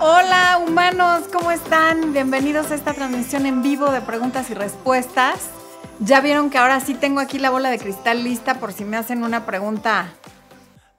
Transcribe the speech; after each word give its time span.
Hola 0.00 0.62
humanos, 0.64 1.24
¿cómo 1.32 1.50
están? 1.50 2.12
Bienvenidos 2.12 2.70
a 2.70 2.76
esta 2.76 2.94
transmisión 2.94 3.46
en 3.46 3.62
vivo 3.62 3.90
de 3.90 4.00
preguntas 4.00 4.48
y 4.48 4.54
respuestas. 4.54 5.50
Ya 5.98 6.20
vieron 6.20 6.50
que 6.50 6.58
ahora 6.58 6.78
sí 6.78 6.94
tengo 6.94 7.18
aquí 7.18 7.40
la 7.40 7.50
bola 7.50 7.68
de 7.68 7.80
cristal 7.80 8.22
lista 8.22 8.60
por 8.60 8.72
si 8.72 8.84
me 8.84 8.96
hacen 8.96 9.24
una 9.24 9.44
pregunta 9.44 10.12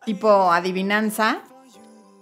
tipo 0.04 0.52
adivinanza. 0.52 1.44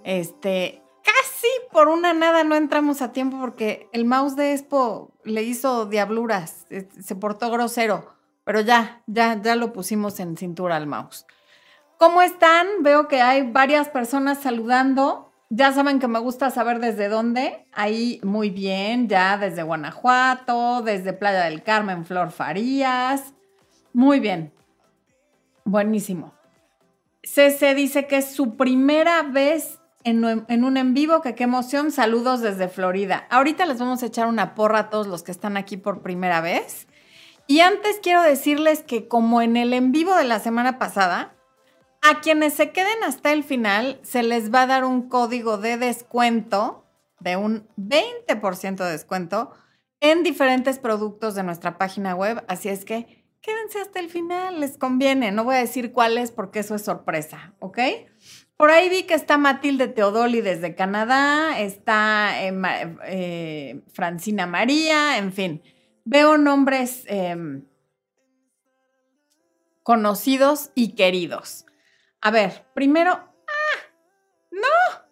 Este, 0.03 0.83
casi 1.03 1.47
por 1.71 1.87
una 1.87 2.13
nada 2.13 2.43
no 2.43 2.55
entramos 2.55 3.01
a 3.01 3.11
tiempo 3.11 3.39
porque 3.39 3.89
el 3.91 4.05
mouse 4.05 4.35
de 4.35 4.53
Expo 4.53 5.11
le 5.23 5.41
hizo 5.41 5.87
diabluras, 5.87 6.67
se 7.03 7.15
portó 7.15 7.49
grosero, 7.49 8.13
pero 8.43 8.61
ya, 8.61 9.01
ya, 9.07 9.41
ya 9.41 9.55
lo 9.55 9.73
pusimos 9.73 10.19
en 10.19 10.37
cintura 10.37 10.75
al 10.75 10.85
mouse. 10.85 11.25
¿Cómo 11.97 12.21
están? 12.21 12.67
Veo 12.81 13.07
que 13.07 13.23
hay 13.23 13.51
varias 13.51 13.89
personas 13.89 14.37
saludando. 14.37 15.26
Ya 15.49 15.71
saben 15.71 15.99
que 15.99 16.07
me 16.07 16.19
gusta 16.19 16.49
saber 16.51 16.79
desde 16.79 17.07
dónde. 17.07 17.65
Ahí 17.71 18.19
muy 18.23 18.49
bien, 18.49 19.07
ya 19.07 19.37
desde 19.37 19.63
Guanajuato, 19.63 20.81
desde 20.81 21.13
Playa 21.13 21.45
del 21.45 21.63
Carmen, 21.63 22.05
Flor 22.05 22.31
Farías. 22.31 23.33
Muy 23.93 24.19
bien. 24.19 24.51
Buenísimo. 25.63 26.33
CC 27.23 27.75
dice 27.75 28.07
que 28.07 28.17
es 28.17 28.31
su 28.31 28.57
primera 28.57 29.23
vez 29.23 29.79
en, 30.03 30.45
en, 30.47 30.63
un 30.63 30.77
en 30.77 30.93
vivo, 30.93 31.21
que 31.21 31.35
qué 31.35 31.45
emoción. 31.45 31.91
Saludos 31.91 32.41
desde 32.41 32.67
Florida. 32.67 33.25
Ahorita 33.29 33.65
les 33.65 33.79
vamos 33.79 34.03
a 34.03 34.07
echar 34.07 34.27
una 34.27 34.53
porra 34.53 34.79
a 34.79 34.89
todos 34.89 35.07
los 35.07 35.23
que 35.23 35.31
están 35.31 35.55
aquí 35.55 35.77
por 35.77 36.01
primera 36.01 36.41
vez. 36.41 36.87
Y 37.47 37.61
antes 37.61 37.99
quiero 38.03 38.21
decirles 38.21 38.83
que 38.83 39.07
como 39.07 39.41
en 39.41 39.55
el 39.55 39.71
en 39.71 39.93
vivo 39.93 40.13
de 40.15 40.25
la 40.25 40.39
semana 40.39 40.77
pasada, 40.77 41.36
a 42.01 42.21
quienes 42.21 42.53
se 42.53 42.71
queden 42.71 43.03
hasta 43.03 43.33
el 43.33 43.43
final, 43.43 43.99
se 44.03 44.23
les 44.23 44.53
va 44.53 44.63
a 44.63 44.67
dar 44.67 44.85
un 44.85 45.09
código 45.09 45.57
de 45.57 45.77
descuento 45.77 46.85
de 47.19 47.35
un 47.35 47.67
20% 47.77 48.75
de 48.75 48.91
descuento 48.91 49.51
en 49.99 50.23
diferentes 50.23 50.79
productos 50.79 51.35
de 51.35 51.43
nuestra 51.43 51.77
página 51.77 52.15
web. 52.15 52.43
Así 52.47 52.69
es 52.69 52.85
que 52.85 53.25
quédense 53.41 53.79
hasta 53.79 53.99
el 53.99 54.09
final, 54.09 54.59
les 54.59 54.77
conviene. 54.77 55.31
No 55.31 55.43
voy 55.43 55.55
a 55.55 55.59
decir 55.59 55.91
cuáles 55.91 56.31
porque 56.31 56.59
eso 56.59 56.75
es 56.75 56.83
sorpresa, 56.83 57.53
¿ok? 57.59 57.79
Por 58.57 58.71
ahí 58.71 58.89
vi 58.89 59.03
que 59.03 59.13
está 59.13 59.37
Matilde 59.37 59.87
Teodoli 59.87 60.41
desde 60.41 60.75
Canadá, 60.75 61.59
está 61.59 62.43
eh, 62.43 62.53
eh, 63.05 63.81
Francina 63.93 64.47
María, 64.47 65.17
en 65.17 65.31
fin. 65.31 65.61
Veo 66.05 66.37
nombres 66.37 67.03
em, 67.07 67.65
conocidos 69.83 70.71
y 70.73 70.95
queridos. 70.95 71.66
A 72.21 72.31
ver, 72.31 72.65
primero, 72.73 73.11
¡ah! 73.11 73.79
¡No! 74.51 75.07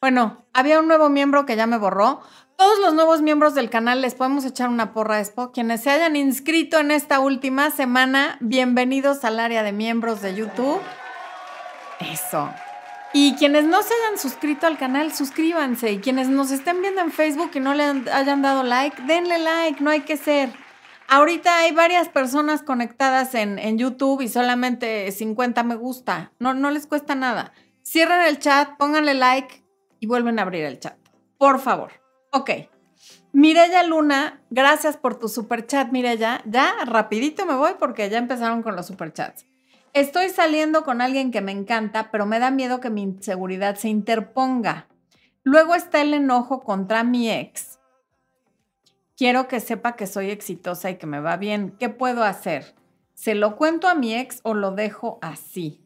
Bueno, 0.00 0.46
había 0.52 0.78
un 0.78 0.88
nuevo 0.88 1.08
miembro 1.08 1.46
que 1.46 1.56
ya 1.56 1.66
me 1.66 1.78
borró. 1.78 2.20
Todos 2.56 2.78
los 2.78 2.94
nuevos 2.94 3.22
miembros 3.22 3.54
del 3.54 3.70
canal 3.70 4.02
les 4.02 4.14
podemos 4.14 4.44
echar 4.44 4.68
una 4.68 4.92
porra 4.92 5.16
a 5.16 5.20
Expo. 5.20 5.52
Quienes 5.52 5.82
se 5.82 5.90
hayan 5.90 6.16
inscrito 6.16 6.78
en 6.78 6.90
esta 6.90 7.20
última 7.20 7.70
semana, 7.70 8.36
bienvenidos 8.40 9.24
al 9.24 9.40
área 9.40 9.62
de 9.62 9.72
miembros 9.72 10.20
de 10.20 10.34
YouTube. 10.34 10.80
Eso. 12.00 12.50
Y 13.12 13.34
quienes 13.36 13.64
no 13.64 13.82
se 13.82 13.92
hayan 13.94 14.18
suscrito 14.18 14.66
al 14.66 14.78
canal, 14.78 15.12
suscríbanse. 15.12 15.92
Y 15.92 15.98
quienes 16.00 16.28
nos 16.28 16.50
estén 16.50 16.80
viendo 16.82 17.00
en 17.00 17.10
Facebook 17.10 17.50
y 17.54 17.60
no 17.60 17.74
le 17.74 17.84
hayan 17.84 18.42
dado 18.42 18.62
like, 18.62 19.02
denle 19.02 19.38
like, 19.38 19.82
no 19.82 19.90
hay 19.90 20.02
que 20.02 20.16
ser. 20.16 20.50
Ahorita 21.12 21.58
hay 21.58 21.72
varias 21.72 22.08
personas 22.08 22.62
conectadas 22.62 23.34
en, 23.34 23.58
YouTube 23.76 24.20
y 24.20 24.28
solamente 24.28 25.10
50 25.10 25.64
me 25.64 25.74
gusta. 25.74 26.30
No, 26.38 26.54
no 26.54 26.70
les 26.70 26.86
cuesta 26.86 27.16
nada. 27.16 27.52
Cierren 27.84 28.28
el 28.28 28.38
chat, 28.38 28.76
pónganle 28.78 29.14
like 29.14 29.64
y 29.98 30.06
vuelven 30.06 30.38
a 30.38 30.42
abrir 30.42 30.62
el 30.62 30.78
chat. 30.78 30.96
Por 31.36 31.58
favor. 31.58 31.90
Ok. 32.30 32.50
Mirella 33.32 33.82
Luna, 33.82 34.40
gracias 34.50 34.96
por 34.96 35.18
tu 35.18 35.28
super 35.28 35.66
chat, 35.66 35.90
Mirella. 35.90 36.42
Ya 36.44 36.76
rapidito 36.84 37.44
me 37.44 37.56
voy 37.56 37.72
porque 37.80 38.08
ya 38.08 38.18
empezaron 38.18 38.62
con 38.62 38.76
los 38.76 38.86
super 38.86 39.12
chats. 39.12 39.46
Estoy 39.92 40.28
saliendo 40.28 40.84
con 40.84 41.00
alguien 41.00 41.32
que 41.32 41.40
me 41.40 41.50
encanta, 41.50 42.12
pero 42.12 42.24
me 42.24 42.38
da 42.38 42.52
miedo 42.52 42.78
que 42.78 42.88
mi 42.88 43.02
inseguridad 43.02 43.74
se 43.74 43.88
interponga. 43.88 44.86
Luego 45.42 45.74
está 45.74 46.02
el 46.02 46.14
enojo 46.14 46.60
contra 46.60 47.02
mi 47.02 47.28
ex 47.28 47.69
quiero 49.20 49.48
que 49.48 49.60
sepa 49.60 49.96
que 49.96 50.06
soy 50.06 50.30
exitosa 50.30 50.88
y 50.88 50.96
que 50.96 51.06
me 51.06 51.20
va 51.20 51.36
bien. 51.36 51.76
¿Qué 51.78 51.90
puedo 51.90 52.24
hacer? 52.24 52.74
¿Se 53.12 53.34
lo 53.34 53.54
cuento 53.56 53.86
a 53.86 53.94
mi 53.94 54.14
ex 54.14 54.40
o 54.44 54.54
lo 54.54 54.70
dejo 54.70 55.18
así? 55.20 55.84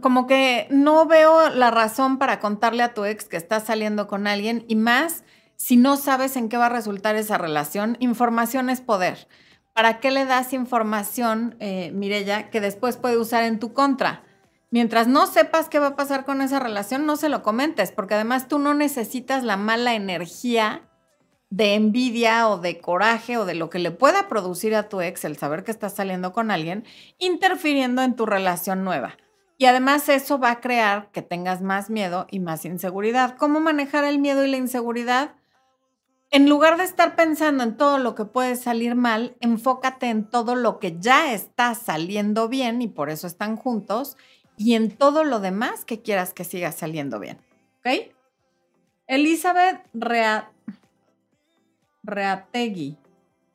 como 0.00 0.26
que 0.26 0.68
no 0.70 1.04
veo 1.06 1.50
la 1.50 1.70
razón 1.70 2.16
para 2.16 2.38
contarle 2.38 2.82
a 2.82 2.94
tu 2.94 3.04
ex 3.04 3.24
que 3.24 3.36
estás 3.36 3.64
saliendo 3.64 4.06
con 4.06 4.26
alguien 4.26 4.64
y 4.68 4.76
más 4.76 5.24
si 5.56 5.76
no 5.76 5.96
sabes 5.96 6.36
en 6.36 6.48
qué 6.48 6.56
va 6.56 6.66
a 6.66 6.70
resultar 6.70 7.16
esa 7.16 7.36
relación. 7.36 7.96
Información 7.98 8.70
es 8.70 8.80
poder. 8.80 9.26
¿Para 9.74 9.98
qué 9.98 10.12
le 10.12 10.24
das 10.24 10.52
información, 10.52 11.56
eh, 11.58 11.90
Mirella, 11.92 12.50
que 12.50 12.60
después 12.60 12.96
puede 12.96 13.18
usar 13.18 13.42
en 13.42 13.58
tu 13.58 13.74
contra? 13.74 14.22
Mientras 14.70 15.06
no 15.06 15.26
sepas 15.26 15.68
qué 15.68 15.78
va 15.78 15.88
a 15.88 15.96
pasar 15.96 16.24
con 16.24 16.42
esa 16.42 16.58
relación, 16.58 17.06
no 17.06 17.16
se 17.16 17.28
lo 17.28 17.42
comentes, 17.42 17.92
porque 17.92 18.14
además 18.14 18.48
tú 18.48 18.58
no 18.58 18.74
necesitas 18.74 19.44
la 19.44 19.56
mala 19.56 19.94
energía 19.94 20.88
de 21.50 21.74
envidia 21.74 22.48
o 22.48 22.58
de 22.58 22.80
coraje 22.80 23.38
o 23.38 23.44
de 23.44 23.54
lo 23.54 23.70
que 23.70 23.78
le 23.78 23.92
pueda 23.92 24.28
producir 24.28 24.74
a 24.74 24.88
tu 24.88 25.00
ex 25.00 25.24
el 25.24 25.36
saber 25.36 25.62
que 25.62 25.70
estás 25.70 25.94
saliendo 25.94 26.32
con 26.32 26.50
alguien, 26.50 26.84
interfiriendo 27.18 28.02
en 28.02 28.16
tu 28.16 28.26
relación 28.26 28.82
nueva. 28.82 29.16
Y 29.58 29.66
además 29.66 30.08
eso 30.08 30.38
va 30.38 30.50
a 30.50 30.60
crear 30.60 31.10
que 31.12 31.22
tengas 31.22 31.62
más 31.62 31.88
miedo 31.88 32.26
y 32.30 32.40
más 32.40 32.64
inseguridad. 32.64 33.36
¿Cómo 33.38 33.60
manejar 33.60 34.04
el 34.04 34.18
miedo 34.18 34.44
y 34.44 34.50
la 34.50 34.58
inseguridad? 34.58 35.36
En 36.30 36.48
lugar 36.48 36.76
de 36.76 36.84
estar 36.84 37.14
pensando 37.14 37.62
en 37.62 37.76
todo 37.76 37.98
lo 37.98 38.14
que 38.14 38.24
puede 38.24 38.56
salir 38.56 38.96
mal, 38.96 39.36
enfócate 39.40 40.10
en 40.10 40.28
todo 40.28 40.56
lo 40.56 40.78
que 40.80 40.98
ya 40.98 41.32
está 41.32 41.74
saliendo 41.74 42.48
bien 42.48 42.82
y 42.82 42.88
por 42.88 43.08
eso 43.08 43.26
están 43.26 43.56
juntos 43.56 44.16
y 44.56 44.74
en 44.74 44.90
todo 44.90 45.24
lo 45.24 45.40
demás 45.40 45.84
que 45.84 46.02
quieras 46.02 46.32
que 46.32 46.44
siga 46.44 46.72
saliendo 46.72 47.18
bien. 47.18 47.38
¿Ok? 47.78 48.12
Elizabeth 49.06 49.80
Reategui. 52.02 52.98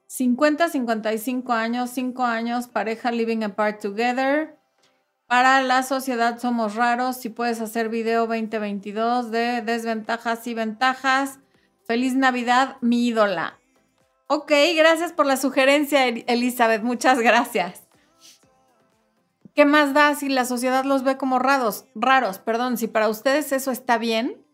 50, 0.07 0.69
55 0.69 1.53
años, 1.53 1.89
5 1.91 2.23
años, 2.23 2.67
pareja 2.67 3.11
living 3.11 3.43
apart 3.43 3.81
together. 3.81 4.57
Para 5.25 5.61
la 5.61 5.83
sociedad 5.83 6.39
somos 6.39 6.75
raros. 6.75 7.15
Si 7.15 7.29
puedes 7.29 7.61
hacer 7.61 7.87
video 7.87 8.27
2022 8.27 9.31
de 9.31 9.61
desventajas 9.61 10.45
y 10.47 10.53
ventajas. 10.53 11.39
Feliz 11.85 12.15
Navidad, 12.15 12.75
mi 12.81 13.07
ídola. 13.07 13.57
Ok, 14.27 14.51
gracias 14.75 15.13
por 15.13 15.25
la 15.25 15.37
sugerencia, 15.37 16.07
Elizabeth. 16.07 16.83
Muchas 16.83 17.19
gracias. 17.19 17.80
¿Qué 19.55 19.65
más 19.65 19.93
da 19.93 20.15
si 20.15 20.29
la 20.29 20.45
sociedad 20.45 20.85
los 20.85 21.03
ve 21.03 21.17
como 21.17 21.39
raros? 21.39 21.85
Raros, 21.95 22.39
perdón, 22.39 22.77
si 22.77 22.87
para 22.87 23.09
ustedes 23.09 23.51
eso 23.51 23.71
está 23.71 23.97
bien, 23.97 24.45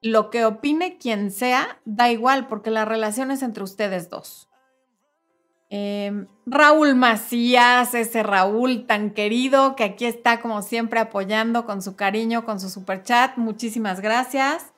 lo 0.00 0.30
que 0.30 0.44
opine 0.44 0.98
quien 0.98 1.30
sea, 1.30 1.80
da 1.84 2.10
igual, 2.10 2.46
porque 2.46 2.70
la 2.70 2.84
relación 2.84 3.30
es 3.30 3.42
entre 3.42 3.64
ustedes 3.64 4.08
dos. 4.08 4.48
Em, 5.68 6.28
Raúl 6.46 6.94
Macías, 6.94 7.92
ese 7.94 8.22
Raúl 8.22 8.86
tan 8.86 9.10
querido 9.10 9.74
que 9.74 9.84
aquí 9.84 10.04
está 10.04 10.40
como 10.40 10.62
siempre 10.62 11.00
apoyando 11.00 11.66
con 11.66 11.82
su 11.82 11.96
cariño, 11.96 12.44
con 12.44 12.60
su 12.60 12.70
super 12.70 13.02
chat. 13.02 13.36
Muchísimas 13.36 14.00
gracias. 14.00 14.72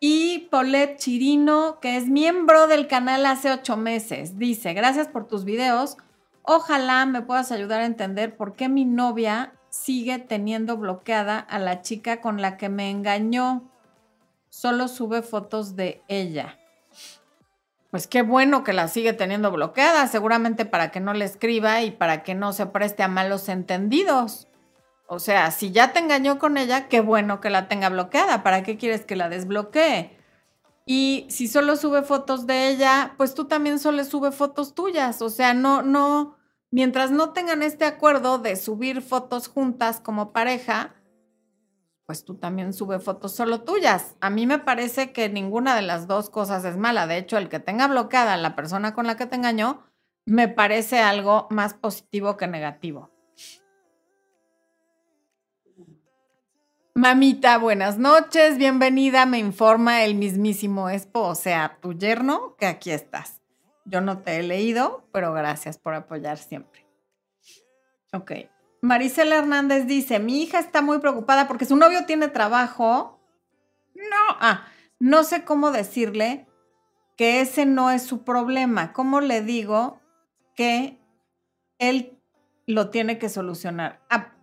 Y 0.00 0.48
Paulette 0.50 0.98
Chirino, 0.98 1.78
que 1.80 1.96
es 1.96 2.08
miembro 2.08 2.66
del 2.66 2.88
canal 2.88 3.26
hace 3.26 3.52
ocho 3.52 3.76
meses, 3.76 4.38
dice, 4.38 4.72
gracias 4.72 5.08
por 5.08 5.26
tus 5.26 5.44
videos. 5.44 5.96
Ojalá 6.46 7.06
me 7.06 7.22
puedas 7.22 7.50
ayudar 7.52 7.80
a 7.80 7.86
entender 7.86 8.36
por 8.36 8.54
qué 8.54 8.68
mi 8.68 8.84
novia 8.84 9.54
sigue 9.70 10.18
teniendo 10.18 10.76
bloqueada 10.76 11.38
a 11.38 11.58
la 11.58 11.80
chica 11.80 12.20
con 12.20 12.42
la 12.42 12.58
que 12.58 12.68
me 12.68 12.90
engañó. 12.90 13.70
Solo 14.50 14.88
sube 14.88 15.22
fotos 15.22 15.74
de 15.74 16.02
ella. 16.06 16.58
Pues 17.90 18.06
qué 18.06 18.20
bueno 18.20 18.62
que 18.62 18.74
la 18.74 18.88
sigue 18.88 19.14
teniendo 19.14 19.50
bloqueada, 19.50 20.06
seguramente 20.06 20.66
para 20.66 20.90
que 20.90 21.00
no 21.00 21.14
le 21.14 21.24
escriba 21.24 21.80
y 21.82 21.92
para 21.92 22.22
que 22.22 22.34
no 22.34 22.52
se 22.52 22.66
preste 22.66 23.02
a 23.02 23.08
malos 23.08 23.48
entendidos. 23.48 24.46
O 25.06 25.20
sea, 25.20 25.50
si 25.50 25.72
ya 25.72 25.92
te 25.92 26.00
engañó 26.00 26.38
con 26.38 26.58
ella, 26.58 26.88
qué 26.88 27.00
bueno 27.00 27.40
que 27.40 27.50
la 27.50 27.68
tenga 27.68 27.88
bloqueada. 27.88 28.42
¿Para 28.42 28.62
qué 28.62 28.76
quieres 28.76 29.06
que 29.06 29.16
la 29.16 29.30
desbloquee? 29.30 30.23
Y 30.86 31.26
si 31.30 31.48
solo 31.48 31.76
sube 31.76 32.02
fotos 32.02 32.46
de 32.46 32.68
ella, 32.68 33.14
pues 33.16 33.34
tú 33.34 33.46
también 33.46 33.78
solo 33.78 34.04
sube 34.04 34.32
fotos 34.32 34.74
tuyas. 34.74 35.22
O 35.22 35.30
sea, 35.30 35.54
no, 35.54 35.82
no, 35.82 36.36
mientras 36.70 37.10
no 37.10 37.32
tengan 37.32 37.62
este 37.62 37.84
acuerdo 37.86 38.38
de 38.38 38.56
subir 38.56 39.00
fotos 39.00 39.48
juntas 39.48 40.00
como 40.00 40.32
pareja, 40.32 40.94
pues 42.06 42.24
tú 42.24 42.34
también 42.34 42.74
sube 42.74 42.98
fotos 42.98 43.34
solo 43.34 43.62
tuyas. 43.62 44.16
A 44.20 44.28
mí 44.28 44.46
me 44.46 44.58
parece 44.58 45.12
que 45.12 45.30
ninguna 45.30 45.74
de 45.74 45.82
las 45.82 46.06
dos 46.06 46.28
cosas 46.28 46.64
es 46.66 46.76
mala. 46.76 47.06
De 47.06 47.16
hecho, 47.16 47.38
el 47.38 47.48
que 47.48 47.60
tenga 47.60 47.88
bloqueada 47.88 48.36
la 48.36 48.54
persona 48.54 48.94
con 48.94 49.06
la 49.06 49.16
que 49.16 49.26
te 49.26 49.36
engañó, 49.36 49.84
me 50.26 50.48
parece 50.48 51.00
algo 51.00 51.46
más 51.50 51.72
positivo 51.72 52.36
que 52.36 52.46
negativo. 52.46 53.13
Mamita, 56.96 57.58
buenas 57.58 57.98
noches, 57.98 58.56
bienvenida, 58.56 59.26
me 59.26 59.40
informa 59.40 60.04
el 60.04 60.14
mismísimo 60.14 60.88
Expo, 60.88 61.22
o 61.22 61.34
sea, 61.34 61.78
tu 61.80 61.92
yerno, 61.92 62.54
que 62.56 62.66
aquí 62.66 62.92
estás. 62.92 63.40
Yo 63.84 64.00
no 64.00 64.18
te 64.18 64.38
he 64.38 64.44
leído, 64.44 65.04
pero 65.12 65.32
gracias 65.32 65.76
por 65.76 65.94
apoyar 65.94 66.38
siempre. 66.38 66.86
Ok. 68.12 68.32
Maricela 68.80 69.34
Hernández 69.34 69.88
dice, 69.88 70.20
mi 70.20 70.40
hija 70.40 70.60
está 70.60 70.82
muy 70.82 71.00
preocupada 71.00 71.48
porque 71.48 71.64
su 71.64 71.74
novio 71.74 72.06
tiene 72.06 72.28
trabajo. 72.28 73.20
No, 73.96 74.36
ah, 74.38 74.68
no 75.00 75.24
sé 75.24 75.44
cómo 75.44 75.72
decirle 75.72 76.46
que 77.16 77.40
ese 77.40 77.66
no 77.66 77.90
es 77.90 78.04
su 78.04 78.22
problema. 78.22 78.92
¿Cómo 78.92 79.20
le 79.20 79.42
digo 79.42 80.00
que 80.54 81.00
él 81.78 82.16
lo 82.68 82.90
tiene 82.90 83.18
que 83.18 83.28
solucionar? 83.28 84.00
Ah, 84.10 84.33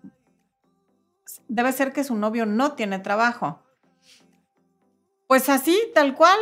debe 1.51 1.73
ser 1.73 1.91
que 1.91 2.05
su 2.05 2.15
novio 2.15 2.45
no 2.45 2.73
tiene 2.73 2.97
trabajo. 2.99 3.59
Pues 5.27 5.49
así, 5.49 5.77
tal 5.93 6.15
cual, 6.15 6.39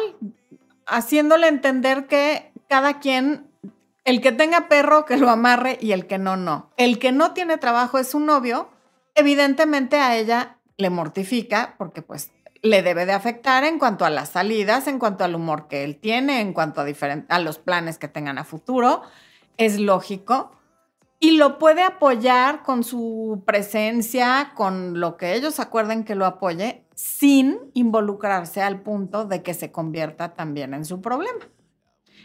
haciéndole 0.85 1.47
entender 1.47 2.05
que 2.05 2.51
cada 2.67 2.99
quien, 2.99 3.49
el 4.05 4.21
que 4.21 4.31
tenga 4.31 4.67
perro, 4.67 5.05
que 5.05 5.17
lo 5.17 5.31
amarre 5.31 5.79
y 5.81 5.93
el 5.93 6.05
que 6.05 6.19
no, 6.19 6.37
no. 6.37 6.69
El 6.77 6.99
que 6.99 7.11
no 7.11 7.33
tiene 7.33 7.57
trabajo 7.57 7.97
es 7.97 8.09
su 8.09 8.19
novio, 8.19 8.69
evidentemente 9.15 9.97
a 9.97 10.15
ella 10.15 10.57
le 10.77 10.91
mortifica 10.91 11.73
porque 11.79 12.03
pues 12.03 12.31
le 12.61 12.83
debe 12.83 13.07
de 13.07 13.13
afectar 13.13 13.63
en 13.63 13.79
cuanto 13.79 14.05
a 14.05 14.11
las 14.11 14.29
salidas, 14.29 14.85
en 14.87 14.99
cuanto 14.99 15.23
al 15.23 15.33
humor 15.33 15.67
que 15.67 15.83
él 15.83 15.97
tiene, 15.97 16.39
en 16.41 16.53
cuanto 16.53 16.81
a, 16.81 16.85
a 17.29 17.39
los 17.39 17.57
planes 17.57 17.97
que 17.97 18.07
tengan 18.07 18.37
a 18.37 18.43
futuro. 18.43 19.01
Es 19.57 19.79
lógico. 19.79 20.51
Y 21.19 21.31
lo 21.31 21.59
puede 21.59 21.83
apoyar 21.83 22.63
con 22.63 22.83
su 22.83 23.43
presencia, 23.45 24.53
con 24.55 24.99
lo 24.99 25.17
que 25.17 25.35
ellos 25.35 25.59
acuerden 25.59 26.05
que 26.05 26.15
lo 26.15 26.25
apoye, 26.25 26.85
sin 26.95 27.59
involucrarse 27.73 28.61
al 28.61 28.81
punto 28.81 29.25
de 29.25 29.43
que 29.43 29.53
se 29.53 29.71
convierta 29.71 30.33
también 30.33 30.73
en 30.73 30.85
su 30.85 31.01
problema. 31.01 31.49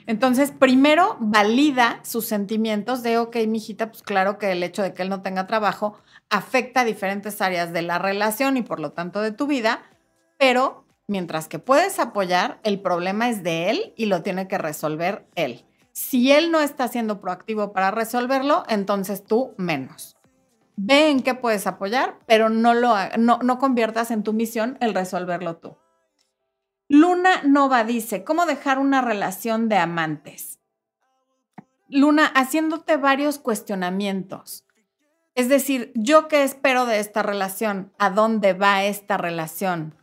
Entonces, 0.07 0.53
primero 0.53 1.17
valida 1.19 2.01
sus 2.05 2.27
sentimientos 2.27 3.03
de, 3.03 3.19
ok, 3.19 3.37
mijita, 3.49 3.91
pues 3.91 4.03
claro 4.03 4.39
que 4.39 4.53
el 4.53 4.63
hecho 4.63 4.83
de 4.83 4.93
que 4.93 5.03
él 5.03 5.09
no 5.09 5.23
tenga 5.23 5.47
trabajo 5.47 5.99
afecta 6.29 6.81
a 6.81 6.85
diferentes 6.85 7.41
áreas 7.41 7.73
de 7.73 7.83
la 7.83 7.99
relación 7.99 8.57
y 8.57 8.63
por 8.63 8.81
lo 8.81 8.93
tanto 8.93 9.23
de 9.23 9.33
tu 9.33 9.47
vida, 9.47 9.83
pero 10.39 10.85
mientras 11.07 11.49
que 11.49 11.59
puedes 11.59 11.99
apoyar, 11.99 12.61
el 12.65 12.81
problema 12.81 13.29
es 13.29 13.43
de 13.43 13.71
él 13.71 13.95
y 13.97 14.07
lo 14.07 14.23
tiene 14.23 14.47
que 14.47 14.59
resolver 14.59 15.27
él. 15.35 15.65
Si 15.95 16.33
él 16.33 16.51
no 16.51 16.61
está 16.61 16.89
siendo 16.89 17.21
proactivo 17.21 17.73
para 17.73 17.93
resolverlo, 17.93 18.65
entonces 18.69 19.25
tú 19.25 19.55
menos. 19.59 20.17
Ve 20.77 21.09
en 21.09 21.23
qué 21.23 21.35
puedes 21.35 21.69
apoyar, 21.69 22.19
pero 22.27 22.49
no, 22.49 22.75
lo, 22.75 22.97
no, 23.17 23.39
no 23.39 23.59
conviertas 23.61 24.11
en 24.11 24.25
tu 24.25 24.33
misión 24.33 24.77
el 24.81 24.93
resolverlo 24.93 25.57
tú. 25.59 25.79
Luna 26.89 27.43
Nova 27.45 27.85
dice, 27.85 28.25
¿cómo 28.25 28.45
dejar 28.45 28.81
una 28.81 29.03
relación 29.03 29.69
de 29.69 29.77
amantes? 29.77 30.59
Luna, 31.89 32.27
haciéndote 32.27 32.97
varios 32.97 33.39
cuestionamientos. 33.39 34.67
Es 35.37 35.49
decir, 35.49 35.93
¿yo 35.95 36.27
qué 36.27 36.43
espero 36.43 36.87
de 36.87 36.99
esta 36.99 37.23
relación? 37.23 37.93
¿A 37.99 38.11
dónde 38.11 38.53
va 38.53 38.83
esta 38.83 39.17
relación? 39.17 39.95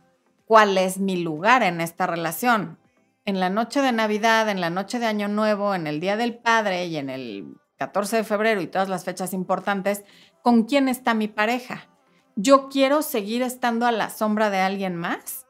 ¿Cuál 0.46 0.78
es 0.78 0.98
mi 0.98 1.22
lugar 1.22 1.62
en 1.62 1.82
esta 1.82 2.06
relación? 2.06 2.78
En 3.24 3.40
la 3.40 3.50
noche 3.50 3.80
de 3.80 3.92
Navidad, 3.92 4.48
en 4.48 4.60
la 4.60 4.70
noche 4.70 4.98
de 4.98 5.06
Año 5.06 5.28
Nuevo, 5.28 5.74
en 5.74 5.86
el 5.86 6.00
Día 6.00 6.16
del 6.16 6.36
Padre 6.36 6.86
y 6.86 6.96
en 6.96 7.10
el 7.10 7.56
14 7.78 8.18
de 8.18 8.24
febrero 8.24 8.60
y 8.60 8.66
todas 8.66 8.88
las 8.88 9.04
fechas 9.04 9.32
importantes, 9.32 10.04
¿con 10.42 10.64
quién 10.64 10.88
está 10.88 11.14
mi 11.14 11.28
pareja? 11.28 11.88
¿Yo 12.36 12.68
quiero 12.68 13.02
seguir 13.02 13.42
estando 13.42 13.86
a 13.86 13.92
la 13.92 14.10
sombra 14.10 14.50
de 14.50 14.60
alguien 14.60 14.96
más? 14.96 15.46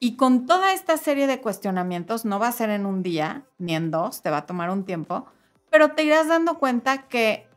Y 0.00 0.16
con 0.16 0.46
toda 0.46 0.72
esta 0.72 0.96
serie 0.96 1.26
de 1.26 1.40
cuestionamientos, 1.40 2.24
no 2.24 2.38
va 2.38 2.48
a 2.48 2.52
ser 2.52 2.70
en 2.70 2.84
un 2.84 3.02
día 3.02 3.46
ni 3.58 3.74
en 3.74 3.90
dos, 3.90 4.22
te 4.22 4.30
va 4.30 4.38
a 4.38 4.46
tomar 4.46 4.70
un 4.70 4.84
tiempo, 4.84 5.26
pero 5.70 5.92
te 5.92 6.04
irás 6.04 6.28
dando 6.28 6.58
cuenta 6.58 7.08
que 7.08 7.48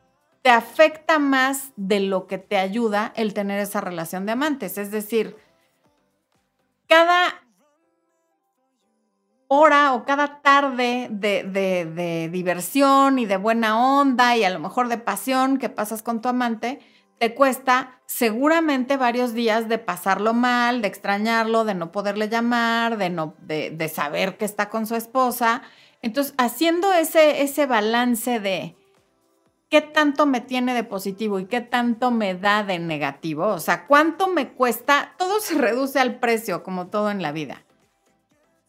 te 0.44 0.50
afecta 0.50 1.20
más 1.20 1.74
de 1.76 2.00
lo 2.00 2.28
que 2.28 2.38
te 2.38 2.58
ayuda 2.58 3.12
el 3.16 3.34
tener 3.34 3.60
esa 3.60 3.82
relación 3.82 4.26
de 4.26 4.32
amantes. 4.32 4.78
Es 4.78 4.92
decir, 4.92 5.36
cada 6.88 7.47
hora 9.48 9.94
o 9.94 10.06
cada 10.06 10.42
tarde 10.42 11.08
de, 11.10 12.30
diversión 12.32 13.20
y 13.20 13.26
de 13.26 13.38
buena 13.38 13.80
onda 14.00 14.36
y 14.36 14.44
a 14.44 14.50
lo 14.50 14.60
mejor 14.60 14.90
de 14.90 14.98
pasión 14.98 15.58
que 15.58 15.70
pasas 15.70 16.04
con 16.04 16.22
tu 16.22 16.30
amante, 16.30 16.80
te 17.18 17.34
cuesta 17.34 18.00
seguramente 18.06 18.98
varios 18.98 19.34
días 19.34 19.68
de 19.70 19.80
pasarlo 19.80 20.34
mal, 20.34 20.82
de 20.82 20.88
extrañarlo, 20.88 21.66
de 21.66 21.74
no 21.74 21.92
poderle 21.92 22.30
llamar, 22.30 22.98
de, 22.98 23.10
no, 23.10 23.36
de, 23.40 23.90
saber 23.90 24.38
que 24.38 24.46
está 24.46 24.70
con 24.70 24.86
su 24.86 24.96
esposa. 24.96 25.64
Entonces, 26.02 26.36
haciendo 26.38 26.94
ese, 26.94 27.42
ese 27.42 27.66
balance 27.66 28.40
de 28.40 28.76
qué 29.70 29.82
tanto 29.82 30.26
me 30.26 30.42
tiene 30.42 30.74
de 30.74 30.84
positivo 30.84 31.40
y 31.40 31.46
qué 31.46 31.62
tanto 31.62 32.12
me 32.12 32.36
da 32.36 32.64
de 32.64 32.80
negativo, 32.80 33.48
o 33.48 33.60
sea, 33.60 33.88
cuánto 33.88 34.28
me 34.28 34.50
cuesta, 34.50 35.16
todo 35.18 35.40
se 35.40 35.56
reduce 35.56 36.00
al 36.00 36.20
precio, 36.20 36.64
como 36.64 36.88
todo 36.88 37.10
en 37.10 37.22
la 37.22 37.32
vida. 37.32 37.64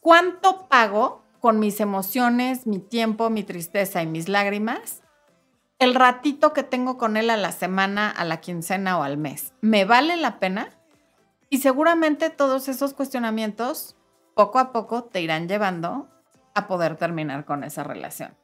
¿Cuánto 0.08 0.68
pago 0.68 1.22
con 1.38 1.60
mis 1.60 1.80
emociones, 1.80 2.66
mi 2.66 2.78
tiempo, 2.78 3.28
mi 3.28 3.42
tristeza 3.42 4.02
y 4.02 4.06
mis 4.06 4.30
lágrimas? 4.30 5.02
El 5.78 5.94
ratito 5.94 6.54
que 6.54 6.62
tengo 6.62 6.96
con 6.96 7.18
él 7.18 7.28
a 7.28 7.36
la 7.36 7.52
semana, 7.52 8.08
a 8.08 8.24
la 8.24 8.40
quincena 8.40 8.98
o 8.98 9.02
al 9.02 9.18
mes, 9.18 9.52
¿me 9.60 9.84
vale 9.84 10.16
la 10.16 10.38
pena? 10.38 10.70
Y 11.50 11.58
seguramente 11.58 12.30
todos 12.30 12.68
esos 12.68 12.94
cuestionamientos 12.94 13.96
poco 14.34 14.58
a 14.58 14.72
poco 14.72 15.04
te 15.04 15.20
irán 15.20 15.46
llevando 15.46 16.08
a 16.54 16.68
poder 16.68 16.96
terminar 16.96 17.44
con 17.44 17.62
esa 17.62 17.84
relación. 17.84 18.34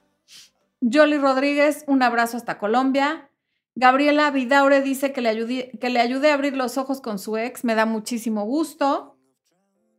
Jolly 0.82 1.16
Rodríguez, 1.16 1.84
un 1.86 2.02
abrazo 2.02 2.36
hasta 2.36 2.58
Colombia. 2.58 3.30
Gabriela 3.74 4.30
Vidaure 4.30 4.82
dice 4.82 5.14
que 5.14 5.22
le, 5.22 5.30
ayude, 5.30 5.70
que 5.80 5.88
le 5.88 6.00
ayude 6.00 6.30
a 6.30 6.34
abrir 6.34 6.58
los 6.58 6.76
ojos 6.76 7.00
con 7.00 7.18
su 7.18 7.38
ex, 7.38 7.64
me 7.64 7.74
da 7.74 7.86
muchísimo 7.86 8.44
gusto. 8.44 9.13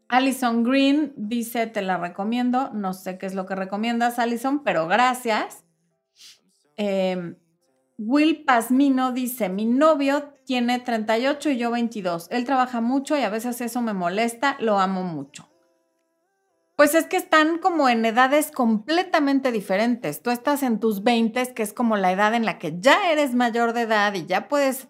Alison 0.08 0.64
Green 0.64 1.14
dice, 1.16 1.68
te 1.68 1.82
la 1.82 1.98
recomiendo. 1.98 2.70
No 2.74 2.94
sé 2.94 3.18
qué 3.18 3.26
es 3.26 3.34
lo 3.34 3.46
que 3.46 3.56
recomiendas, 3.56 4.20
Alison, 4.20 4.64
pero 4.64 4.88
gracias. 4.88 5.64
Em, 6.78 7.38
Will 7.98 8.44
Pasmino 8.44 9.12
dice, 9.14 9.50
mi 9.50 9.66
novio 9.66 10.34
tiene 10.46 10.80
38 10.80 11.50
y 11.50 11.58
yo 11.58 11.72
22. 11.72 12.28
Él 12.30 12.46
trabaja 12.46 12.82
mucho 12.82 13.18
y 13.18 13.22
a 13.22 13.30
veces 13.30 13.62
eso 13.62 13.82
me 13.82 13.94
molesta, 13.94 14.58
lo 14.60 14.80
amo 14.80 15.04
mucho. 15.04 15.50
Pues 16.76 16.94
es 16.94 17.06
que 17.06 17.16
están 17.16 17.60
como 17.60 17.88
en 17.88 18.06
edades 18.06 18.52
completamente 18.52 19.54
diferentes. 19.54 20.22
Tú 20.22 20.30
estás 20.30 20.62
en 20.62 20.82
tus 20.82 21.04
20, 21.04 21.54
que 21.54 21.64
es 21.64 21.72
como 21.72 21.96
la 21.96 22.12
edad 22.12 22.34
en 22.34 22.46
la 22.46 22.60
que 22.60 22.78
ya 22.80 23.12
eres 23.12 23.34
mayor 23.34 23.72
de 23.72 23.82
edad 23.82 24.14
y 24.14 24.26
ya 24.26 24.50
puedes 24.50 24.90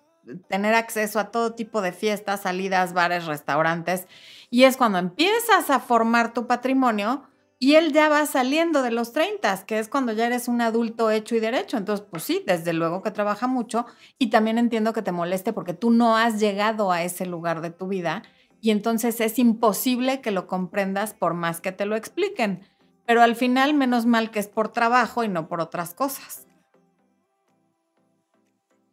tener 0.50 0.74
acceso 0.74 1.19
a 1.19 1.29
todo 1.29 1.53
tipo 1.53 1.84
de 1.84 1.91
fiestas, 1.91 2.41
salidas, 2.41 2.93
bares, 2.93 3.27
restaurantes 3.27 4.07
y 4.49 4.63
es 4.63 4.77
cuando 4.77 4.97
empiezas 4.97 5.69
a 5.69 5.79
formar 5.79 6.33
tu 6.33 6.47
patrimonio 6.47 7.23
y 7.57 7.75
él 7.75 7.93
ya 7.93 8.09
va 8.09 8.25
saliendo 8.25 8.81
de 8.81 8.91
los 8.91 9.13
30, 9.13 9.65
que 9.65 9.79
es 9.79 9.87
cuando 9.87 10.11
ya 10.11 10.27
eres 10.27 10.47
un 10.47 10.61
adulto 10.61 11.09
hecho 11.09 11.35
y 11.35 11.39
derecho. 11.39 11.77
Entonces, 11.77 12.05
pues 12.09 12.23
sí, 12.23 12.43
desde 12.45 12.73
luego 12.73 13.01
que 13.01 13.11
trabaja 13.11 13.47
mucho 13.47 13.85
y 14.17 14.29
también 14.29 14.57
entiendo 14.57 14.93
que 14.93 15.01
te 15.01 15.11
moleste 15.11 15.53
porque 15.53 15.73
tú 15.73 15.89
no 15.89 16.17
has 16.17 16.39
llegado 16.39 16.91
a 16.91 17.03
ese 17.03 17.25
lugar 17.25 17.61
de 17.61 17.71
tu 17.71 17.87
vida 17.87 18.23
y 18.61 18.71
entonces 18.71 19.21
es 19.21 19.39
imposible 19.39 20.21
que 20.21 20.31
lo 20.31 20.47
comprendas 20.47 21.13
por 21.13 21.33
más 21.33 21.61
que 21.61 21.71
te 21.71 21.85
lo 21.85 21.95
expliquen. 21.95 22.61
Pero 23.05 23.21
al 23.21 23.35
final, 23.35 23.73
menos 23.73 24.05
mal 24.05 24.31
que 24.31 24.39
es 24.39 24.47
por 24.47 24.69
trabajo 24.69 25.23
y 25.23 25.27
no 25.27 25.47
por 25.47 25.61
otras 25.61 25.93
cosas. 25.93 26.47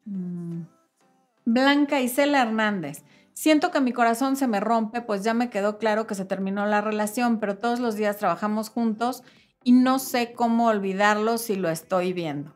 Mm. 0.05 0.63
Blanca 1.45 2.01
Isela 2.01 2.43
Hernández. 2.43 3.05
Siento 3.35 3.71
que 3.71 3.81
mi 3.81 3.93
corazón 3.93 4.37
se 4.37 4.47
me 4.47 4.61
rompe, 4.61 5.01
pues 5.01 5.25
ya 5.25 5.35
me 5.35 5.51
quedó 5.51 5.79
claro 5.79 6.07
que 6.07 6.15
se 6.15 6.25
terminó 6.25 6.67
la 6.67 6.81
relación, 6.81 7.41
pero 7.41 7.57
todos 7.59 7.81
los 7.81 7.97
días 7.97 8.19
trabajamos 8.19 8.69
juntos 8.69 9.23
y 9.65 9.73
no 9.73 9.99
sé 9.99 10.33
cómo 10.33 10.67
olvidarlo 10.67 11.39
si 11.39 11.57
lo 11.57 11.71
estoy 11.71 12.13
viendo. 12.13 12.55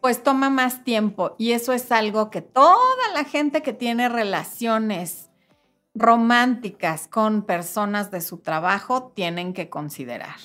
Pues 0.00 0.22
toma 0.22 0.50
más 0.50 0.84
tiempo 0.84 1.34
y 1.38 1.52
eso 1.52 1.72
es 1.72 1.92
algo 1.92 2.30
que 2.30 2.42
toda 2.42 3.08
la 3.14 3.24
gente 3.24 3.62
que 3.62 3.72
tiene 3.72 4.08
relaciones 4.08 5.30
románticas 5.94 7.08
con 7.08 7.42
personas 7.42 8.10
de 8.10 8.20
su 8.20 8.38
trabajo 8.38 9.12
tienen 9.14 9.52
que 9.52 9.70
considerar. 9.70 10.36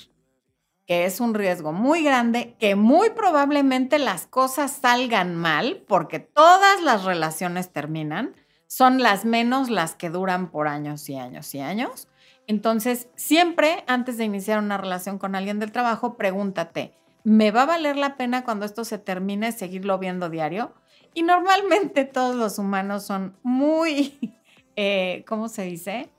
Que 0.86 1.06
es 1.06 1.20
un 1.20 1.34
riesgo 1.34 1.74
muy 1.74 2.04
grande, 2.04 2.56
que 2.60 2.76
muy 2.76 3.10
probablemente 3.10 4.00
las 4.00 4.28
cosas 4.28 4.72
salgan 4.72 5.36
mal 5.36 5.84
porque 5.88 6.20
todas 6.20 6.82
las 6.82 7.04
relaciones 7.04 7.74
terminan 7.74 8.36
son 8.68 9.02
las 9.02 9.26
menos 9.26 9.70
las 9.70 9.96
que 9.96 10.10
duran 10.10 10.52
por 10.52 10.68
años 10.68 11.10
y 11.10 11.16
años 11.16 11.54
y 11.56 11.60
años. 11.60 12.08
Entonces, 12.46 13.10
siempre 13.16 13.84
antes 13.88 14.18
de 14.18 14.26
iniciar 14.26 14.60
una 14.60 14.78
relación 14.78 15.18
con 15.18 15.36
alguien 15.36 15.60
del 15.60 15.72
trabajo, 15.72 16.16
pregúntate, 16.16 16.94
¿me 17.24 17.52
va 17.52 17.64
a 17.64 17.66
valer 17.66 17.98
la 17.98 18.16
pena 18.16 18.44
cuando 18.44 18.66
esto 18.66 18.86
se 18.86 18.98
termine 18.98 19.52
seguirlo 19.52 19.98
viendo 20.00 20.30
diario? 20.30 20.74
Y 21.14 21.24
normalmente 21.24 22.06
todos 22.06 22.36
los 22.36 22.60
humanos 22.60 23.04
son 23.04 23.36
muy 23.44 24.18
eh, 24.78 25.26
¿cómo 25.28 25.50
se 25.50 25.64
dice? 25.64 26.10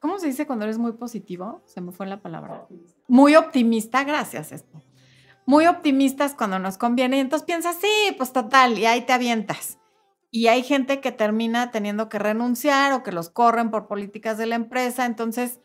¿Cómo 0.00 0.18
se 0.18 0.26
dice 0.26 0.46
cuando 0.46 0.64
eres 0.64 0.78
muy 0.78 0.92
positivo? 0.92 1.62
Se 1.66 1.80
me 1.80 1.92
fue 1.92 2.06
la 2.06 2.20
palabra. 2.20 2.66
Muy 3.06 3.36
optimista, 3.36 4.04
gracias, 4.04 4.52
esto. 4.52 4.82
Muy 5.46 5.66
optimistas 5.66 6.34
cuando 6.34 6.58
nos 6.58 6.78
conviene 6.78 7.18
y 7.18 7.20
entonces 7.20 7.46
piensas, 7.46 7.76
sí, 7.80 8.14
pues 8.16 8.32
total, 8.32 8.78
y 8.78 8.86
ahí 8.86 9.02
te 9.02 9.12
avientas. 9.12 9.78
Y 10.36 10.48
hay 10.48 10.64
gente 10.64 11.00
que 11.00 11.12
termina 11.12 11.70
teniendo 11.70 12.08
que 12.08 12.18
renunciar 12.18 12.92
o 12.92 13.04
que 13.04 13.12
los 13.12 13.30
corren 13.30 13.70
por 13.70 13.86
políticas 13.86 14.36
de 14.36 14.46
la 14.46 14.56
empresa, 14.56 15.06
entonces 15.06 15.60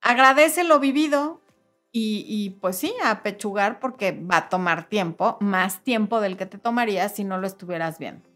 agradece 0.00 0.64
lo 0.64 0.80
vivido 0.80 1.42
y, 1.92 2.56
pues 2.62 2.78
sí, 2.78 2.94
a 3.04 3.22
pechugar 3.22 3.78
porque 3.78 4.12
va 4.12 4.38
a 4.38 4.48
tomar 4.48 4.88
tiempo, 4.88 5.36
más 5.40 5.84
tiempo 5.84 6.22
del 6.22 6.38
que 6.38 6.46
te 6.46 6.56
tomaría 6.56 7.10
si 7.10 7.24
no 7.24 7.36
lo 7.36 7.46
estuvieras 7.46 7.98
viendo. 7.98 8.26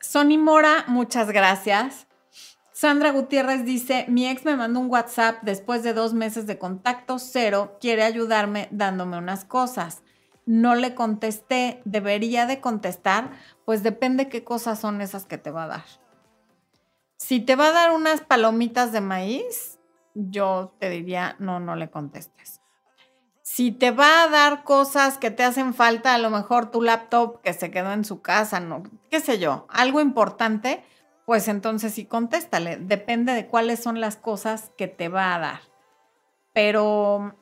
Sony 0.00 0.36
Mora, 0.36 0.84
muchas 0.88 1.30
gracias. 1.30 2.06
Sandra 2.74 3.12
Gutiérrez 3.12 3.64
dice, 3.64 4.04
mi 4.08 4.28
ex 4.28 4.44
me 4.44 4.56
mandó 4.56 4.78
un 4.78 4.90
WhatsApp 4.90 5.38
después 5.40 5.82
de 5.82 5.94
dos 5.94 6.12
meses 6.12 6.46
de 6.46 6.58
contacto 6.58 7.18
cero, 7.18 7.78
quiere 7.80 8.02
ayudarme 8.02 8.68
dándome 8.70 9.16
unas 9.16 9.46
cosas. 9.46 10.03
No 10.46 10.74
le 10.74 10.94
contesté, 10.94 11.80
debería 11.84 12.46
de 12.46 12.60
contestar, 12.60 13.30
pues 13.64 13.82
depende 13.82 14.28
qué 14.28 14.44
cosas 14.44 14.78
son 14.78 15.00
esas 15.00 15.24
que 15.24 15.38
te 15.38 15.50
va 15.50 15.64
a 15.64 15.68
dar. 15.68 15.84
Si 17.16 17.40
te 17.40 17.56
va 17.56 17.68
a 17.68 17.72
dar 17.72 17.92
unas 17.92 18.20
palomitas 18.20 18.92
de 18.92 19.00
maíz, 19.00 19.78
yo 20.14 20.74
te 20.78 20.90
diría, 20.90 21.36
no, 21.38 21.60
no 21.60 21.76
le 21.76 21.90
contestes 21.90 22.60
si 23.44 23.70
te 23.70 23.90
va 23.90 24.24
a 24.24 24.28
dar 24.28 24.64
cosas 24.64 25.18
que 25.18 25.30
te 25.30 25.44
hacen 25.44 25.74
falta, 25.74 26.14
a 26.14 26.18
lo 26.18 26.30
mejor 26.30 26.70
tu 26.70 26.82
laptop 26.82 27.40
que 27.42 27.52
se 27.52 27.70
quedó 27.70 27.92
en 27.92 28.04
su 28.04 28.22
casa, 28.22 28.58
no, 28.58 28.82
qué 29.10 29.20
sé 29.20 29.38
yo, 29.38 29.66
algo 29.68 30.00
importante, 30.00 30.82
pues 31.26 31.46
entonces 31.46 31.94
sí 31.94 32.06
contéstale. 32.06 32.78
Depende 32.78 33.32
de 33.34 33.46
cuáles 33.46 33.82
son 33.82 34.00
las 34.00 34.16
cosas 34.16 34.72
que 34.76 34.88
te 34.88 35.08
va 35.08 35.34
a 35.34 35.38
dar. 35.38 35.60
Pero 36.52 37.36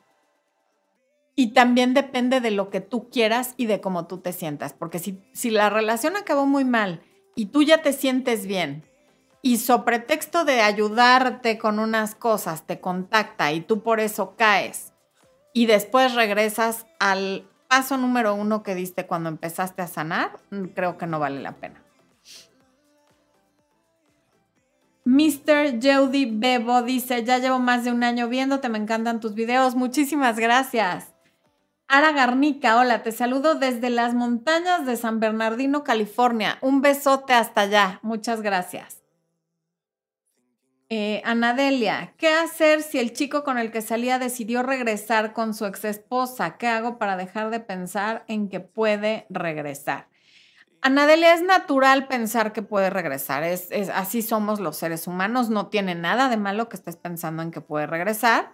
y 1.35 1.53
también 1.53 1.93
depende 1.93 2.41
de 2.41 2.51
lo 2.51 2.69
que 2.69 2.81
tú 2.81 3.09
quieras 3.09 3.53
y 3.57 3.65
de 3.65 3.81
cómo 3.81 4.05
tú 4.05 4.19
te 4.19 4.33
sientas, 4.33 4.73
porque 4.73 4.99
si, 4.99 5.19
si 5.33 5.49
la 5.49 5.69
relación 5.69 6.15
acabó 6.15 6.45
muy 6.45 6.65
mal 6.65 7.01
y 7.35 7.47
tú 7.47 7.63
ya 7.63 7.81
te 7.81 7.93
sientes 7.93 8.45
bien 8.45 8.83
y 9.41 9.57
sobre 9.57 9.99
pretexto 9.99 10.45
de 10.45 10.61
ayudarte 10.61 11.57
con 11.57 11.79
unas 11.79 12.15
cosas 12.15 12.65
te 12.65 12.79
contacta 12.79 13.51
y 13.51 13.61
tú 13.61 13.81
por 13.81 13.99
eso 13.99 14.35
caes 14.37 14.93
y 15.53 15.65
después 15.65 16.15
regresas 16.15 16.85
al 16.99 17.47
paso 17.67 17.97
número 17.97 18.35
uno 18.35 18.63
que 18.63 18.75
diste 18.75 19.07
cuando 19.07 19.29
empezaste 19.29 19.81
a 19.81 19.87
sanar, 19.87 20.39
mm, 20.51 20.65
creo 20.75 20.97
que 20.97 21.07
no 21.07 21.19
vale 21.19 21.41
la 21.41 21.53
pena. 21.53 21.81
Mr. 25.05 25.79
Jody 25.81 26.25
Bebo 26.25 26.81
dice, 26.81 27.23
ya 27.25 27.39
llevo 27.39 27.59
más 27.59 27.83
de 27.83 27.91
un 27.91 28.03
año 28.03 28.29
viéndote, 28.29 28.69
me 28.69 28.77
encantan 28.77 29.19
tus 29.19 29.33
videos, 29.33 29.75
muchísimas 29.75 30.39
gracias. 30.39 31.12
Ara 31.87 32.11
Garnica, 32.11 32.77
hola, 32.77 33.03
te 33.03 33.11
saludo 33.11 33.55
desde 33.55 33.89
las 33.89 34.13
montañas 34.13 34.85
de 34.85 34.97
San 34.97 35.19
Bernardino, 35.19 35.83
California. 35.83 36.57
Un 36.61 36.81
besote 36.81 37.33
hasta 37.33 37.61
allá, 37.61 37.99
muchas 38.01 38.41
gracias. 38.41 39.03
Eh, 40.89 41.21
Anadelia, 41.25 42.13
¿qué 42.17 42.29
hacer 42.29 42.83
si 42.83 42.99
el 42.99 43.13
chico 43.13 43.43
con 43.43 43.57
el 43.57 43.71
que 43.71 43.81
salía 43.81 44.19
decidió 44.19 44.61
regresar 44.61 45.33
con 45.33 45.53
su 45.53 45.65
ex 45.65 45.85
esposa? 45.85 46.57
¿Qué 46.57 46.67
hago 46.67 46.99
para 46.99 47.17
dejar 47.17 47.49
de 47.49 47.59
pensar 47.59 48.23
en 48.27 48.49
que 48.49 48.59
puede 48.59 49.25
regresar? 49.29 50.07
Anadelia, 50.81 51.33
es 51.33 51.41
natural 51.41 52.07
pensar 52.07 52.53
que 52.53 52.61
puede 52.61 52.89
regresar. 52.89 53.43
Es, 53.43 53.71
así 53.93 54.21
somos 54.21 54.59
los 54.59 54.75
seres 54.75 55.07
humanos. 55.07 55.49
No 55.49 55.67
tiene 55.67 55.95
nada 55.95 56.29
de 56.29 56.37
malo 56.37 56.69
que 56.69 56.75
estés 56.75 56.97
pensando 56.97 57.41
en 57.41 57.51
que 57.51 57.61
puede 57.61 57.87
regresar. 57.87 58.51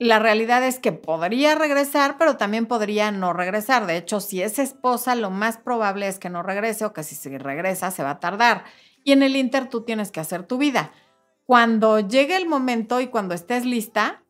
La 0.00 0.18
realidad 0.18 0.66
es 0.66 0.80
que 0.80 0.90
podría 0.90 1.54
regresar, 1.54 2.16
pero 2.18 2.36
también 2.36 2.66
podría 2.66 3.12
no 3.12 3.32
regresar. 3.32 3.86
De 3.86 3.96
hecho, 3.96 4.20
si 4.20 4.42
es 4.42 4.58
esposa, 4.58 5.14
lo 5.14 5.30
más 5.30 5.58
probable 5.58 6.08
es 6.08 6.18
que 6.18 6.30
no 6.30 6.42
regrese 6.42 6.84
o 6.84 6.92
que 6.92 7.04
si 7.04 7.38
regresa 7.38 7.92
se 7.92 8.02
va 8.02 8.10
a 8.10 8.20
tardar. 8.20 8.64
Y 9.04 9.12
en 9.12 9.22
el 9.22 9.36
Inter 9.36 9.68
tú 9.68 9.82
tienes 9.82 10.10
que 10.10 10.18
hacer 10.18 10.42
tu 10.42 10.58
vida 10.58 10.90
cuando 11.50 11.98
llegue 11.98 12.36
el 12.36 12.46
momento 12.46 13.00
y 13.00 13.08
cuando 13.08 13.34
estés 13.34 13.64
lista, 13.64 14.22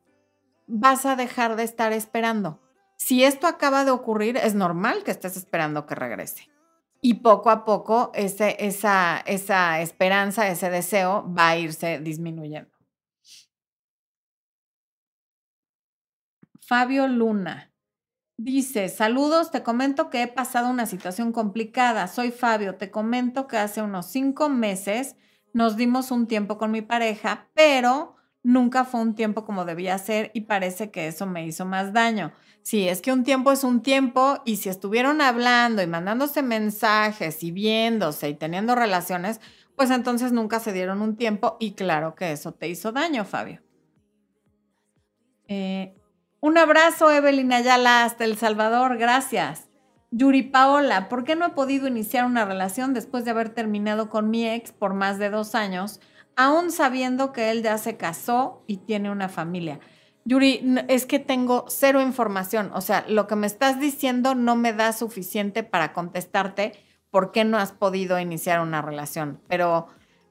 vas 0.67 1.05
a 1.05 1.17
dejar 1.17 1.55
de 1.55 1.65
estar 1.65 1.93
esperando. 1.93 2.63
Si 2.97 3.25
esto 3.25 3.47
acaba 3.47 3.85
de 3.85 3.91
ocurrir, 3.91 4.39
es 4.39 4.55
normal 4.55 5.05
que 5.05 5.11
estés 5.11 5.37
esperando 5.37 5.85
que 5.85 5.95
regrese. 5.95 6.49
Y 7.03 7.17
poco 7.17 7.51
a 7.51 7.67
poco 7.67 8.11
esa, 8.15 8.49
esa 8.49 9.81
esperanza, 9.83 10.49
ese 10.49 10.71
deseo 10.71 11.31
va 11.31 11.51
a 11.51 11.59
irse 11.59 11.99
disminuyendo. 11.99 12.71
Fabio 16.71 17.09
Luna 17.09 17.73
dice, 18.37 18.89
saludos, 18.91 19.51
te 19.51 19.65
comento 19.65 20.09
que 20.09 20.23
he 20.23 20.29
pasado 20.29 20.71
una 20.71 20.87
situación 20.87 21.33
complicada. 21.33 22.07
Soy 22.07 22.31
Fabio, 22.31 22.77
te 22.77 22.93
comento 22.93 23.49
que 23.49 23.57
hace 23.57 23.83
unos 23.83 24.07
cinco 24.07 24.49
meses 24.49 25.17
nos 25.53 25.77
dimos 25.77 26.13
un 26.13 26.29
tiempo 26.29 26.59
con 26.59 26.71
mi 26.71 26.81
pareja, 26.81 27.49
pero 27.55 28.15
nunca 28.45 28.85
fue 28.85 29.01
un 29.01 29.17
tiempo 29.17 29.45
como 29.45 29.65
debía 29.65 29.99
ser 29.99 30.31
y 30.33 30.43
parece 30.43 30.93
que 30.93 31.09
eso 31.09 31.27
me 31.27 31.45
hizo 31.45 31.67
más 31.67 31.93
daño. 31.93 32.31
Sí, 32.63 32.89
es 32.89 33.03
que 33.03 33.13
un 33.13 33.25
tiempo 33.25 33.51
es 33.51 33.65
un 33.65 33.83
tiempo 33.83 34.41
y 34.45 34.59
si 34.59 34.69
estuvieron 34.69 35.21
hablando 35.23 35.83
y 35.83 35.89
mandándose 35.89 36.41
mensajes 36.41 37.43
y 37.43 37.51
viéndose 37.51 38.29
y 38.29 38.35
teniendo 38.35 38.77
relaciones, 38.77 39.41
pues 39.75 39.91
entonces 39.91 40.31
nunca 40.31 40.61
se 40.61 40.73
dieron 40.73 41.03
un 41.03 41.17
tiempo 41.17 41.57
y 41.59 41.73
claro 41.73 42.15
que 42.15 42.31
eso 42.31 42.53
te 42.53 42.69
hizo 42.69 42.93
daño, 42.93 43.25
Fabio. 43.25 43.61
Eh, 45.49 46.00
un 46.41 46.59
abrazo, 46.59 47.11
Evelyn 47.11 47.53
Ayala, 47.53 48.05
hasta 48.05 48.25
El 48.25 48.37
Salvador, 48.37 48.97
gracias. 48.99 49.69
Yuri 50.11 50.43
Paola, 50.43 51.09
¿por 51.09 51.25
qué 51.25 51.37
no 51.37 51.47
he 51.47 51.51
podido 51.51 51.87
iniciar 51.87 52.25
una 52.25 52.45
relación 52.45 52.95
después 52.95 53.25
de 53.25 53.31
haber 53.31 53.51
terminado 53.51 54.11
con 54.11 54.29
mi 54.29 54.49
ex 54.49 54.73
por 54.73 54.93
más 54.93 55.19
de 55.19 55.31
dos 55.31 55.55
años, 55.55 56.01
aún 56.35 56.73
sabiendo 56.73 57.33
que 57.33 57.51
él 57.51 57.63
ya 57.63 57.79
se 57.79 57.97
casó 57.97 58.65
y 58.67 58.79
tiene 58.79 59.11
una 59.11 59.29
familia? 59.29 59.79
Yuri, 60.25 60.77
es 60.89 61.07
que 61.07 61.19
tengo 61.19 61.65
cero 61.69 62.01
información, 62.01 62.71
o 62.75 62.81
sea, 62.81 63.05
lo 63.09 63.27
que 63.27 63.37
me 63.37 63.47
estás 63.47 63.79
diciendo 63.79 64.35
no 64.35 64.57
me 64.57 64.73
da 64.73 64.93
suficiente 64.93 65.63
para 65.63 65.93
contestarte 65.93 66.73
por 67.11 67.33
qué 67.33 67.45
no 67.45 67.59
has 67.59 67.73
podido 67.73 68.19
iniciar 68.19 68.61
una 68.61 68.83
relación, 68.83 69.41
pero 69.49 69.87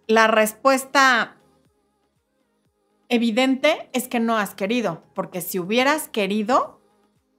la 0.08 0.28
respuesta 0.28 1.38
evidente 3.10 3.90
es 3.94 4.08
que 4.08 4.20
no 4.20 4.38
has 4.38 4.56
querido, 4.56 5.04
porque 5.14 5.42
si 5.42 5.60
hubieras 5.60 6.08
querido, 6.08 6.82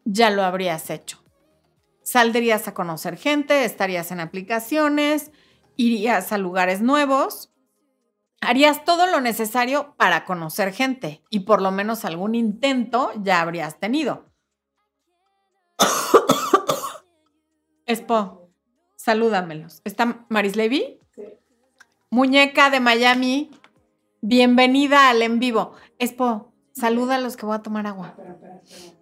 ya 0.04 0.30
lo 0.30 0.42
habrías 0.42 0.90
hecho 0.90 1.20
saldrías 2.10 2.66
a 2.66 2.74
conocer 2.74 3.16
gente, 3.16 3.64
estarías 3.64 4.10
en 4.10 4.18
aplicaciones, 4.18 5.30
irías 5.76 6.32
a 6.32 6.38
lugares 6.38 6.80
nuevos, 6.80 7.52
harías 8.40 8.84
todo 8.84 9.06
lo 9.06 9.20
necesario 9.20 9.94
para 9.96 10.24
conocer 10.24 10.72
gente 10.72 11.22
y 11.30 11.40
por 11.40 11.62
lo 11.62 11.70
menos 11.70 12.04
algún 12.04 12.34
intento 12.34 13.12
ya 13.22 13.40
habrías 13.40 13.78
tenido. 13.78 14.28
Espo, 17.86 18.50
salúdamelos. 18.96 19.80
¿Está 19.84 20.26
Maris 20.28 20.56
Levy? 20.56 20.98
Sí. 21.14 21.22
Muñeca 22.10 22.70
de 22.70 22.80
Miami, 22.80 23.52
bienvenida 24.20 25.10
al 25.10 25.22
en 25.22 25.38
vivo. 25.38 25.72
Espo, 25.98 26.52
saluda 26.72 27.16
a 27.16 27.20
los 27.20 27.36
que 27.36 27.46
voy 27.46 27.56
a 27.56 27.62
tomar 27.62 27.86
agua. 27.86 28.16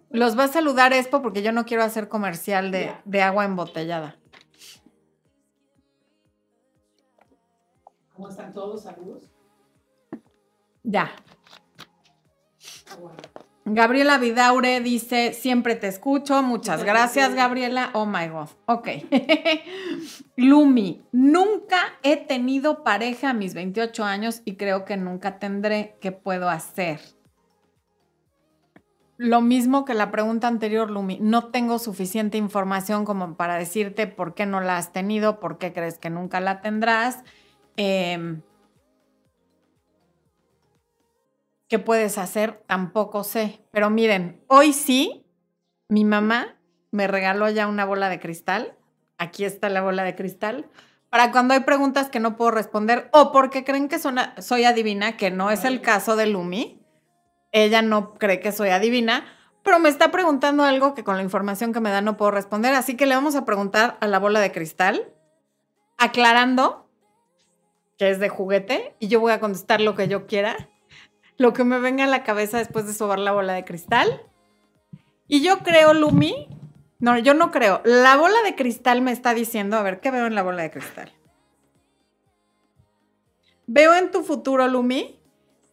Los 0.09 0.37
va 0.37 0.45
a 0.45 0.47
saludar 0.47 0.91
Expo 0.93 1.21
porque 1.21 1.43
yo 1.43 1.51
no 1.51 1.65
quiero 1.65 1.83
hacer 1.83 2.09
comercial 2.09 2.71
de, 2.71 3.21
agua 3.21 3.45
embotellada. 3.45 4.17
¿Cómo 8.13 8.29
están 8.29 8.53
todos? 8.53 8.83
Saludos. 8.83 9.29
Ya. 10.83 11.11
Gabriela 13.71 14.17
Vidaure 14.17 14.81
dice, 14.81 15.33
siempre 15.33 15.75
te 15.75 15.87
escucho. 15.87 16.41
Muchas 16.41 16.83
gracias, 16.83 17.35
Gabriela. 17.35 17.91
Oh 17.93 18.05
my 18.05 18.27
God. 18.27 18.49
Ok. 18.65 18.87
Lumi, 20.35 21.03
nunca 21.11 21.77
he 22.01 22.17
tenido 22.17 22.83
pareja 22.83 23.29
a 23.29 23.33
mis 23.33 23.53
28 23.53 24.03
años 24.03 24.41
y 24.43 24.55
creo 24.55 24.85
que 24.85 24.97
nunca 24.97 25.37
tendré. 25.37 25.97
¿Qué 26.01 26.11
puedo 26.11 26.49
hacer? 26.49 26.99
Lo 29.17 29.41
mismo 29.41 29.85
que 29.85 29.93
la 29.93 30.11
pregunta 30.11 30.47
anterior, 30.47 30.89
Lumi, 30.89 31.19
no 31.21 31.49
tengo 31.49 31.77
suficiente 31.77 32.37
información 32.37 33.05
como 33.05 33.35
para 33.35 33.55
decirte 33.55 34.07
por 34.07 34.33
qué 34.33 34.45
no 34.45 34.61
la 34.61 34.77
has 34.77 34.93
tenido, 34.93 35.39
por 35.39 35.57
qué 35.57 35.73
crees 35.73 35.97
que 35.97 36.09
nunca 36.09 36.39
la 36.39 36.61
tendrás. 36.61 37.23
Em, 37.75 38.41
¿Qué 41.69 41.79
puedes 41.79 42.17
hacer? 42.17 42.61
Tampoco 42.67 43.23
sé. 43.23 43.63
Pero 43.71 43.89
miren, 43.89 44.43
hoy 44.47 44.73
sí, 44.73 45.25
mi 45.87 46.03
mamá 46.03 46.57
me 46.91 47.07
regaló 47.07 47.49
ya 47.49 47.67
una 47.67 47.85
bola 47.85 48.09
de 48.09 48.19
cristal 48.19 48.75
aquí 49.19 49.45
está 49.45 49.69
la 49.69 49.81
bola 49.81 50.03
de 50.03 50.15
cristal. 50.15 50.67
Para 51.11 51.31
cuando 51.31 51.53
hay 51.53 51.59
preguntas 51.59 52.09
que 52.09 52.19
no 52.19 52.35
puedo 52.35 52.51
responder 52.51 53.09
o 53.11 53.31
porque 53.31 53.63
creen 53.63 53.89
que 53.89 53.99
soy 53.99 54.63
adivina, 54.63 55.17
que 55.17 55.29
no 55.29 55.51
es 55.51 55.65
el 55.65 55.81
caso 55.81 56.15
de 56.15 56.25
Lumi. 56.25 56.81
Ella 57.51 57.81
no 57.81 58.13
cree 58.15 58.39
que 58.39 58.51
soy 58.51 58.69
adivina, 58.69 59.25
pero 59.63 59.79
me 59.79 59.89
está 59.89 60.11
preguntando 60.11 60.63
algo 60.63 60.93
que 60.93 61.03
con 61.03 61.17
la 61.17 61.23
información 61.23 61.73
que 61.73 61.79
me 61.79 61.89
da 61.89 62.01
no 62.01 62.15
puedo 62.15 62.31
responder. 62.31 62.73
Así 62.73 62.95
que 62.95 63.05
le 63.05 63.15
vamos 63.15 63.35
a 63.35 63.45
preguntar 63.45 63.97
a 64.01 64.07
la 64.07 64.19
bola 64.19 64.39
de 64.39 64.51
cristal, 64.51 65.13
aclarando 65.97 66.87
que 67.97 68.09
es 68.09 68.19
de 68.19 68.29
juguete, 68.29 68.95
y 68.99 69.09
yo 69.09 69.19
voy 69.19 69.33
a 69.33 69.41
contestar 69.41 69.81
lo 69.81 69.93
que 69.93 70.07
yo 70.07 70.25
quiera, 70.25 70.68
lo 71.39 71.53
que 71.53 71.63
me 71.63 71.79
venga 71.79 72.03
a 72.03 72.07
la 72.07 72.23
cabeza 72.23 72.57
después 72.57 72.85
de 72.85 72.93
sobar 72.93 73.17
la 73.17 73.31
bola 73.31 73.53
de 73.53 73.63
cristal. 73.63 74.21
Y 75.27 75.41
yo 75.41 75.59
creo, 75.59 75.93
Lumi, 75.93 76.49
no, 76.99 77.17
yo 77.17 77.33
no 77.33 77.49
creo. 77.49 77.81
La 77.85 78.17
bola 78.17 78.41
de 78.43 78.55
cristal 78.55 79.01
me 79.01 79.13
está 79.13 79.33
diciendo, 79.33 79.77
a 79.77 79.81
ver, 79.81 80.01
¿qué 80.01 80.11
veo 80.11 80.27
en 80.27 80.35
la 80.35 80.43
bola 80.43 80.63
de 80.63 80.71
cristal? 80.71 81.13
Veo 83.67 83.93
en 83.93 84.11
tu 84.11 84.23
futuro, 84.23 84.67
Lumi, 84.67 85.17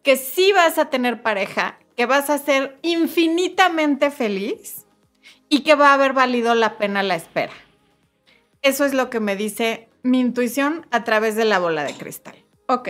que 0.03 0.15
sí 0.15 0.53
vas 0.53 0.77
a 0.77 0.89
tener 0.89 1.21
pareja, 1.21 1.77
que 1.97 2.05
vas 2.05 2.29
a 2.29 2.37
ser 2.37 2.79
infinitamente 2.81 4.09
feliz 4.09 4.85
y 5.49 5.63
que 5.63 5.75
va 5.75 5.89
a 5.89 5.95
haber 5.95 6.13
valido 6.13 6.55
la 6.55 6.77
pena 6.77 7.03
la 7.03 7.15
espera. 7.15 7.53
Eso 8.61 8.85
es 8.85 8.93
lo 8.93 9.09
que 9.09 9.19
me 9.19 9.35
dice 9.35 9.89
mi 10.01 10.21
intuición 10.21 10.87
a 10.91 11.03
través 11.03 11.35
de 11.35 11.43
la 11.43 11.59
bola 11.59 11.83
de 11.83 11.93
cristal. 11.93 12.37
Ok. 12.67 12.89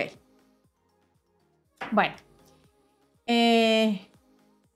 Bueno. 1.90 2.27
Eh, 3.30 4.10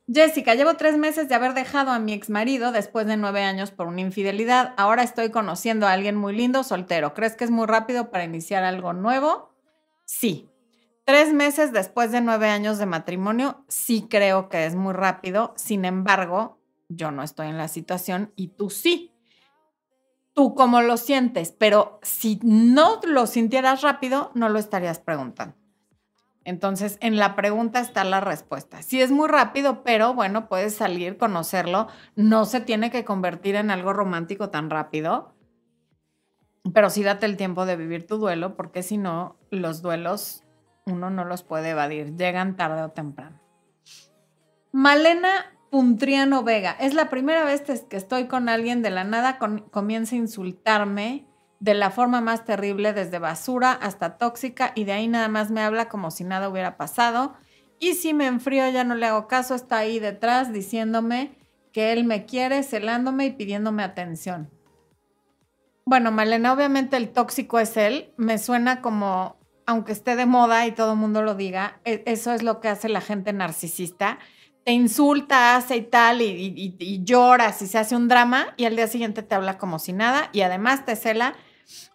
Jessica, 0.06 0.54
llevo 0.54 0.74
tres 0.74 0.98
meses 0.98 1.26
de 1.28 1.34
haber 1.34 1.54
dejado 1.54 1.90
a 1.90 1.98
mi 1.98 2.12
ex 2.12 2.28
marido 2.28 2.70
después 2.70 3.06
de 3.06 3.16
nueve 3.16 3.42
años 3.42 3.70
por 3.70 3.86
una 3.86 4.02
infidelidad. 4.02 4.74
Ahora 4.76 5.02
estoy 5.02 5.30
conociendo 5.30 5.86
a 5.86 5.92
alguien 5.92 6.16
muy 6.16 6.36
lindo, 6.36 6.62
soltero. 6.62 7.14
¿Crees 7.14 7.34
que 7.34 7.44
es 7.44 7.50
muy 7.50 7.66
rápido 7.66 8.10
para 8.10 8.24
iniciar 8.24 8.62
algo 8.62 8.92
nuevo? 8.92 9.54
Sí. 10.04 10.50
Tres 11.04 11.32
meses 11.32 11.72
después 11.72 12.12
de 12.12 12.20
nueve 12.20 12.48
años 12.48 12.78
de 12.78 12.86
matrimonio, 12.86 13.64
sí 13.68 14.06
creo 14.08 14.50
que 14.50 14.66
es 14.66 14.74
muy 14.74 14.92
rápido. 14.92 15.54
Sin 15.56 15.86
embargo, 15.86 16.60
yo 16.88 17.10
no 17.10 17.22
estoy 17.22 17.48
en 17.48 17.56
la 17.56 17.68
situación 17.68 18.32
y 18.36 18.48
tú 18.48 18.68
sí. 18.68 19.14
Tú 20.34 20.54
cómo 20.54 20.82
lo 20.82 20.98
sientes, 20.98 21.52
pero 21.52 21.98
si 22.02 22.38
no 22.42 23.00
lo 23.04 23.26
sintieras 23.26 23.80
rápido, 23.80 24.30
no 24.34 24.48
lo 24.50 24.58
estarías 24.58 24.98
preguntando. 24.98 25.61
Entonces, 26.44 26.98
en 27.00 27.16
la 27.16 27.36
pregunta 27.36 27.80
está 27.80 28.04
la 28.04 28.20
respuesta. 28.20 28.82
Sí 28.82 29.00
es 29.00 29.10
muy 29.10 29.28
rápido, 29.28 29.82
pero 29.84 30.14
bueno, 30.14 30.48
puedes 30.48 30.74
salir, 30.74 31.16
conocerlo. 31.16 31.88
No 32.16 32.44
se 32.44 32.60
tiene 32.60 32.90
que 32.90 33.04
convertir 33.04 33.54
en 33.54 33.70
algo 33.70 33.92
romántico 33.92 34.50
tan 34.50 34.70
rápido. 34.70 35.34
Pero 36.74 36.90
sí 36.90 37.02
date 37.02 37.26
el 37.26 37.36
tiempo 37.36 37.66
de 37.66 37.76
vivir 37.76 38.06
tu 38.06 38.18
duelo, 38.18 38.56
porque 38.56 38.82
si 38.82 38.98
no, 38.98 39.36
los 39.50 39.82
duelos 39.82 40.44
uno 40.86 41.10
no 41.10 41.24
los 41.24 41.42
puede 41.42 41.70
evadir. 41.70 42.16
Llegan 42.16 42.56
tarde 42.56 42.82
o 42.82 42.90
temprano. 42.90 43.40
Malena 44.72 45.46
Puntriano 45.70 46.42
Vega. 46.42 46.72
Es 46.72 46.94
la 46.94 47.08
primera 47.08 47.44
vez 47.44 47.62
que 47.62 47.96
estoy 47.96 48.26
con 48.26 48.48
alguien 48.48 48.82
de 48.82 48.90
la 48.90 49.04
nada, 49.04 49.38
comienza 49.70 50.14
a 50.14 50.18
insultarme 50.18 51.26
de 51.62 51.74
la 51.74 51.92
forma 51.92 52.20
más 52.20 52.44
terrible, 52.44 52.92
desde 52.92 53.20
basura 53.20 53.70
hasta 53.70 54.18
tóxica, 54.18 54.72
y 54.74 54.82
de 54.82 54.94
ahí 54.94 55.06
nada 55.06 55.28
más 55.28 55.52
me 55.52 55.60
habla 55.60 55.88
como 55.88 56.10
si 56.10 56.24
nada 56.24 56.48
hubiera 56.48 56.76
pasado. 56.76 57.34
Y 57.78 57.94
si 57.94 58.14
me 58.14 58.26
enfrío, 58.26 58.68
ya 58.70 58.82
no 58.82 58.96
le 58.96 59.06
hago 59.06 59.28
caso, 59.28 59.54
está 59.54 59.78
ahí 59.78 60.00
detrás 60.00 60.52
diciéndome 60.52 61.38
que 61.72 61.92
él 61.92 62.02
me 62.02 62.26
quiere, 62.26 62.64
celándome 62.64 63.26
y 63.26 63.30
pidiéndome 63.30 63.84
atención. 63.84 64.50
Bueno, 65.84 66.10
Malena, 66.10 66.52
obviamente 66.52 66.96
el 66.96 67.12
tóxico 67.12 67.60
es 67.60 67.76
él. 67.76 68.12
Me 68.16 68.38
suena 68.38 68.80
como, 68.80 69.36
aunque 69.64 69.92
esté 69.92 70.16
de 70.16 70.26
moda 70.26 70.66
y 70.66 70.72
todo 70.72 70.94
el 70.94 70.98
mundo 70.98 71.22
lo 71.22 71.36
diga, 71.36 71.80
e, 71.84 72.02
eso 72.06 72.32
es 72.32 72.42
lo 72.42 72.60
que 72.60 72.70
hace 72.70 72.88
la 72.88 73.00
gente 73.00 73.32
narcisista. 73.32 74.18
Te 74.64 74.72
insulta, 74.72 75.54
hace 75.54 75.76
y 75.76 75.82
tal, 75.82 76.22
y, 76.22 76.24
y, 76.24 76.76
y 76.80 77.04
lloras 77.04 77.62
y 77.62 77.68
se 77.68 77.78
hace 77.78 77.94
un 77.94 78.08
drama, 78.08 78.52
y 78.56 78.64
al 78.64 78.74
día 78.74 78.88
siguiente 78.88 79.22
te 79.22 79.36
habla 79.36 79.58
como 79.58 79.78
si 79.78 79.92
nada, 79.92 80.28
y 80.32 80.40
además 80.40 80.84
te 80.84 80.96
cela 80.96 81.36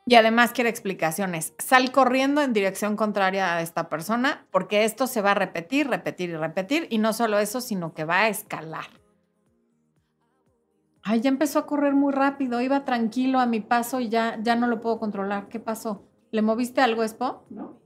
y 0.05 0.15
además 0.15 0.53
quiere 0.53 0.69
explicaciones. 0.69 1.53
Sal 1.59 1.91
corriendo 1.91 2.41
en 2.41 2.53
dirección 2.53 2.95
contraria 2.95 3.55
a 3.55 3.61
esta 3.61 3.89
persona 3.89 4.45
porque 4.51 4.85
esto 4.85 5.05
se 5.05 5.21
va 5.21 5.31
a 5.31 5.35
repetir, 5.35 5.89
repetir 5.89 6.29
y 6.29 6.37
repetir. 6.37 6.87
Y 6.89 6.97
no 6.97 7.13
solo 7.13 7.39
eso, 7.39 7.59
sino 7.61 7.93
que 7.93 8.05
va 8.05 8.21
a 8.21 8.29
escalar. 8.29 8.85
Ay, 11.03 11.21
ya 11.21 11.29
empezó 11.29 11.59
a 11.59 11.65
correr 11.65 11.93
muy 11.93 12.13
rápido. 12.13 12.61
Iba 12.61 12.85
tranquilo 12.85 13.39
a 13.39 13.45
mi 13.45 13.59
paso 13.59 13.99
y 13.99 14.09
ya, 14.09 14.39
ya 14.41 14.55
no 14.55 14.67
lo 14.67 14.81
puedo 14.81 14.99
controlar. 14.99 15.49
¿Qué 15.49 15.59
pasó? 15.59 16.07
¿Le 16.31 16.41
moviste 16.41 16.81
algo, 16.81 17.03
Expo? 17.03 17.45
No. 17.49 17.79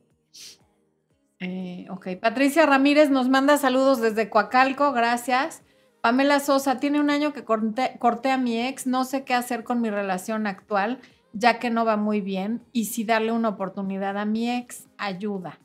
Eh, 1.40 1.88
ok, 1.90 2.08
Patricia 2.22 2.68
Ramírez 2.68 3.10
nos 3.10 3.28
manda 3.30 3.58
saludos 3.58 4.00
desde 4.00 4.30
Coacalco, 4.30 4.92
gracias. 4.92 5.64
Pamela 6.02 6.40
Sosa, 6.40 6.80
tiene 6.80 7.00
un 7.00 7.10
año 7.10 7.34
que 7.34 7.44
corté 7.44 8.32
a 8.32 8.38
mi 8.38 8.60
ex, 8.60 8.86
no 8.86 9.06
sé 9.06 9.24
qué 9.24 9.34
hacer 9.34 9.64
con 9.64 9.82
mi 9.82 9.90
relación 9.90 10.46
actual 10.46 11.00
ya 11.34 11.60
que 11.60 11.70
no 11.70 11.86
va 11.86 11.98
muy 11.98 12.22
bien 12.22 12.64
y 12.72 12.86
si 12.86 13.04
darle 13.04 13.32
una 13.32 13.50
oportunidad 13.50 14.18
a 14.18 14.26
mi 14.26 14.50
ex 14.50 14.88
ayuda. 14.98 15.60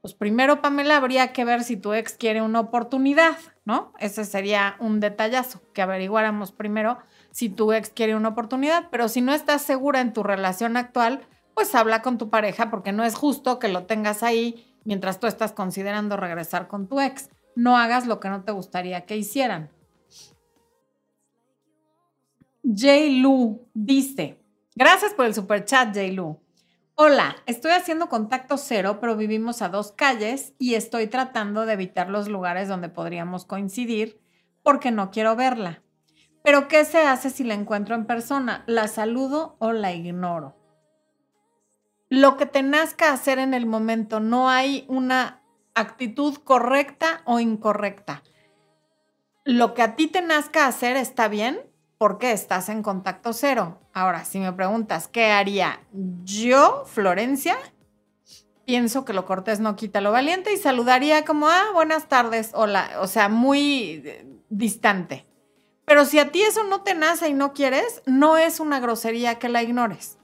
Pues 0.00 0.14
primero, 0.14 0.60
Pamela, 0.60 0.96
habría 0.96 1.32
que 1.32 1.44
ver 1.44 1.62
si 1.62 1.76
tu 1.76 1.92
ex 1.92 2.16
quiere 2.16 2.42
una 2.42 2.58
oportunidad, 2.58 3.36
¿no? 3.64 3.92
Ese 4.00 4.24
sería 4.24 4.74
un 4.80 4.98
detallazo, 4.98 5.62
que 5.72 5.82
averiguáramos 5.82 6.50
primero 6.50 6.98
si 7.30 7.48
tu 7.48 7.72
ex 7.72 7.90
quiere 7.90 8.16
una 8.16 8.30
oportunidad, 8.30 8.88
pero 8.90 9.08
si 9.08 9.20
no 9.20 9.32
estás 9.32 9.62
segura 9.62 10.00
en 10.00 10.12
tu 10.12 10.22
relación 10.22 10.76
actual, 10.76 11.26
pues 11.54 11.74
habla 11.74 12.02
con 12.02 12.18
tu 12.18 12.30
pareja 12.30 12.68
porque 12.68 12.92
no 12.92 13.04
es 13.04 13.14
justo 13.14 13.58
que 13.58 13.68
lo 13.68 13.84
tengas 13.84 14.22
ahí 14.22 14.76
mientras 14.84 15.20
tú 15.20 15.28
estás 15.28 15.52
considerando 15.52 16.16
regresar 16.16 16.66
con 16.66 16.88
tu 16.88 17.00
ex. 17.00 17.30
No 17.54 17.76
hagas 17.76 18.06
lo 18.06 18.18
que 18.18 18.28
no 18.28 18.42
te 18.42 18.52
gustaría 18.52 19.06
que 19.06 19.16
hicieran. 19.16 19.70
J. 22.64 22.92
Lu 23.20 23.68
dice, 23.74 24.41
Gracias 24.74 25.12
por 25.12 25.26
el 25.26 25.34
super 25.34 25.66
chat, 25.66 25.94
Lu. 26.12 26.40
Hola, 26.94 27.36
estoy 27.44 27.72
haciendo 27.72 28.08
contacto 28.08 28.56
cero, 28.56 28.98
pero 29.00 29.16
vivimos 29.16 29.60
a 29.60 29.68
dos 29.68 29.92
calles 29.92 30.54
y 30.58 30.74
estoy 30.74 31.08
tratando 31.08 31.66
de 31.66 31.74
evitar 31.74 32.08
los 32.08 32.28
lugares 32.28 32.68
donde 32.68 32.88
podríamos 32.88 33.44
coincidir 33.44 34.18
porque 34.62 34.90
no 34.90 35.10
quiero 35.10 35.36
verla. 35.36 35.82
Pero 36.42 36.68
¿qué 36.68 36.86
se 36.86 37.02
hace 37.02 37.28
si 37.28 37.44
la 37.44 37.52
encuentro 37.52 37.94
en 37.94 38.06
persona? 38.06 38.64
¿La 38.66 38.88
saludo 38.88 39.56
o 39.58 39.72
la 39.72 39.92
ignoro? 39.92 40.56
Lo 42.08 42.38
que 42.38 42.46
te 42.46 42.62
nazca 42.62 43.12
hacer 43.12 43.38
en 43.38 43.52
el 43.52 43.66
momento, 43.66 44.20
no 44.20 44.48
hay 44.48 44.86
una 44.88 45.42
actitud 45.74 46.36
correcta 46.36 47.20
o 47.26 47.40
incorrecta. 47.40 48.22
Lo 49.44 49.74
que 49.74 49.82
a 49.82 49.96
ti 49.96 50.06
te 50.06 50.22
nazca 50.22 50.66
hacer 50.66 50.96
está 50.96 51.28
bien, 51.28 51.60
porque 52.02 52.32
estás 52.32 52.68
en 52.68 52.82
contacto 52.82 53.32
cero. 53.32 53.78
Ahora, 53.92 54.24
si 54.24 54.40
me 54.40 54.52
preguntas, 54.52 55.06
¿qué 55.06 55.26
haría 55.26 55.78
yo, 56.24 56.82
Florencia? 56.84 57.56
Pienso 58.64 59.04
que 59.04 59.12
lo 59.12 59.24
cortés 59.24 59.60
no 59.60 59.76
quita 59.76 60.00
lo 60.00 60.10
valiente 60.10 60.52
y 60.52 60.56
saludaría 60.56 61.24
como, 61.24 61.46
ah, 61.46 61.66
buenas 61.72 62.08
tardes, 62.08 62.50
hola, 62.54 62.90
o 62.98 63.06
sea, 63.06 63.28
muy 63.28 64.02
eh, 64.04 64.26
distante. 64.48 65.26
Pero 65.84 66.04
si 66.04 66.18
a 66.18 66.32
ti 66.32 66.42
eso 66.42 66.64
no 66.64 66.80
te 66.80 66.96
nace 66.96 67.28
y 67.28 67.34
no 67.34 67.52
quieres, 67.52 68.02
no 68.04 68.36
es 68.36 68.58
una 68.58 68.80
grosería 68.80 69.38
que 69.38 69.48
la 69.48 69.62
ignores. 69.62 70.18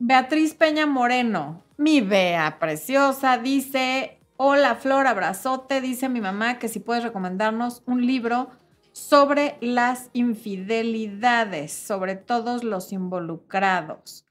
Beatriz 0.00 0.54
Peña 0.54 0.86
Moreno, 0.86 1.62
mi 1.76 2.00
Bea 2.00 2.58
preciosa, 2.58 3.38
dice, 3.38 4.18
hola 4.38 4.74
Flor, 4.74 5.06
abrazote, 5.06 5.80
dice 5.80 6.08
mi 6.08 6.20
mamá 6.20 6.58
que 6.58 6.66
si 6.66 6.80
puedes 6.80 7.04
recomendarnos 7.04 7.84
un 7.86 8.04
libro 8.04 8.50
sobre 8.92 9.56
las 9.60 10.10
infidelidades, 10.12 11.72
sobre 11.72 12.16
todos 12.16 12.64
los 12.64 12.92
involucrados. 12.92 14.26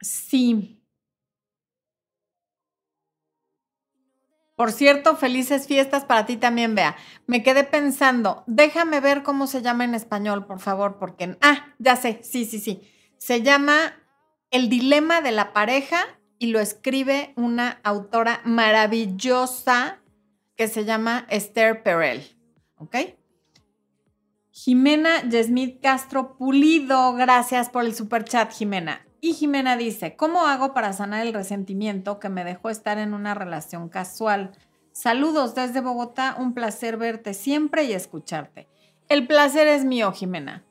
Sí. 0.00 0.80
Por 4.56 4.70
cierto, 4.70 5.16
felices 5.16 5.66
fiestas 5.66 6.04
para 6.04 6.26
ti 6.26 6.36
también, 6.36 6.74
Bea. 6.74 6.96
Me 7.26 7.42
quedé 7.42 7.64
pensando, 7.64 8.44
déjame 8.46 9.00
ver 9.00 9.22
cómo 9.24 9.46
se 9.46 9.62
llama 9.62 9.84
en 9.84 9.94
español, 9.94 10.46
por 10.46 10.60
favor, 10.60 10.98
porque... 10.98 11.36
Ah, 11.40 11.74
ya 11.78 11.96
sé, 11.96 12.20
sí, 12.22 12.44
sí, 12.44 12.60
sí. 12.60 12.82
Se 13.18 13.42
llama 13.42 13.94
El 14.50 14.68
dilema 14.68 15.22
de 15.22 15.32
la 15.32 15.52
pareja 15.52 16.06
y 16.38 16.48
lo 16.48 16.60
escribe 16.60 17.32
una 17.36 17.80
autora 17.82 18.42
maravillosa 18.44 19.98
que 20.56 20.68
se 20.68 20.84
llama 20.84 21.26
Esther 21.28 21.82
Perel. 21.82 22.24
¿Ok? 22.76 22.96
Jimena 24.50 25.28
Yesmith 25.28 25.82
Castro 25.82 26.36
Pulido, 26.36 27.14
gracias 27.14 27.70
por 27.70 27.84
el 27.84 27.94
super 27.94 28.24
chat, 28.24 28.52
Jimena. 28.52 29.04
Y 29.20 29.32
Jimena 29.32 29.76
dice, 29.76 30.16
¿cómo 30.16 30.46
hago 30.46 30.74
para 30.74 30.92
sanar 30.92 31.26
el 31.26 31.34
resentimiento 31.34 32.20
que 32.20 32.28
me 32.28 32.44
dejó 32.44 32.70
estar 32.70 32.98
en 32.98 33.14
una 33.14 33.34
relación 33.34 33.88
casual? 33.88 34.52
Saludos 34.92 35.56
desde 35.56 35.80
Bogotá, 35.80 36.36
un 36.38 36.54
placer 36.54 36.98
verte 36.98 37.34
siempre 37.34 37.84
y 37.84 37.94
escucharte. 37.94 38.68
El 39.08 39.26
placer 39.26 39.66
es 39.66 39.84
mío, 39.84 40.12
Jimena. 40.12 40.64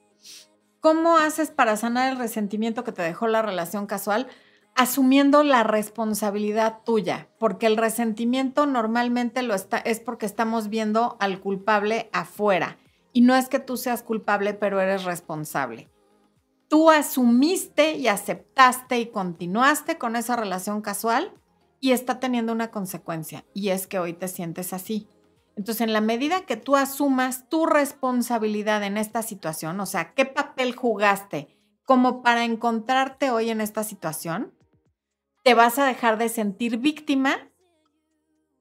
¿Cómo 0.79 1.17
haces 1.17 1.51
para 1.51 1.75
sanar 1.75 2.11
el 2.11 2.17
resentimiento 2.17 2.83
que 2.83 2.91
te 2.91 3.01
dejó 3.01 3.27
la 3.27 3.41
relación 3.41 3.85
casual? 3.85 4.27
Asumiendo 4.75 5.43
la 5.43 5.63
responsabilidad 5.63 6.79
tuya, 6.83 7.29
porque 7.37 7.67
el 7.67 7.77
resentimiento 7.77 8.65
normalmente 8.65 9.43
lo 9.43 9.53
está, 9.53 9.77
es 9.77 9.99
porque 9.99 10.25
estamos 10.25 10.67
viendo 10.69 11.15
al 11.19 11.39
culpable 11.39 12.09
afuera. 12.11 12.77
Y 13.11 13.21
no 13.21 13.35
es 13.35 13.49
que 13.49 13.59
tú 13.59 13.77
seas 13.77 14.01
culpable, 14.01 14.55
pero 14.55 14.81
eres 14.81 15.03
responsable. 15.03 15.91
Tú 16.69 16.89
asumiste 16.89 17.97
y 17.97 18.07
aceptaste 18.07 18.99
y 18.99 19.11
continuaste 19.11 19.99
con 19.99 20.15
esa 20.15 20.35
relación 20.35 20.81
casual 20.81 21.31
y 21.79 21.91
está 21.91 22.19
teniendo 22.19 22.51
una 22.51 22.71
consecuencia, 22.71 23.45
y 23.53 23.69
es 23.69 23.85
que 23.85 23.99
hoy 23.99 24.13
te 24.13 24.27
sientes 24.27 24.73
así. 24.73 25.07
Entonces, 25.55 25.81
en 25.81 25.93
la 25.93 26.01
medida 26.01 26.47
que 26.47 26.57
tú 26.57 26.75
asumas 26.75 27.47
tu 27.47 27.67
responsabilidad 27.67 28.81
en 28.83 28.97
esta 28.97 29.21
situación, 29.21 29.79
o 29.79 29.85
sea, 29.85 30.13
qué 30.15 30.25
papel 30.25 30.75
jugaste 30.75 31.59
como 31.85 32.23
para 32.23 32.43
encontrarte 32.43 33.29
hoy 33.29 33.51
en 33.51 33.61
esta 33.61 33.83
situación, 33.83 34.53
te 35.43 35.53
vas 35.53 35.77
a 35.77 35.85
dejar 35.85 36.17
de 36.17 36.29
sentir 36.29 36.77
víctima 36.77 37.51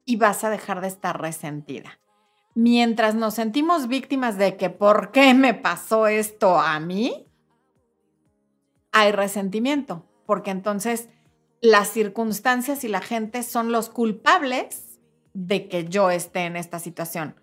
y 0.05 0.17
vas 0.17 0.43
a 0.43 0.49
dejar 0.49 0.81
de 0.81 0.87
estar 0.87 1.19
resentida. 1.19 1.99
Mientras 2.55 3.15
nos 3.15 3.33
sentimos 3.33 3.87
víctimas 3.87 4.37
de 4.37 4.57
que 4.57 4.69
por 4.69 5.11
qué 5.11 5.33
me 5.33 5.53
pasó 5.53 6.07
esto 6.07 6.59
a 6.59 6.79
mí, 6.79 7.27
hay 8.91 9.11
resentimiento, 9.11 10.05
porque 10.27 10.51
entonces 10.51 11.09
las 11.61 11.87
circunstancias 11.87 12.83
y 12.83 12.89
la 12.89 13.01
gente 13.01 13.41
son 13.41 13.71
los 13.71 13.89
culpables 13.89 14.99
de 15.33 15.67
que 15.67 15.85
yo 15.85 16.11
esté 16.11 16.41
en 16.41 16.57
esta 16.57 16.77
situación. 16.77 17.41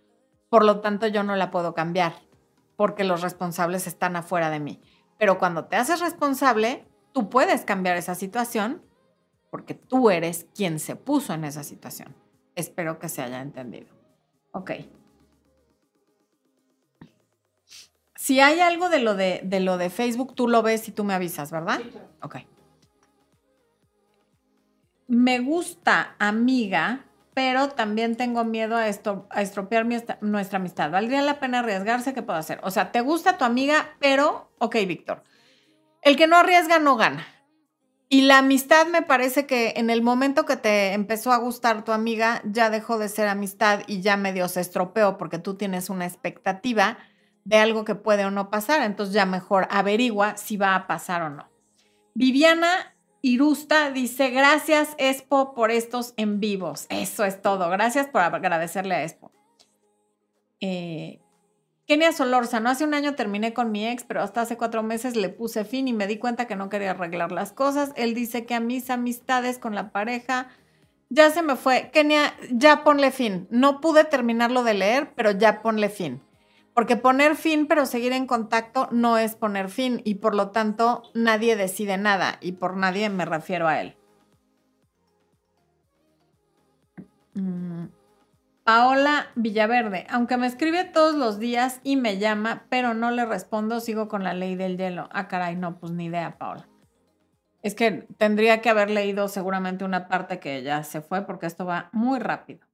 Por 0.48 0.64
lo 0.64 0.80
tanto, 0.80 1.06
yo 1.06 1.24
no 1.24 1.34
la 1.34 1.50
puedo 1.50 1.74
cambiar 1.74 2.12
porque 2.76 3.04
los 3.04 3.22
responsables 3.22 3.86
están 3.86 4.16
afuera 4.16 4.50
de 4.50 4.60
mí. 4.60 4.80
Pero 5.18 5.38
cuando 5.38 5.64
te 5.64 5.76
haces 5.76 6.00
responsable, 6.00 6.86
tú 7.12 7.28
puedes 7.30 7.64
cambiar 7.64 7.96
esa 7.96 8.14
situación 8.14 8.82
porque 9.50 9.74
tú 9.74 10.10
eres 10.10 10.46
quien 10.54 10.78
se 10.78 10.96
puso 10.96 11.34
en 11.34 11.44
esa 11.44 11.64
situación. 11.64 12.14
Espero 12.54 12.98
que 12.98 13.08
se 13.08 13.22
haya 13.22 13.40
entendido. 13.40 13.88
Ok. 14.52 14.72
Si 18.16 18.40
hay 18.40 18.60
algo 18.60 18.88
de 18.88 19.00
lo 19.00 19.14
de, 19.14 19.40
de 19.44 19.60
lo 19.60 19.78
de 19.78 19.90
Facebook, 19.90 20.34
tú 20.34 20.46
lo 20.46 20.62
ves 20.62 20.88
y 20.88 20.92
tú 20.92 21.04
me 21.04 21.14
avisas, 21.14 21.50
¿verdad? 21.50 21.80
Ok. 22.22 22.36
Me 25.08 25.40
gusta, 25.40 26.14
amiga, 26.18 27.06
pero 27.34 27.68
también 27.70 28.16
tengo 28.16 28.44
miedo 28.44 28.76
a, 28.76 28.88
esto, 28.88 29.26
a 29.30 29.42
estropear 29.42 29.86
nuestra 30.20 30.58
amistad. 30.58 30.90
¿Valdría 30.90 31.22
la 31.22 31.40
pena 31.40 31.60
arriesgarse? 31.60 32.12
¿Qué 32.14 32.22
puedo 32.22 32.38
hacer? 32.38 32.60
O 32.62 32.70
sea, 32.70 32.92
te 32.92 33.00
gusta 33.00 33.38
tu 33.38 33.44
amiga, 33.44 33.96
pero, 33.98 34.52
ok, 34.58 34.76
Víctor, 34.86 35.24
el 36.02 36.16
que 36.16 36.26
no 36.26 36.36
arriesga 36.36 36.78
no 36.78 36.96
gana. 36.96 37.26
Y 38.12 38.22
la 38.22 38.38
amistad 38.38 38.88
me 38.88 39.02
parece 39.02 39.46
que 39.46 39.74
en 39.76 39.88
el 39.88 40.02
momento 40.02 40.44
que 40.44 40.56
te 40.56 40.94
empezó 40.94 41.30
a 41.30 41.36
gustar 41.36 41.84
tu 41.84 41.92
amiga, 41.92 42.42
ya 42.44 42.68
dejó 42.68 42.98
de 42.98 43.08
ser 43.08 43.28
amistad 43.28 43.82
y 43.86 44.00
ya 44.00 44.16
medio 44.16 44.48
se 44.48 44.60
estropeó 44.60 45.16
porque 45.16 45.38
tú 45.38 45.54
tienes 45.54 45.90
una 45.90 46.06
expectativa 46.06 46.98
de 47.44 47.58
algo 47.58 47.84
que 47.84 47.94
puede 47.94 48.24
o 48.24 48.32
no 48.32 48.50
pasar. 48.50 48.82
Entonces 48.82 49.14
ya 49.14 49.26
mejor 49.26 49.68
averigua 49.70 50.36
si 50.36 50.56
va 50.56 50.74
a 50.74 50.88
pasar 50.88 51.22
o 51.22 51.30
no. 51.30 51.48
Viviana 52.14 52.96
Irusta 53.22 53.92
dice, 53.92 54.30
gracias 54.30 54.88
Expo 54.98 55.54
por 55.54 55.70
estos 55.70 56.12
en 56.16 56.40
vivos. 56.40 56.86
Eso 56.88 57.24
es 57.24 57.40
todo. 57.40 57.70
Gracias 57.70 58.08
por 58.08 58.22
agradecerle 58.22 58.96
a 58.96 59.04
Expo. 59.04 59.30
Eh, 60.58 61.19
Kenia 61.90 62.12
Solórzano, 62.12 62.70
hace 62.70 62.84
un 62.84 62.94
año 62.94 63.16
terminé 63.16 63.52
con 63.52 63.72
mi 63.72 63.84
ex, 63.84 64.04
pero 64.04 64.22
hasta 64.22 64.42
hace 64.42 64.56
cuatro 64.56 64.84
meses 64.84 65.16
le 65.16 65.28
puse 65.28 65.64
fin 65.64 65.88
y 65.88 65.92
me 65.92 66.06
di 66.06 66.18
cuenta 66.18 66.46
que 66.46 66.54
no 66.54 66.68
quería 66.68 66.92
arreglar 66.92 67.32
las 67.32 67.52
cosas. 67.52 67.92
Él 67.96 68.14
dice 68.14 68.46
que 68.46 68.54
a 68.54 68.60
mis 68.60 68.90
amistades 68.90 69.58
con 69.58 69.74
la 69.74 69.90
pareja 69.90 70.46
ya 71.08 71.30
se 71.30 71.42
me 71.42 71.56
fue. 71.56 71.90
Kenia, 71.92 72.32
ya 72.52 72.84
ponle 72.84 73.10
fin. 73.10 73.48
No 73.50 73.80
pude 73.80 74.04
terminarlo 74.04 74.62
de 74.62 74.74
leer, 74.74 75.14
pero 75.16 75.32
ya 75.32 75.62
ponle 75.62 75.88
fin. 75.88 76.22
Porque 76.74 76.96
poner 76.96 77.34
fin 77.34 77.66
pero 77.66 77.84
seguir 77.86 78.12
en 78.12 78.28
contacto 78.28 78.86
no 78.92 79.18
es 79.18 79.34
poner 79.34 79.68
fin 79.68 80.00
y 80.04 80.14
por 80.14 80.36
lo 80.36 80.50
tanto 80.50 81.02
nadie 81.12 81.56
decide 81.56 81.98
nada 81.98 82.38
y 82.40 82.52
por 82.52 82.76
nadie 82.76 83.10
me 83.10 83.24
refiero 83.24 83.66
a 83.66 83.80
él. 83.80 83.96
Mm. 87.34 87.69
Paola 88.64 89.28
Villaverde, 89.34 90.06
aunque 90.10 90.36
me 90.36 90.46
escribe 90.46 90.84
todos 90.84 91.14
los 91.14 91.38
días 91.38 91.80
y 91.82 91.96
me 91.96 92.18
llama, 92.18 92.66
pero 92.68 92.94
no 92.94 93.10
le 93.10 93.24
respondo, 93.24 93.80
sigo 93.80 94.08
con 94.08 94.22
la 94.22 94.34
ley 94.34 94.54
del 94.54 94.76
hielo. 94.76 95.08
Ah, 95.12 95.28
caray, 95.28 95.56
no, 95.56 95.78
pues 95.78 95.92
ni 95.92 96.06
idea, 96.06 96.38
Paola. 96.38 96.68
Es 97.62 97.74
que 97.74 98.06
tendría 98.16 98.60
que 98.60 98.70
haber 98.70 98.90
leído 98.90 99.28
seguramente 99.28 99.84
una 99.84 100.08
parte 100.08 100.40
que 100.40 100.62
ya 100.62 100.82
se 100.82 101.00
fue 101.00 101.26
porque 101.26 101.46
esto 101.46 101.66
va 101.66 101.90
muy 101.92 102.18
rápido. 102.18 102.66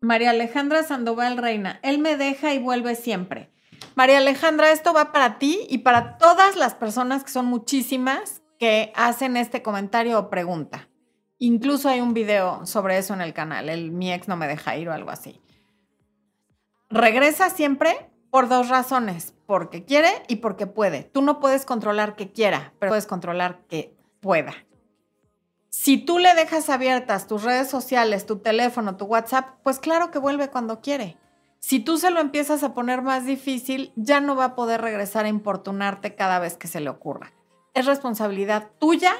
María 0.00 0.30
Alejandra 0.30 0.82
Sandoval 0.82 1.38
Reina, 1.38 1.80
él 1.82 1.98
me 1.98 2.16
deja 2.16 2.52
y 2.52 2.58
vuelve 2.58 2.94
siempre. 2.94 3.50
María 3.94 4.18
Alejandra, 4.18 4.70
esto 4.70 4.92
va 4.92 5.12
para 5.12 5.38
ti 5.38 5.66
y 5.70 5.78
para 5.78 6.18
todas 6.18 6.56
las 6.56 6.74
personas 6.74 7.24
que 7.24 7.30
son 7.30 7.46
muchísimas 7.46 8.42
que 8.58 8.92
hacen 8.94 9.36
este 9.36 9.62
comentario 9.62 10.18
o 10.18 10.30
pregunta. 10.30 10.88
Incluso 11.38 11.88
hay 11.88 12.00
un 12.00 12.14
video 12.14 12.64
sobre 12.66 12.98
eso 12.98 13.14
en 13.14 13.20
el 13.20 13.34
canal, 13.34 13.68
el 13.68 13.90
mi 13.90 14.12
ex 14.12 14.28
no 14.28 14.36
me 14.36 14.48
deja 14.48 14.76
ir 14.76 14.88
o 14.88 14.92
algo 14.92 15.10
así. 15.10 15.40
Regresa 16.90 17.50
siempre 17.50 18.10
por 18.30 18.48
dos 18.48 18.68
razones, 18.68 19.34
porque 19.46 19.84
quiere 19.84 20.10
y 20.28 20.36
porque 20.36 20.66
puede. 20.66 21.02
Tú 21.02 21.22
no 21.22 21.40
puedes 21.40 21.64
controlar 21.64 22.16
que 22.16 22.32
quiera, 22.32 22.72
pero 22.78 22.90
puedes 22.90 23.06
controlar 23.06 23.60
que 23.68 23.96
pueda. 24.20 24.54
Si 25.70 25.98
tú 25.98 26.18
le 26.18 26.34
dejas 26.34 26.70
abiertas 26.70 27.26
tus 27.26 27.42
redes 27.42 27.68
sociales, 27.68 28.26
tu 28.26 28.38
teléfono, 28.38 28.96
tu 28.96 29.06
WhatsApp, 29.06 29.56
pues 29.62 29.80
claro 29.80 30.10
que 30.10 30.20
vuelve 30.20 30.50
cuando 30.50 30.80
quiere. 30.80 31.16
Si 31.58 31.80
tú 31.80 31.96
se 31.96 32.10
lo 32.10 32.20
empiezas 32.20 32.62
a 32.62 32.74
poner 32.74 33.02
más 33.02 33.26
difícil, 33.26 33.92
ya 33.96 34.20
no 34.20 34.36
va 34.36 34.44
a 34.44 34.54
poder 34.54 34.82
regresar 34.82 35.24
a 35.24 35.30
importunarte 35.30 36.14
cada 36.14 36.38
vez 36.38 36.56
que 36.56 36.68
se 36.68 36.80
le 36.80 36.90
ocurra. 36.90 37.32
Es 37.72 37.86
responsabilidad 37.86 38.70
tuya 38.78 39.14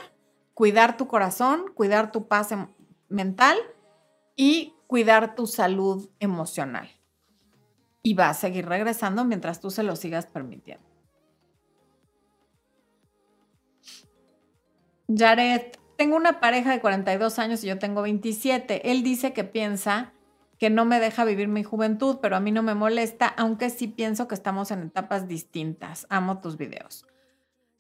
cuidar 0.55 0.97
tu 0.97 1.07
corazón, 1.07 1.67
cuidar 1.75 2.13
tu 2.13 2.27
paz 2.27 2.53
em, 2.53 2.69
mental 3.09 3.59
y 4.37 4.75
cuidar 4.87 5.35
tu 5.35 5.47
salud 5.47 6.09
emocional. 6.21 6.89
Y 8.03 8.15
va 8.15 8.31
a 8.31 8.35
seguir 8.35 8.67
regresando 8.67 9.25
mientras 9.25 9.61
tú 9.61 9.71
se 9.71 9.83
lo 9.83 9.97
sigas 9.97 10.27
permitiendo. 10.27 10.85
Jared, 15.15 15.63
tengo 15.97 16.17
una 16.17 16.41
pareja 16.41 16.71
de 16.71 16.81
42 16.81 17.39
años 17.39 17.63
y 17.63 17.69
yo 17.69 17.79
tengo 17.79 18.03
27. 18.03 18.91
Él 18.91 19.03
dice 19.03 19.33
que 19.33 19.45
piensa 19.45 20.13
que 20.59 20.71
no 20.71 20.85
me 20.85 21.01
deja 21.01 21.25
vivir 21.25 21.49
mi 21.49 21.63
juventud, 21.63 22.19
pero 22.23 22.37
a 22.37 22.41
mí 22.41 22.53
no 22.53 22.63
me 22.63 22.75
molesta, 22.75 23.27
aunque 23.27 23.71
sí 23.71 23.89
pienso 23.89 24.29
que 24.29 24.35
estamos 24.35 24.71
en 24.71 24.83
etapas 24.83 25.29
distintas. 25.29 26.07
Amo 26.09 26.41
tus 26.41 26.57
videos. 26.57 27.07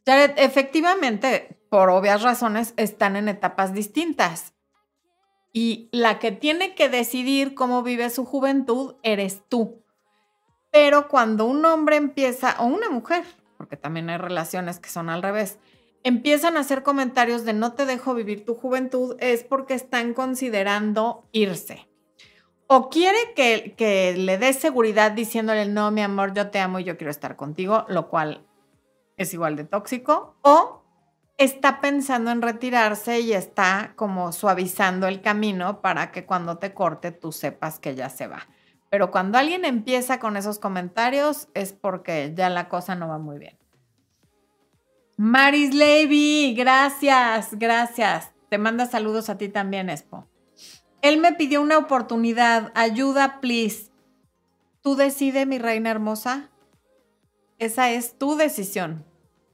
Efectivamente, 0.07 1.59
por 1.71 1.90
obvias 1.90 2.23
razones, 2.23 2.75
están 2.77 3.17
en 3.17 3.29
etapas 3.29 3.73
distintas. 3.73 4.55
Y 5.53 5.88
la 5.93 6.19
que 6.19 6.33
tiene 6.33 6.75
que 6.75 6.88
decidir 6.88 7.55
cómo 7.55 7.83
vive 7.83 8.11
su 8.11 8.25
juventud 8.25 8.97
eres 9.03 9.43
tú. 9.49 9.85
Pero 10.71 11.09
cuando 11.09 11.47
un 11.47 11.64
hombre 11.64 11.97
empieza, 11.97 12.57
o 12.59 12.67
una 12.67 12.90
mujer, 12.90 13.25
porque 13.57 13.77
también 13.77 14.11
hay 14.11 14.19
relaciones 14.19 14.81
que 14.81 14.88
son 14.88 15.09
al 15.09 15.23
revés, 15.23 15.59
empiezan 16.03 16.57
a 16.57 16.61
hacer 16.61 16.83
comentarios 16.83 17.45
de 17.45 17.53
no 17.53 17.73
te 17.73 17.87
dejo 17.87 18.14
vivir 18.14 18.45
tu 18.45 18.55
juventud, 18.55 19.17
es 19.21 19.45
porque 19.45 19.75
están 19.75 20.12
considerando 20.14 21.29
irse. 21.33 21.88
O 22.67 22.90
quiere 22.90 23.19
que, 23.37 23.75
que 23.77 24.14
le 24.17 24.38
des 24.38 24.59
seguridad 24.59 25.12
diciéndole, 25.12 25.67
no, 25.67 25.90
mi 25.90 26.03
amor, 26.03 26.35
yo 26.35 26.51
te 26.51 26.59
amo 26.59 26.81
y 26.81 26.85
yo 26.85 26.97
quiero 26.97 27.11
estar 27.11 27.37
contigo, 27.37 27.85
lo 27.88 28.09
cual 28.09 28.45
es 29.16 29.35
igual 29.35 29.57
de 29.57 29.64
tóxico. 29.64 30.37
O 30.42 30.83
está 31.38 31.81
pensando 31.81 32.31
en 32.31 32.42
retirarse 32.42 33.20
y 33.20 33.33
está 33.33 33.92
como 33.96 34.33
suavizando 34.33 35.09
el 35.09 35.20
camino 35.20 35.81
para 35.81 36.12
que 36.12 36.24
cuando 36.24 36.59
te 36.59 36.74
corte 36.74 37.11
tú 37.11 37.33
sepas 37.33 37.79
que 37.79 37.94
ya 37.94 38.09
se 38.09 38.27
va. 38.27 38.46
Pero 38.90 39.11
cuando 39.11 39.38
alguien 39.38 39.64
empieza 39.64 40.20
con 40.20 40.37
esos 40.37 40.59
comentarios 40.59 41.48
es 41.55 41.72
porque 41.72 42.33
ya 42.37 42.48
la 42.50 42.68
cosa 42.68 42.94
no 42.94 43.09
va 43.09 43.18
muy 43.18 43.38
bien. 43.38 43.59
Maris 45.16 45.74
Levy, 45.74 46.55
gracias, 46.57 47.59
gracias. 47.59 48.33
Te 48.48 48.59
manda 48.59 48.87
saludos 48.87 49.31
a 49.31 49.38
ti 49.38 49.48
también, 49.48 49.90
Expo. 49.90 50.29
Él 51.03 51.18
me 51.18 51.33
pidió 51.33 51.61
una 51.61 51.79
oportunidad. 51.79 52.72
Ayuda, 52.74 53.40
please. 53.40 53.90
Tú 54.81 54.96
decide, 54.96 55.44
mi 55.44 55.59
reina 55.59 55.90
hermosa. 55.90 56.50
Esa 57.59 57.90
es 57.90 58.19
tu 58.19 58.37
decisión. 58.37 59.05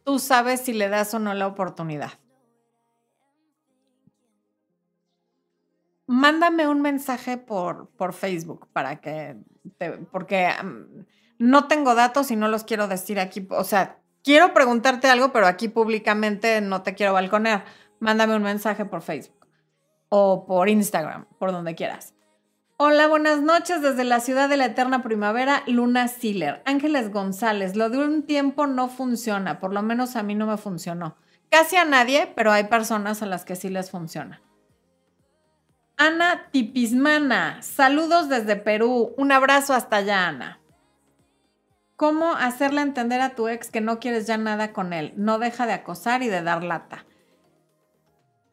Tú 0.04 0.18
sabes 0.18 0.60
si 0.60 0.72
le 0.72 0.88
das 0.88 1.12
o 1.14 1.18
no 1.18 1.34
la 1.34 1.46
oportunidad. 1.46 2.12
Mándame 6.06 6.66
un 6.66 6.82
mensaje 6.82 7.36
por, 7.38 7.88
por 7.90 8.12
Facebook 8.12 8.68
para 8.72 9.00
que, 9.00 9.36
te, 9.78 9.92
porque 9.92 10.50
No 11.38 11.68
tengo 11.68 11.94
datos 11.94 12.30
y 12.30 12.36
no 12.36 12.48
los 12.48 12.64
quiero 12.64 12.88
decir 12.88 13.20
aquí. 13.20 13.46
O 13.50 13.64
sea, 13.64 14.00
quiero 14.24 14.52
preguntarte 14.52 15.08
algo, 15.08 15.32
pero 15.32 15.46
aquí 15.46 15.68
públicamente 15.68 16.60
no 16.60 16.82
te 16.82 16.94
quiero 16.94 17.12
balconear. 17.12 17.64
Mándame 18.00 18.34
un 18.34 18.42
mensaje 18.42 18.84
por 18.84 19.02
Facebook 19.02 19.46
o 20.08 20.46
por 20.46 20.68
Instagram, 20.68 21.26
por 21.38 21.52
donde 21.52 21.74
quieras. 21.74 22.14
Hola, 22.82 23.08
buenas 23.08 23.42
noches 23.42 23.82
desde 23.82 24.04
la 24.04 24.20
ciudad 24.20 24.48
de 24.48 24.56
la 24.56 24.64
eterna 24.64 25.02
primavera, 25.02 25.64
Luna 25.66 26.08
Siller. 26.08 26.62
Ángeles 26.64 27.12
González, 27.12 27.76
lo 27.76 27.90
de 27.90 27.98
un 27.98 28.22
tiempo 28.22 28.66
no 28.66 28.88
funciona, 28.88 29.60
por 29.60 29.74
lo 29.74 29.82
menos 29.82 30.16
a 30.16 30.22
mí 30.22 30.34
no 30.34 30.46
me 30.46 30.56
funcionó. 30.56 31.14
Casi 31.50 31.76
a 31.76 31.84
nadie, 31.84 32.32
pero 32.34 32.52
hay 32.52 32.64
personas 32.68 33.20
a 33.20 33.26
las 33.26 33.44
que 33.44 33.54
sí 33.54 33.68
les 33.68 33.90
funciona. 33.90 34.40
Ana 35.98 36.48
Tipismana, 36.52 37.60
saludos 37.60 38.30
desde 38.30 38.56
Perú. 38.56 39.12
Un 39.18 39.30
abrazo 39.30 39.74
hasta 39.74 39.96
allá, 39.96 40.28
Ana. 40.28 40.58
¿Cómo 41.96 42.32
hacerle 42.32 42.80
entender 42.80 43.20
a 43.20 43.34
tu 43.34 43.48
ex 43.48 43.70
que 43.70 43.82
no 43.82 44.00
quieres 44.00 44.26
ya 44.26 44.38
nada 44.38 44.72
con 44.72 44.94
él? 44.94 45.12
No 45.18 45.38
deja 45.38 45.66
de 45.66 45.74
acosar 45.74 46.22
y 46.22 46.28
de 46.28 46.40
dar 46.40 46.64
lata. 46.64 47.04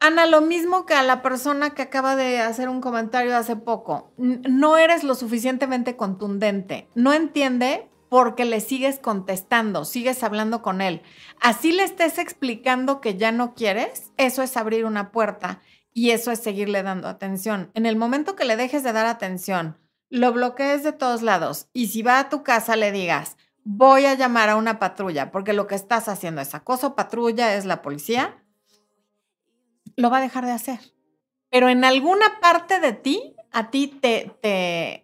Ana, 0.00 0.26
lo 0.26 0.40
mismo 0.40 0.86
que 0.86 0.94
a 0.94 1.02
la 1.02 1.22
persona 1.22 1.70
que 1.70 1.82
acaba 1.82 2.14
de 2.14 2.38
hacer 2.38 2.68
un 2.68 2.80
comentario 2.80 3.36
hace 3.36 3.56
poco, 3.56 4.12
no 4.16 4.76
eres 4.76 5.02
lo 5.02 5.16
suficientemente 5.16 5.96
contundente, 5.96 6.88
no 6.94 7.12
entiende 7.12 7.90
porque 8.08 8.44
le 8.44 8.60
sigues 8.60 9.00
contestando, 9.00 9.84
sigues 9.84 10.22
hablando 10.22 10.62
con 10.62 10.80
él. 10.80 11.02
Así 11.40 11.72
le 11.72 11.82
estés 11.82 12.18
explicando 12.18 13.00
que 13.00 13.16
ya 13.16 13.32
no 13.32 13.54
quieres, 13.54 14.12
eso 14.16 14.42
es 14.42 14.56
abrir 14.56 14.84
una 14.84 15.10
puerta 15.10 15.62
y 15.92 16.10
eso 16.10 16.30
es 16.30 16.38
seguirle 16.38 16.84
dando 16.84 17.08
atención. 17.08 17.70
En 17.74 17.84
el 17.84 17.96
momento 17.96 18.36
que 18.36 18.44
le 18.44 18.56
dejes 18.56 18.84
de 18.84 18.92
dar 18.92 19.06
atención, 19.06 19.78
lo 20.10 20.32
bloquees 20.32 20.84
de 20.84 20.92
todos 20.92 21.22
lados 21.22 21.68
y 21.72 21.88
si 21.88 22.02
va 22.02 22.20
a 22.20 22.28
tu 22.28 22.44
casa 22.44 22.76
le 22.76 22.92
digas, 22.92 23.36
voy 23.64 24.06
a 24.06 24.14
llamar 24.14 24.48
a 24.48 24.56
una 24.56 24.78
patrulla 24.78 25.32
porque 25.32 25.52
lo 25.52 25.66
que 25.66 25.74
estás 25.74 26.08
haciendo 26.08 26.40
es 26.40 26.54
acoso 26.54 26.94
patrulla, 26.94 27.56
es 27.56 27.64
la 27.64 27.82
policía 27.82 28.42
lo 29.98 30.10
va 30.10 30.18
a 30.18 30.22
dejar 30.22 30.46
de 30.46 30.52
hacer. 30.52 30.78
Pero 31.50 31.68
en 31.68 31.84
alguna 31.84 32.40
parte 32.40 32.78
de 32.78 32.92
ti, 32.92 33.34
a 33.50 33.70
ti 33.70 33.88
te, 33.88 35.02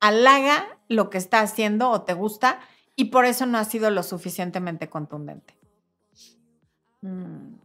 halaga 0.00 0.78
lo 0.88 1.10
que 1.10 1.18
está 1.18 1.40
haciendo 1.40 1.90
o 1.90 2.02
te 2.02 2.14
gusta 2.14 2.58
y 2.96 3.06
por 3.06 3.26
eso 3.26 3.44
no 3.44 3.58
ha 3.58 3.64
sido 3.64 3.90
lo 3.90 4.02
suficientemente 4.02 4.88
contundente. 4.88 5.58
Mm. 7.02 7.56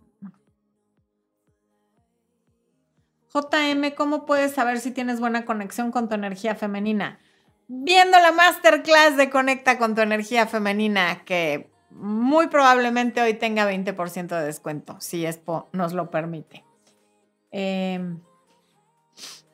JM, 3.34 3.96
¿cómo 3.96 4.26
puedes 4.26 4.54
saber 4.54 4.80
si 4.80 4.92
tienes 4.92 5.20
buena 5.22 5.46
conexión 5.46 5.92
con 5.92 6.10
tu 6.10 6.16
energía 6.16 6.56
femenina? 6.56 7.20
Viendo 7.68 8.20
la 8.20 8.34
masterclass 8.34 9.16
de 9.16 9.30
Conecta 9.30 9.78
con 9.78 9.96
tu 9.96 10.02
energía 10.02 10.46
femenina, 10.46 11.24
que 11.24 11.70
muy 11.90 12.48
probablemente 12.48 13.22
hoy 13.22 13.34
tenga 13.34 13.70
20% 13.70 14.28
de 14.28 14.46
descuento, 14.46 14.98
si 15.00 15.26
Expo 15.26 15.70
nos 15.72 15.94
lo 15.94 16.12
permite. 16.12 16.65
Em, 17.58 18.20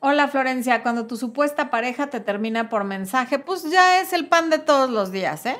hola 0.00 0.26
Florencia, 0.26 0.82
cuando 0.82 1.06
tu 1.06 1.16
supuesta 1.16 1.70
pareja 1.70 2.10
te 2.10 2.18
termina 2.18 2.68
por 2.68 2.82
mensaje, 2.82 3.38
pues 3.38 3.70
ya 3.70 4.00
es 4.00 4.12
el 4.12 4.26
pan 4.26 4.50
de 4.50 4.58
todos 4.58 4.90
los 4.90 5.12
días, 5.12 5.46
¿eh? 5.46 5.56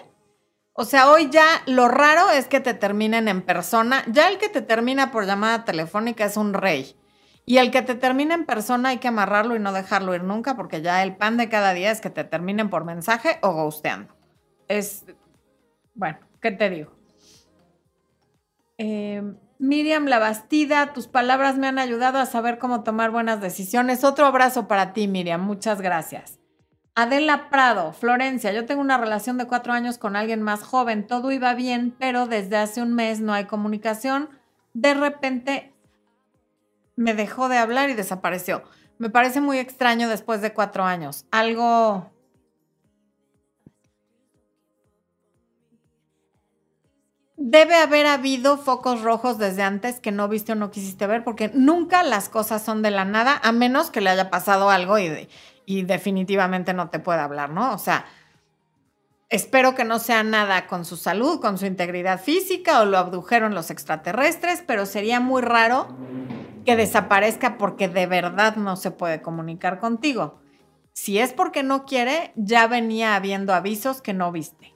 O 0.73 0.85
sea, 0.85 1.09
hoy 1.09 1.31
ya 1.31 1.45
lo 1.67 1.87
raro 1.87 2.31
es 2.31 2.49
que 2.49 2.59
te 2.59 2.75
terminen 2.75 3.29
en 3.29 3.43
persona. 3.43 4.03
Ya 4.09 4.29
el 4.29 4.39
que 4.39 4.49
te 4.49 4.61
termina 4.61 5.13
por 5.13 5.25
llamada 5.25 5.65
telefónica 5.65 6.25
es 6.25 6.37
un 6.37 6.53
rey. 6.53 6.97
Y 7.47 7.59
el 7.59 7.71
que 7.71 7.83
te 7.83 7.95
termina 7.95 8.35
en 8.35 8.45
persona 8.45 8.89
hay 8.89 8.99
que 8.99 9.07
amarrarlo 9.07 9.55
y 9.55 9.61
no 9.61 9.73
dejarlo 9.73 10.13
ir 10.13 10.25
nunca 10.25 10.57
porque 10.57 10.83
ya 10.83 11.05
el 11.05 11.15
pan 11.15 11.37
de 11.37 11.49
cada 11.49 11.75
día 11.75 11.93
es 11.93 12.01
que 12.01 12.11
te 12.11 12.25
terminen 12.25 12.71
por 12.71 12.85
mensaje 12.85 13.39
o 13.43 13.53
ghosteando. 13.53 14.17
Es, 14.67 15.05
bueno, 15.95 16.19
¿qué 16.41 16.51
te 16.51 16.71
digo? 16.71 16.91
Eh, 18.79 19.23
Miriam 19.63 20.07
La 20.07 20.19
Bastida, 20.19 20.93
tus 20.93 21.07
palabras 21.07 21.57
me 21.57 21.69
han 21.69 21.79
ayudado 21.79 22.19
a 22.19 22.27
saber 22.27 22.59
cómo 22.59 22.83
tomar 22.83 23.13
buenas 23.13 23.41
decisiones. 23.41 24.03
Otro 24.03 24.27
abrazo 24.27 24.67
para 24.67 24.93
ti, 24.93 25.07
Miriam. 25.07 25.41
Muchas 25.41 25.81
gracias. 25.81 26.41
Adela 26.97 27.49
Prado, 27.49 27.93
Florencia, 27.93 28.53
yo 28.53 28.67
tengo 28.67 28.81
una 28.81 28.99
relación 28.99 29.39
de 29.39 29.47
cuatro 29.47 29.73
años 29.73 29.99
con 29.99 30.17
alguien 30.17 30.43
más 30.43 30.65
joven. 30.65 31.07
Todo 31.07 31.31
iba 31.31 31.55
bien, 31.55 31.95
pero 31.97 32.27
desde 32.27 32.57
hace 32.57 32.83
un 32.83 32.93
mes 32.93 33.21
no 33.21 33.35
hay 33.35 33.45
comunicación. 33.45 34.31
De 34.75 34.95
repente 34.95 35.73
me 36.97 37.15
dejó 37.15 37.49
de 37.49 37.59
hablar 37.59 37.89
y 37.89 37.95
desapareció. 37.95 38.65
Me 38.99 39.11
parece 39.11 39.41
muy 39.41 39.59
extraño 39.59 40.09
después 40.09 40.43
de 40.43 40.53
cuatro 40.53 40.83
años. 40.83 41.25
Algo 41.31 42.12
debe 47.45 47.75
haber 47.75 48.07
habido 48.07 48.57
focos 48.57 49.03
rojos 49.03 49.37
desde 49.37 49.65
antes 49.65 49.99
que 49.99 50.13
no 50.13 50.29
viste 50.29 50.53
o 50.53 50.55
no 50.55 50.71
quisiste 50.71 51.09
ver, 51.09 51.25
porque 51.25 51.51
nunca 51.53 52.05
las 52.05 52.29
cosas 52.29 52.63
son 52.63 52.83
de 52.83 52.93
la 52.93 53.05
nada, 53.05 53.41
a 53.43 53.51
menos 53.51 53.91
que 53.91 54.01
le 54.01 54.11
haya 54.11 54.31
pasado 54.31 54.71
algo 54.71 54.99
y, 54.99 55.29
definitivamente 55.83 56.73
no 56.73 56.91
te 56.91 57.01
pueda 57.01 57.25
hablar, 57.25 57.51
¿no? 57.51 57.73
O 57.73 57.79
sea, 57.79 58.05
espero 59.29 59.75
que 59.75 59.85
no 59.85 59.99
sea 59.99 60.23
nada 60.23 60.67
con 60.67 60.85
su 60.85 60.97
salud, 60.97 61.41
con 61.41 61.59
su 61.59 61.67
integridad 61.67 62.21
física 62.21 62.81
o 62.81 62.85
lo 62.85 62.99
abdujeron 62.99 63.55
los 63.55 63.71
extraterrestres, 63.71 64.63
pero 64.65 64.87
sería 64.87 65.19
muy 65.19 65.43
raro 65.43 65.89
que 66.65 66.77
desaparezca 66.77 67.59
porque 67.59 67.89
de 67.89 68.07
verdad 68.07 68.57
no 68.57 68.77
se 68.77 68.91
puede 68.91 69.23
comunicar 69.23 69.81
contigo. 69.81 70.41
Si 70.93 71.19
es 71.19 71.33
porque 71.33 71.63
no 71.63 71.87
quiere, 71.87 72.33
ya 72.37 72.67
venía 72.67 73.17
habiendo 73.17 73.55
avisos 73.55 74.03
que 74.03 74.13
no 74.13 74.31
viste. 74.31 74.72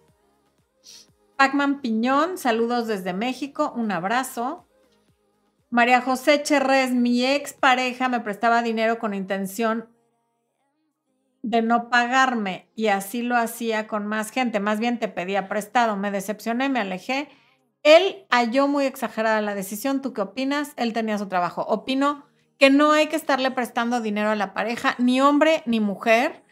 Pacman 1.36 1.82
Piñón, 1.82 2.38
saludos 2.38 2.86
desde 2.86 3.12
México, 3.12 3.72
un 3.76 3.92
abrazo. 3.92 4.66
María 5.68 6.00
José 6.00 6.42
Cherrés, 6.42 6.92
mi 6.92 7.26
ex 7.26 7.52
pareja 7.52 8.08
me 8.08 8.20
prestaba 8.20 8.62
dinero 8.62 8.98
con 8.98 9.12
intención 9.12 9.90
de 11.42 11.60
no 11.60 11.90
pagarme 11.90 12.70
y 12.74 12.88
así 12.88 13.20
lo 13.22 13.36
hacía 13.36 13.86
con 13.86 14.06
más 14.06 14.30
gente, 14.30 14.60
más 14.60 14.80
bien 14.80 14.98
te 14.98 15.08
pedía 15.08 15.46
prestado, 15.46 15.96
me 15.96 16.10
decepcioné, 16.10 16.70
me 16.70 16.80
alejé. 16.80 17.28
Él 17.82 18.26
halló 18.30 18.66
muy 18.66 18.86
exagerada 18.86 19.40
la 19.42 19.54
decisión, 19.54 20.00
¿tú 20.00 20.14
qué 20.14 20.22
opinas? 20.22 20.72
Él 20.76 20.94
tenía 20.94 21.18
su 21.18 21.28
trabajo. 21.28 21.62
Opino 21.62 22.24
que 22.58 22.70
no 22.70 22.92
hay 22.92 23.08
que 23.08 23.16
estarle 23.16 23.50
prestando 23.50 24.00
dinero 24.00 24.30
a 24.30 24.36
la 24.36 24.54
pareja, 24.54 24.94
ni 24.98 25.20
hombre 25.20 25.62
ni 25.66 25.80
mujer 25.80 26.45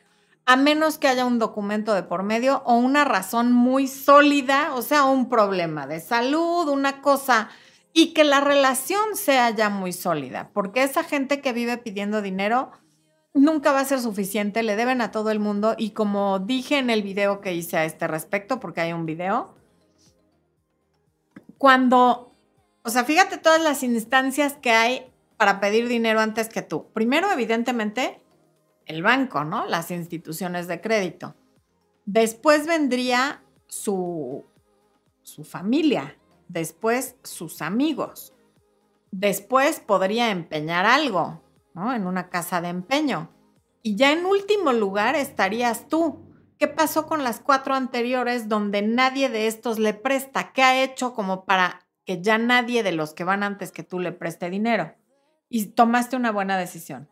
a 0.46 0.56
menos 0.56 0.98
que 0.98 1.08
haya 1.08 1.24
un 1.24 1.38
documento 1.38 1.94
de 1.94 2.02
por 2.02 2.22
medio 2.22 2.62
o 2.66 2.76
una 2.76 3.04
razón 3.04 3.52
muy 3.52 3.86
sólida, 3.86 4.74
o 4.74 4.82
sea, 4.82 5.04
un 5.04 5.28
problema 5.28 5.86
de 5.86 6.00
salud, 6.00 6.68
una 6.68 7.00
cosa, 7.00 7.48
y 7.92 8.12
que 8.12 8.24
la 8.24 8.40
relación 8.40 9.14
sea 9.14 9.50
ya 9.50 9.70
muy 9.70 9.92
sólida, 9.92 10.50
porque 10.52 10.82
esa 10.82 11.04
gente 11.04 11.40
que 11.40 11.52
vive 11.52 11.78
pidiendo 11.78 12.22
dinero 12.22 12.72
nunca 13.32 13.72
va 13.72 13.80
a 13.80 13.84
ser 13.84 14.00
suficiente, 14.00 14.62
le 14.62 14.76
deben 14.76 15.00
a 15.00 15.10
todo 15.10 15.30
el 15.30 15.40
mundo 15.40 15.74
y 15.78 15.90
como 15.90 16.38
dije 16.38 16.78
en 16.78 16.90
el 16.90 17.02
video 17.02 17.40
que 17.40 17.54
hice 17.54 17.76
a 17.76 17.84
este 17.84 18.06
respecto, 18.06 18.60
porque 18.60 18.80
hay 18.80 18.92
un 18.92 19.06
video, 19.06 19.54
cuando, 21.56 22.32
o 22.82 22.90
sea, 22.90 23.04
fíjate 23.04 23.38
todas 23.38 23.62
las 23.62 23.82
instancias 23.82 24.54
que 24.54 24.72
hay 24.72 25.10
para 25.36 25.60
pedir 25.60 25.88
dinero 25.88 26.20
antes 26.20 26.48
que 26.48 26.62
tú. 26.62 26.90
Primero, 26.92 27.30
evidentemente, 27.32 28.20
el 28.86 29.02
banco, 29.02 29.44
¿no? 29.44 29.66
Las 29.66 29.90
instituciones 29.90 30.66
de 30.68 30.80
crédito. 30.80 31.34
Después 32.06 32.66
vendría 32.66 33.42
su, 33.66 34.44
su 35.22 35.44
familia, 35.44 36.18
después 36.48 37.16
sus 37.22 37.62
amigos. 37.62 38.34
Después 39.10 39.80
podría 39.80 40.30
empeñar 40.30 40.86
algo, 40.86 41.42
¿no? 41.74 41.94
En 41.94 42.06
una 42.06 42.28
casa 42.28 42.60
de 42.60 42.68
empeño. 42.68 43.30
Y 43.82 43.96
ya 43.96 44.12
en 44.12 44.26
último 44.26 44.72
lugar 44.72 45.14
estarías 45.14 45.88
tú. 45.88 46.20
¿Qué 46.58 46.68
pasó 46.68 47.06
con 47.06 47.24
las 47.24 47.40
cuatro 47.40 47.74
anteriores 47.74 48.48
donde 48.48 48.82
nadie 48.82 49.28
de 49.28 49.46
estos 49.46 49.78
le 49.78 49.92
presta? 49.92 50.52
¿Qué 50.52 50.62
ha 50.62 50.82
hecho 50.82 51.14
como 51.14 51.44
para 51.44 51.86
que 52.04 52.22
ya 52.22 52.38
nadie 52.38 52.82
de 52.82 52.92
los 52.92 53.12
que 53.12 53.24
van 53.24 53.42
antes 53.42 53.72
que 53.72 53.82
tú 53.82 53.98
le 54.00 54.12
preste 54.12 54.50
dinero? 54.50 54.94
Y 55.48 55.66
tomaste 55.66 56.16
una 56.16 56.32
buena 56.32 56.56
decisión. 56.56 57.08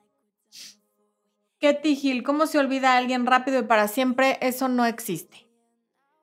Ketty 1.62 1.96
Hill, 2.02 2.24
¿cómo 2.24 2.48
se 2.48 2.58
olvida 2.58 2.92
a 2.92 2.96
alguien 2.96 3.24
rápido 3.24 3.60
y 3.60 3.62
para 3.62 3.86
siempre? 3.86 4.36
Eso 4.40 4.66
no 4.66 4.84
existe. 4.84 5.48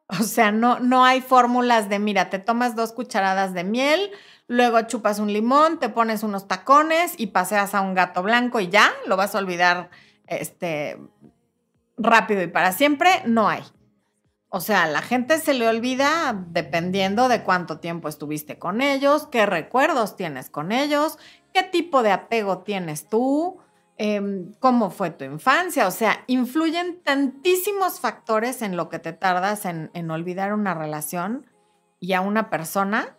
O 0.08 0.24
sea, 0.24 0.52
no, 0.52 0.80
no 0.80 1.06
hay 1.06 1.22
fórmulas 1.22 1.88
de, 1.88 1.98
mira, 1.98 2.30
te 2.30 2.40
tomas 2.40 2.76
dos 2.76 2.92
cucharadas 2.92 3.54
de 3.54 3.64
miel, 3.64 4.12
luego 4.48 4.82
chupas 4.82 5.18
un 5.20 5.32
limón, 5.32 5.80
te 5.80 5.88
pones 5.88 6.24
unos 6.24 6.48
tacones 6.50 7.14
y 7.16 7.28
paseas 7.28 7.74
a 7.74 7.80
un 7.80 7.94
gato 7.94 8.22
blanco 8.22 8.60
y 8.60 8.68
ya, 8.68 8.92
lo 9.08 9.16
vas 9.16 9.34
a 9.34 9.38
olvidar 9.38 9.90
este, 10.28 11.00
rápido 11.98 12.42
y 12.42 12.48
para 12.48 12.74
siempre. 12.74 13.10
No 13.26 13.48
hay. 13.48 13.64
O 14.50 14.60
sea, 14.60 14.88
la 14.88 15.02
gente 15.02 15.40
se 15.40 15.54
le 15.54 15.70
olvida 15.70 16.36
dependiendo 16.50 17.30
de 17.30 17.44
cuánto 17.44 17.80
tiempo 17.80 18.10
estuviste 18.10 18.60
con 18.60 18.82
ellos, 18.82 19.28
qué 19.28 19.46
recuerdos 19.46 20.18
tienes 20.18 20.50
con 20.50 20.74
ellos, 20.74 21.18
qué 21.54 21.64
tipo 21.64 22.04
de 22.04 22.12
apego 22.12 22.58
tienes 22.60 23.08
tú, 23.08 23.60
em, 24.00 24.54
cómo 24.60 24.90
fue 24.90 25.12
tu 25.12 25.26
infancia. 25.26 25.88
O 25.88 25.92
sea, 25.92 26.24
influyen 26.26 27.02
tantísimos 27.04 28.00
factores 28.00 28.64
en 28.64 28.76
lo 28.76 28.90
que 28.90 28.98
te 28.98 29.14
tardas 29.14 29.66
en, 29.66 29.92
en 29.94 30.10
olvidar 30.10 30.54
una 30.54 30.74
relación 30.74 31.46
y 32.00 32.14
a 32.14 32.22
una 32.22 32.50
persona, 32.50 33.18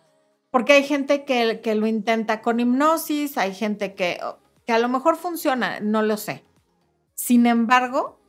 porque 0.49 0.73
hay 0.73 0.83
gente 0.83 1.23
que, 1.23 1.61
que 1.61 1.75
lo 1.75 1.87
intenta 1.87 2.41
con 2.41 2.59
hipnosis, 2.59 3.37
hay 3.37 3.53
gente 3.53 3.93
que, 3.93 4.19
que 4.65 4.73
a 4.73 4.79
lo 4.79 4.89
mejor 4.89 5.15
funciona, 5.15 5.79
no 5.79 6.01
lo 6.01 6.17
sé. 6.17 6.43
Sin 7.13 7.45
embargo, 7.45 8.19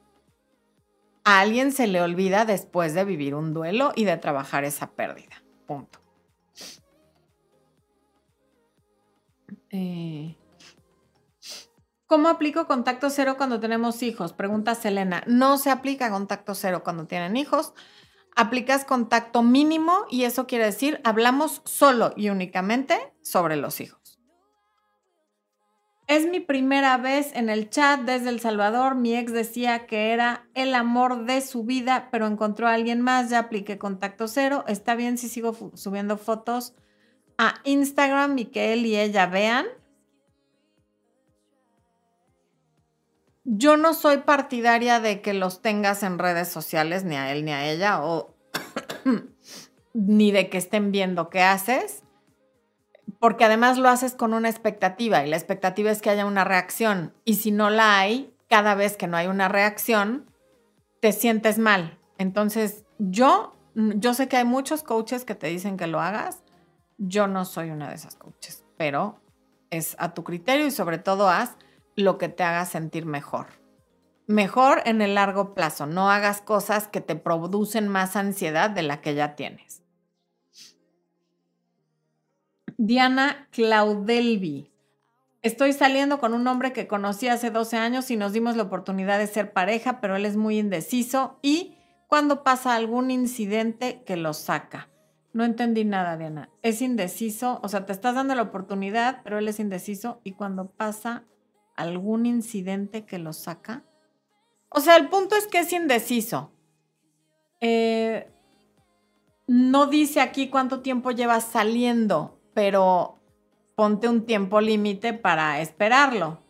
a 1.25 1.41
alguien 1.41 1.73
se 1.73 1.87
le 1.87 2.03
olvida 2.03 2.45
después 2.45 2.93
de 2.93 3.05
vivir 3.05 3.35
un 3.35 3.55
duelo 3.55 3.93
y 3.97 4.05
de 4.05 4.19
trabajar 4.19 4.65
esa 4.65 4.91
pérdida. 4.91 5.43
Punto. 5.67 6.01
Eh, 9.71 10.37
¿Cómo 12.13 12.29
aplico 12.29 12.67
contacto 12.67 13.09
cero 13.09 13.37
cuando 13.39 13.59
tenemos 13.59 14.03
hijos? 14.03 14.35
Pregunta 14.35 14.75
Selena. 14.75 15.25
No 15.27 15.57
se 15.57 15.71
aplica 15.71 16.11
contacto 16.11 16.55
cero 16.55 16.83
cuando 16.85 17.07
tienen 17.07 17.39
hijos. 17.39 17.73
Aplicas 18.37 18.85
contacto 18.85 19.43
mínimo 19.43 20.05
y 20.11 20.25
eso 20.25 20.47
quiere 20.47 20.67
decir 20.67 21.01
hablamos 21.05 21.63
solo 21.65 22.13
y 22.15 22.29
únicamente 22.29 23.15
sobre 23.23 23.57
los 23.57 23.81
hijos. 23.81 24.21
Es 26.07 26.27
mi 26.27 26.41
primera 26.41 26.99
vez 26.99 27.35
en 27.35 27.49
el 27.49 27.71
chat 27.71 28.03
desde 28.03 28.29
El 28.29 28.41
Salvador. 28.41 28.95
Mi 28.95 29.17
ex 29.17 29.33
decía 29.33 29.87
que 29.87 30.13
era 30.13 30.47
el 30.53 30.75
amor 30.75 31.25
de 31.25 31.41
su 31.41 31.65
vida, 31.65 32.11
pero 32.13 32.27
encontró 32.27 32.69
a 32.69 32.75
alguien 32.75 33.01
más. 33.01 33.31
Ya 33.31 33.39
apliqué 33.39 33.79
contacto 33.79 34.29
cero. 34.29 34.67
Está 34.69 34.97
bien 34.97 35.17
si 35.17 35.31
sigo 35.31 35.57
subiendo 35.73 36.19
fotos 36.19 36.75
a 37.39 37.55
Instagram 37.65 38.37
y 38.37 38.45
que 38.45 38.75
él 38.75 38.85
y 38.85 38.99
ella 38.99 39.25
vean. 39.25 39.65
Yo 43.45 43.77
no 43.77 43.93
soy 43.95 44.19
partidaria 44.19 45.01
de 45.01 45.21
que 45.21 45.35
los 45.35 45.63
tengas 45.63 46.03
en 46.03 46.19
redes 46.19 46.49
sociales, 46.49 47.05
ni 47.05 47.17
a 47.17 47.33
él 47.33 47.45
ni 47.45 47.53
a 47.53 47.71
ella, 47.71 48.05
o 48.05 48.37
ni 49.95 50.31
de 50.31 50.49
que 50.49 50.59
estén 50.59 50.93
viendo 50.93 51.29
qué 51.29 51.43
haces, 51.43 52.05
porque 53.19 53.45
además 53.45 53.79
lo 53.79 53.89
haces 53.89 54.15
con 54.15 54.33
una 54.33 54.49
expectativa 54.49 55.25
y 55.25 55.31
la 55.31 55.37
expectativa 55.37 55.91
es 55.91 56.03
que 56.03 56.11
haya 56.11 56.25
una 56.25 56.45
reacción. 56.45 57.15
Y 57.25 57.35
si 57.35 57.51
no 57.51 57.71
la 57.71 57.99
hay, 57.99 58.33
cada 58.49 58.75
vez 58.75 58.97
que 58.97 59.09
no 59.09 59.17
hay 59.17 59.27
una 59.27 59.49
reacción, 59.49 60.31
te 61.01 61.13
sientes 61.13 61.59
mal. 61.59 61.99
Entonces, 62.19 62.85
yo, 62.99 63.57
yo 63.75 64.15
sé 64.15 64.29
que 64.29 64.37
hay 64.37 64.45
muchos 64.45 64.85
coaches 64.85 65.25
que 65.25 65.35
te 65.35 65.49
dicen 65.49 65.77
que 65.77 65.89
lo 65.89 66.01
hagas, 66.01 66.43
yo 66.99 67.27
no 67.27 67.45
soy 67.45 67.71
una 67.71 67.89
de 67.89 67.97
esas 67.97 68.15
coaches, 68.15 68.65
pero 68.77 69.21
es 69.71 69.97
a 69.99 70.15
tu 70.15 70.23
criterio 70.23 70.67
y 70.67 70.71
sobre 70.71 70.99
todo 70.99 71.29
haz 71.29 71.57
lo 71.97 72.19
que 72.19 72.29
te 72.29 72.43
haga 72.43 72.65
sentir 72.67 73.07
mejor. 73.07 73.47
Mejor 74.27 74.83
en 74.85 75.03
el 75.03 75.15
largo 75.15 75.55
plazo, 75.55 75.87
no 75.87 76.11
hagas 76.11 76.41
cosas 76.41 76.89
que 76.89 77.01
te 77.01 77.17
producen 77.17 77.89
más 77.89 78.17
ansiedad 78.17 78.71
de 78.71 78.83
la 78.83 79.01
que 79.01 79.15
ya 79.15 79.35
tienes. 79.35 79.83
Diana 82.79 83.49
Claudelvi. 83.51 84.73
Estoy 85.43 85.73
saliendo 85.73 86.21
con 86.21 86.35
un 86.35 86.47
hombre 86.47 86.73
que 86.73 86.87
conocí 86.87 87.29
hace 87.29 87.51
12 87.51 87.77
años 87.77 88.11
y 88.11 88.17
nos 88.17 88.33
dimos 88.33 88.57
la 88.57 88.63
oportunidad 88.63 89.19
de 89.19 89.27
ser 89.27 89.53
pareja, 89.53 90.01
pero 90.01 90.17
él 90.17 90.25
es 90.25 90.37
muy 90.37 90.59
indeciso 90.59 91.39
y 91.43 91.77
cuando 92.07 92.45
pasa 92.45 92.75
algún 92.75 93.11
incidente 93.11 94.03
que 94.05 94.17
lo 94.17 94.35
saca. 94.35 94.89
No 95.33 95.45
entendí 95.45 95.85
nada, 95.85 96.17
Diana. 96.17 96.51
Es 96.63 96.83
indeciso, 96.83 97.59
o 97.63 97.69
sea, 97.69 97.87
te 97.87 97.93
estás 97.93 98.15
dando 98.15 98.35
la 98.35 98.43
oportunidad, 98.43 99.23
pero 99.25 99.39
él 99.39 99.49
es 99.49 99.59
indeciso 99.59 100.21
y 100.23 100.33
cuando 100.33 100.71
pasa 100.71 101.25
algún 101.77 102.27
incidente 102.27 103.05
que 103.05 103.19
lo 103.19 103.33
saca. 103.33 103.85
O 104.69 104.81
sea, 104.81 104.97
el 104.97 105.09
punto 105.09 105.37
es 105.37 105.47
que 105.47 105.61
es 105.61 105.73
indeciso. 105.73 106.53
Eh, 107.61 108.31
no 109.47 109.87
dice 109.87 110.21
aquí 110.21 110.49
cuánto 110.49 110.81
tiempo 110.81 111.11
llevas 111.11 111.45
saliendo, 111.45 112.41
pero 112.55 113.21
ponte 113.75 114.09
un 114.09 114.25
tiempo 114.25 114.61
límite 114.61 115.13
para 115.13 115.61
esperarlo. 115.61 116.43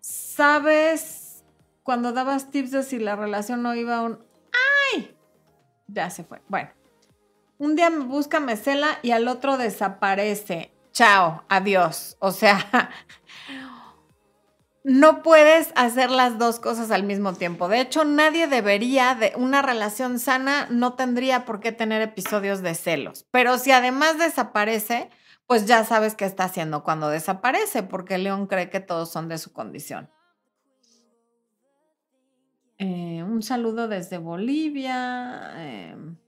¿Sabes 0.00 1.44
cuando 1.82 2.12
dabas 2.12 2.50
tips 2.50 2.70
de 2.70 2.82
si 2.82 2.98
la 2.98 3.16
relación 3.16 3.62
no 3.62 3.74
iba 3.74 3.96
a 3.96 4.02
un... 4.02 4.18
¡Ay! 4.92 5.16
Ya 5.88 6.10
se 6.10 6.24
fue. 6.24 6.42
Bueno. 6.48 6.70
Un 7.58 7.76
día 7.76 7.88
me 7.88 8.04
busca, 8.04 8.40
me 8.40 8.56
cela 8.56 8.98
y 9.02 9.12
al 9.12 9.28
otro 9.28 9.56
desaparece. 9.56 10.72
Chao, 10.92 11.44
adiós. 11.48 12.16
O 12.18 12.32
sea, 12.32 12.90
no 14.84 15.22
puedes 15.22 15.72
hacer 15.76 16.10
las 16.10 16.38
dos 16.38 16.60
cosas 16.60 16.90
al 16.90 17.04
mismo 17.04 17.32
tiempo. 17.32 17.68
De 17.68 17.80
hecho, 17.80 18.04
nadie 18.04 18.46
debería 18.46 19.14
de 19.14 19.32
una 19.34 19.62
relación 19.62 20.18
sana 20.18 20.68
no 20.70 20.92
tendría 20.92 21.46
por 21.46 21.60
qué 21.60 21.72
tener 21.72 22.02
episodios 22.02 22.60
de 22.60 22.74
celos. 22.74 23.26
Pero 23.30 23.56
si 23.56 23.70
además 23.70 24.18
desaparece, 24.18 25.08
pues 25.46 25.64
ya 25.64 25.84
sabes 25.84 26.14
qué 26.14 26.26
está 26.26 26.44
haciendo 26.44 26.84
cuando 26.84 27.08
desaparece, 27.08 27.82
porque 27.82 28.18
León 28.18 28.46
cree 28.46 28.68
que 28.68 28.80
todos 28.80 29.10
son 29.10 29.28
de 29.28 29.38
su 29.38 29.54
condición. 29.54 30.10
Eh, 32.76 33.22
un 33.22 33.42
saludo 33.42 33.88
desde 33.88 34.18
Bolivia. 34.18 35.52
Em, 35.56 36.18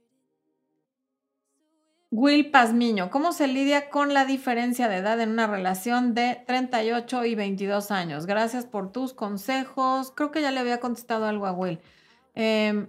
Will 2.12 2.50
Pazmiño, 2.52 3.10
¿cómo 3.10 3.32
se 3.32 3.48
lidia 3.48 3.90
con 3.90 4.14
la 4.14 4.24
diferencia 4.24 4.88
de 4.88 4.98
edad 4.98 5.20
en 5.20 5.30
una 5.30 5.48
relación 5.48 6.14
de 6.14 6.42
38 6.46 7.24
y 7.24 7.34
22 7.34 7.90
años? 7.90 8.26
Gracias 8.26 8.64
por 8.64 8.92
tus 8.92 9.12
consejos. 9.12 10.12
Creo 10.14 10.30
que 10.30 10.40
ya 10.40 10.52
le 10.52 10.60
había 10.60 10.78
contestado 10.78 11.26
algo 11.26 11.46
a 11.46 11.52
Will. 11.52 11.80
Em, 12.34 12.88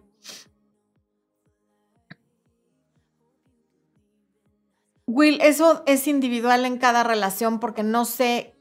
Will, 5.07 5.39
eso 5.41 5.83
es 5.87 6.07
individual 6.07 6.65
en 6.65 6.77
cada 6.77 7.03
relación 7.03 7.59
porque 7.59 7.81
no 7.81 8.05
sé, 8.05 8.55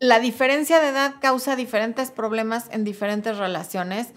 la 0.00 0.18
diferencia 0.18 0.80
de 0.80 0.88
edad 0.88 1.14
causa 1.20 1.54
diferentes 1.54 2.10
problemas 2.10 2.68
en 2.72 2.82
diferentes 2.82 3.38
relaciones 3.38 4.14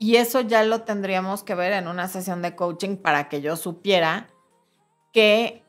y 0.00 0.16
eso 0.16 0.40
ya 0.40 0.64
lo 0.64 0.82
tendríamos 0.82 1.44
que 1.44 1.54
ver 1.54 1.72
en 1.72 1.86
una 1.86 2.08
sesión 2.08 2.42
de 2.42 2.56
coaching 2.56 2.96
para 2.96 3.28
que 3.28 3.40
yo 3.40 3.56
supiera 3.56 4.31
qué 5.12 5.62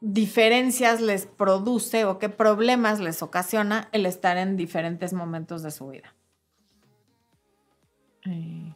diferencias 0.00 1.00
les 1.00 1.26
produce 1.26 2.04
o 2.04 2.18
qué 2.18 2.28
problemas 2.28 3.00
les 3.00 3.22
ocasiona 3.22 3.88
el 3.92 4.04
estar 4.06 4.36
en 4.36 4.56
diferentes 4.56 5.12
momentos 5.14 5.62
de 5.62 5.70
su 5.70 5.88
vida. 5.88 6.14
Eh. 8.26 8.74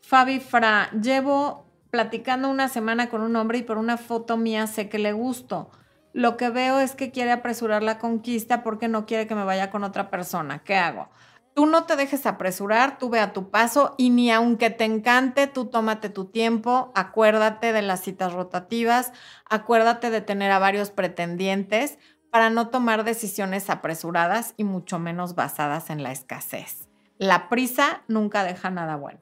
Fabi 0.00 0.40
Fra, 0.40 0.90
llevo 0.92 1.64
platicando 1.90 2.48
una 2.48 2.68
semana 2.68 3.10
con 3.10 3.20
un 3.20 3.36
hombre 3.36 3.58
y 3.58 3.62
por 3.62 3.76
una 3.78 3.98
foto 3.98 4.36
mía 4.36 4.66
sé 4.66 4.88
que 4.88 4.98
le 4.98 5.12
gusto. 5.12 5.70
Lo 6.14 6.36
que 6.36 6.50
veo 6.50 6.80
es 6.80 6.94
que 6.94 7.10
quiere 7.10 7.32
apresurar 7.32 7.82
la 7.82 7.98
conquista 7.98 8.62
porque 8.62 8.88
no 8.88 9.06
quiere 9.06 9.26
que 9.26 9.34
me 9.34 9.44
vaya 9.44 9.70
con 9.70 9.84
otra 9.84 10.10
persona. 10.10 10.62
¿Qué 10.64 10.76
hago? 10.76 11.08
Tú 11.54 11.66
no 11.66 11.84
te 11.84 11.96
dejes 11.96 12.24
apresurar, 12.24 12.98
tú 12.98 13.10
ve 13.10 13.20
a 13.20 13.34
tu 13.34 13.50
paso 13.50 13.94
y 13.98 14.08
ni 14.08 14.30
aunque 14.30 14.70
te 14.70 14.84
encante, 14.84 15.46
tú 15.46 15.66
tómate 15.66 16.08
tu 16.08 16.24
tiempo, 16.24 16.92
acuérdate 16.94 17.74
de 17.74 17.82
las 17.82 18.00
citas 18.00 18.32
rotativas, 18.32 19.12
acuérdate 19.50 20.10
de 20.10 20.22
tener 20.22 20.50
a 20.50 20.58
varios 20.58 20.90
pretendientes 20.90 21.98
para 22.30 22.48
no 22.48 22.68
tomar 22.68 23.04
decisiones 23.04 23.68
apresuradas 23.68 24.54
y 24.56 24.64
mucho 24.64 24.98
menos 24.98 25.34
basadas 25.34 25.90
en 25.90 26.02
la 26.02 26.12
escasez. 26.12 26.88
La 27.18 27.50
prisa 27.50 28.02
nunca 28.08 28.44
deja 28.44 28.70
nada 28.70 28.96
bueno. 28.96 29.20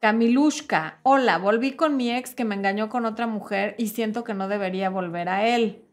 Camilushka, 0.00 0.98
hola, 1.04 1.38
volví 1.38 1.76
con 1.76 1.96
mi 1.96 2.10
ex 2.10 2.34
que 2.34 2.44
me 2.44 2.56
engañó 2.56 2.88
con 2.88 3.06
otra 3.06 3.28
mujer 3.28 3.76
y 3.78 3.86
siento 3.86 4.24
que 4.24 4.34
no 4.34 4.48
debería 4.48 4.90
volver 4.90 5.28
a 5.28 5.46
él. 5.46 5.84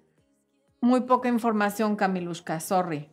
Muy 0.81 1.01
poca 1.01 1.29
información, 1.29 1.95
Camilushka, 1.95 2.59
sorry. 2.59 3.09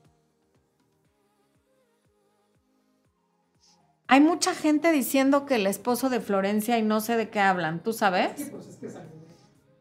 Hay 4.08 4.20
mucha 4.20 4.54
gente 4.54 4.92
diciendo 4.92 5.46
que 5.46 5.56
el 5.56 5.66
esposo 5.66 6.08
de 6.10 6.20
Florencia 6.20 6.78
y 6.78 6.82
no 6.82 7.00
sé 7.00 7.16
de 7.16 7.28
qué 7.30 7.40
hablan, 7.40 7.82
¿tú 7.82 7.92
sabes? 7.92 8.50
Pues 8.50 8.78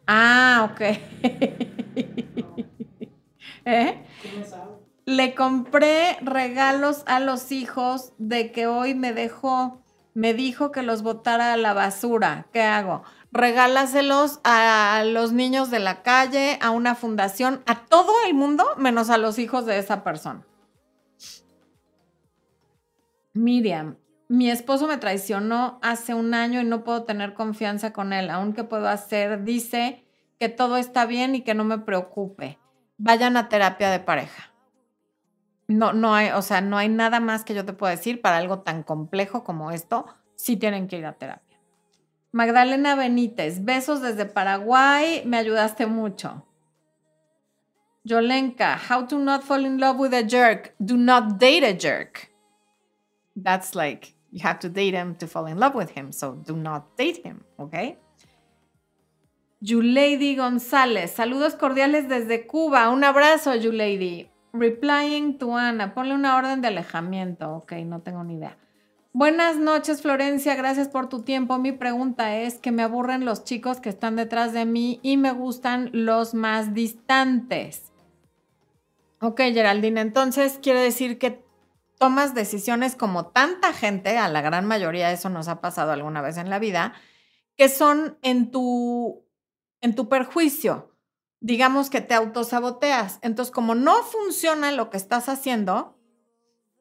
ah, 0.08 0.70
ok. 0.72 0.82
¿Eh? 3.66 4.04
Le 5.06 5.36
compré 5.36 6.18
regalos 6.22 7.04
a 7.08 7.20
los 7.20 7.52
hijos 7.52 8.14
de 8.18 8.52
que 8.52 8.68
hoy 8.68 8.96
me 8.96 9.14
dejó, 9.14 9.84
me 10.14 10.34
dijo 10.34 10.72
que 10.72 10.82
los 10.84 11.02
botara 11.04 11.54
a 11.54 11.58
la 11.58 11.74
basura. 11.74 12.48
¿Qué 12.54 12.62
hago? 12.62 13.04
Regálaselos 13.36 14.40
a 14.46 15.04
los 15.06 15.34
niños 15.34 15.70
de 15.70 15.80
la 15.80 16.04
calle, 16.04 16.58
a 16.62 16.72
una 16.72 16.96
fundación, 16.96 17.62
a 17.66 17.86
todo 17.86 18.14
el 18.26 18.34
mundo, 18.34 18.66
menos 18.78 19.10
a 19.10 19.18
los 19.18 19.38
hijos 19.40 19.66
de 19.66 19.78
esa 19.78 20.06
persona. 20.06 20.46
Miriam, 23.34 23.98
mi 24.30 24.50
esposo 24.50 24.88
me 24.88 24.98
traicionó 24.98 25.80
hace 25.82 26.14
un 26.14 26.34
año 26.34 26.62
y 26.62 26.64
no 26.64 26.86
puedo 26.86 27.04
tener 27.04 27.34
confianza 27.34 27.92
con 27.92 28.14
él. 28.14 28.30
Aún 28.30 28.54
que 28.54 28.64
puedo 28.64 28.88
hacer, 28.88 29.44
dice 29.44 30.06
que 30.40 30.48
todo 30.48 30.78
está 30.78 31.06
bien 31.06 31.36
y 31.36 31.42
que 31.42 31.54
no 31.54 31.66
me 31.66 31.78
preocupe. 31.78 32.58
Vayan 32.98 33.36
a 33.36 33.50
terapia 33.50 33.92
de 33.92 34.00
pareja. 34.00 34.54
No, 35.68 35.92
no 35.92 36.16
hay, 36.16 36.30
o 36.30 36.42
sea, 36.42 36.62
no 36.62 36.78
hay 36.78 36.88
nada 36.88 37.20
más 37.20 37.44
que 37.44 37.54
yo 37.54 37.66
te 37.66 37.74
pueda 37.74 37.92
decir 37.92 38.22
para 38.22 38.38
algo 38.38 38.60
tan 38.60 38.84
complejo 38.84 39.44
como 39.44 39.72
esto. 39.72 40.06
Sí 40.36 40.56
tienen 40.56 40.88
que 40.88 40.98
ir 40.98 41.06
a 41.06 41.14
terapia. 41.14 41.45
Magdalena 42.36 42.98
Benítez, 42.98 43.64
besos 43.64 44.02
desde 44.02 44.26
Paraguay, 44.26 45.24
me 45.26 45.38
ayudaste 45.38 45.86
mucho. 45.86 46.44
Yolenka, 48.04 48.78
how 48.78 49.08
to 49.08 49.18
not 49.18 49.42
fall 49.42 49.64
in 49.64 49.78
love 49.78 49.98
with 49.98 50.14
a 50.14 50.22
jerk. 50.22 50.76
Do 50.84 50.98
not 50.98 51.40
date 51.40 51.64
a 51.64 51.74
jerk. 51.74 52.30
That's 53.38 53.74
like, 53.74 54.16
you 54.34 54.42
have 54.42 54.60
to 54.60 54.70
date 54.70 54.94
him 54.94 55.16
to 55.16 55.28
fall 55.28 55.46
in 55.46 55.58
love 55.58 55.76
with 55.76 55.92
him. 55.92 56.12
So 56.12 56.34
do 56.34 56.58
not 56.58 56.98
date 56.98 57.24
him, 57.24 57.46
okay? 57.58 58.00
Yulady 59.64 60.36
González, 60.36 61.12
saludos 61.12 61.56
cordiales 61.56 62.10
desde 62.10 62.46
Cuba. 62.48 62.90
Un 62.90 63.06
abrazo, 63.06 63.56
Yulady. 63.56 64.30
Replying 64.52 65.38
to 65.38 65.56
Ana, 65.56 65.94
ponle 65.94 66.14
una 66.14 66.36
orden 66.36 66.60
de 66.60 66.68
alejamiento. 66.68 67.56
Ok, 67.56 67.72
no 67.86 68.02
tengo 68.02 68.26
ni 68.26 68.36
idea. 68.36 68.58
Buenas 69.18 69.56
noches, 69.56 70.02
Florencia. 70.02 70.56
Gracias 70.56 70.90
por 70.90 71.08
tu 71.08 71.22
tiempo. 71.22 71.58
Mi 71.58 71.72
pregunta 71.72 72.36
es 72.36 72.56
que 72.56 72.74
me 72.74 72.84
aburren 72.84 73.24
los 73.24 73.46
chicos 73.46 73.80
que 73.80 73.88
están 73.88 74.18
detrás 74.18 74.52
de 74.52 74.66
mí 74.66 75.00
y 75.04 75.16
me 75.16 75.32
gustan 75.32 75.90
los 75.94 76.34
más 76.34 76.74
distantes. 76.74 77.94
Ok, 79.22 79.38
Geraldine, 79.54 80.02
entonces 80.02 80.60
quiere 80.62 80.82
decir 80.82 81.18
que 81.18 81.46
tomas 81.98 82.36
decisiones 82.36 82.98
como 82.98 83.28
tanta 83.28 83.72
gente, 83.72 84.18
a 84.18 84.28
la 84.28 84.42
gran 84.42 84.66
mayoría 84.66 85.10
eso 85.14 85.30
nos 85.30 85.48
ha 85.48 85.62
pasado 85.62 85.94
alguna 85.94 86.20
vez 86.20 86.36
en 86.36 86.50
la 86.50 86.60
vida, 86.60 86.92
que 87.56 87.70
son 87.70 88.18
en 88.22 88.52
tu, 88.52 89.24
en 89.80 89.96
tu 89.96 90.10
perjuicio 90.10 90.92
digamos 91.46 91.92
que 91.92 92.02
te 92.02 92.16
autosaboteas. 92.16 93.20
Entonces, 93.22 93.54
como 93.54 93.76
no 93.76 94.02
funciona 94.02 94.72
lo 94.72 94.90
que 94.90 94.98
estás 94.98 95.30
haciendo, 95.30 95.95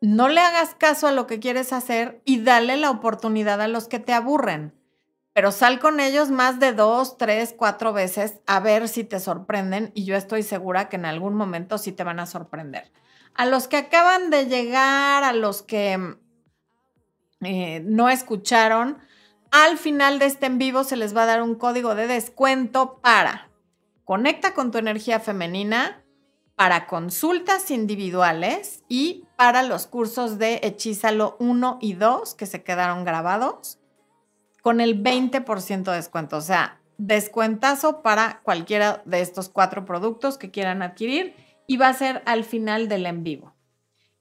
no 0.07 0.29
le 0.29 0.41
hagas 0.41 0.75
caso 0.75 1.07
a 1.07 1.13
lo 1.13 1.27
que 1.27 1.41
quieres 1.41 1.73
hacer 1.73 2.21
y 2.25 2.43
dale 2.43 2.77
la 2.77 2.91
oportunidad 2.91 3.61
a 3.61 3.69
los 3.69 3.89
que 3.89 3.99
te 3.99 4.13
aburren. 4.13 4.75
Pero 5.33 5.51
sal 5.51 5.81
con 5.81 5.99
ellos 5.99 6.31
más 6.31 6.61
de 6.61 6.73
dos, 6.73 7.19
tres, 7.19 7.55
cuatro 7.57 7.93
veces 7.93 8.41
a 8.47 8.61
ver 8.61 8.89
si 8.89 9.03
te 9.03 9.19
sorprenden 9.19 9.91
y 9.95 10.05
yo 10.05 10.15
estoy 10.15 10.43
segura 10.43 10.89
que 10.89 10.97
en 10.97 11.07
algún 11.07 11.35
momento 11.35 11.79
sí 11.79 11.91
te 11.91 12.05
van 12.05 12.21
a 12.21 12.27
sorprender. 12.27 12.93
A 13.35 13.47
los 13.47 13.67
que 13.67 13.79
acaban 13.79 14.31
de 14.31 14.47
llegar, 14.47 15.25
a 15.25 15.33
los 15.33 15.63
que 15.63 16.17
eh, 17.41 17.81
no 17.85 18.09
escucharon, 18.09 18.99
al 19.51 19.79
final 19.79 20.19
de 20.19 20.27
este 20.27 20.47
en 20.47 20.59
vivo 20.59 20.85
se 20.85 20.97
les 20.97 21.17
va 21.17 21.25
a 21.25 21.27
dar 21.27 21.43
un 21.43 21.57
código 21.57 21.95
de 21.95 22.07
descuento 22.07 23.01
para 23.01 23.51
Conecta 24.05 24.53
con 24.53 24.71
tu 24.71 24.79
energía 24.79 25.19
femenina 25.19 26.04
para 26.57 26.87
consultas 26.87 27.71
individuales 27.71 28.83
y 28.89 29.25
para 29.37 29.63
los 29.63 29.87
cursos 29.87 30.39
de 30.39 30.61
Hechízalo 30.63 31.37
1 31.41 31.79
y 31.81 31.95
2 31.95 32.35
que 32.35 32.47
se 32.47 32.63
quedaron 32.63 33.05
grabados 33.05 33.79
con 34.63 34.81
el 34.81 35.03
20% 35.03 35.83
de 35.85 35.97
descuento. 35.97 36.37
O 36.37 36.41
sea, 36.41 36.81
descuentazo 36.97 38.03
para 38.03 38.41
cualquiera 38.43 39.03
de 39.05 39.21
estos 39.21 39.49
cuatro 39.49 39.85
productos 39.85 40.39
que 40.39 40.51
quieran 40.51 40.83
adquirir 40.83 41.35
y 41.67 41.77
va 41.77 41.89
a 41.89 41.95
ser 41.95 42.23
al 42.25 42.45
final 42.45 42.89
del 42.89 43.07
en 43.07 43.25
vivo. 43.25 43.55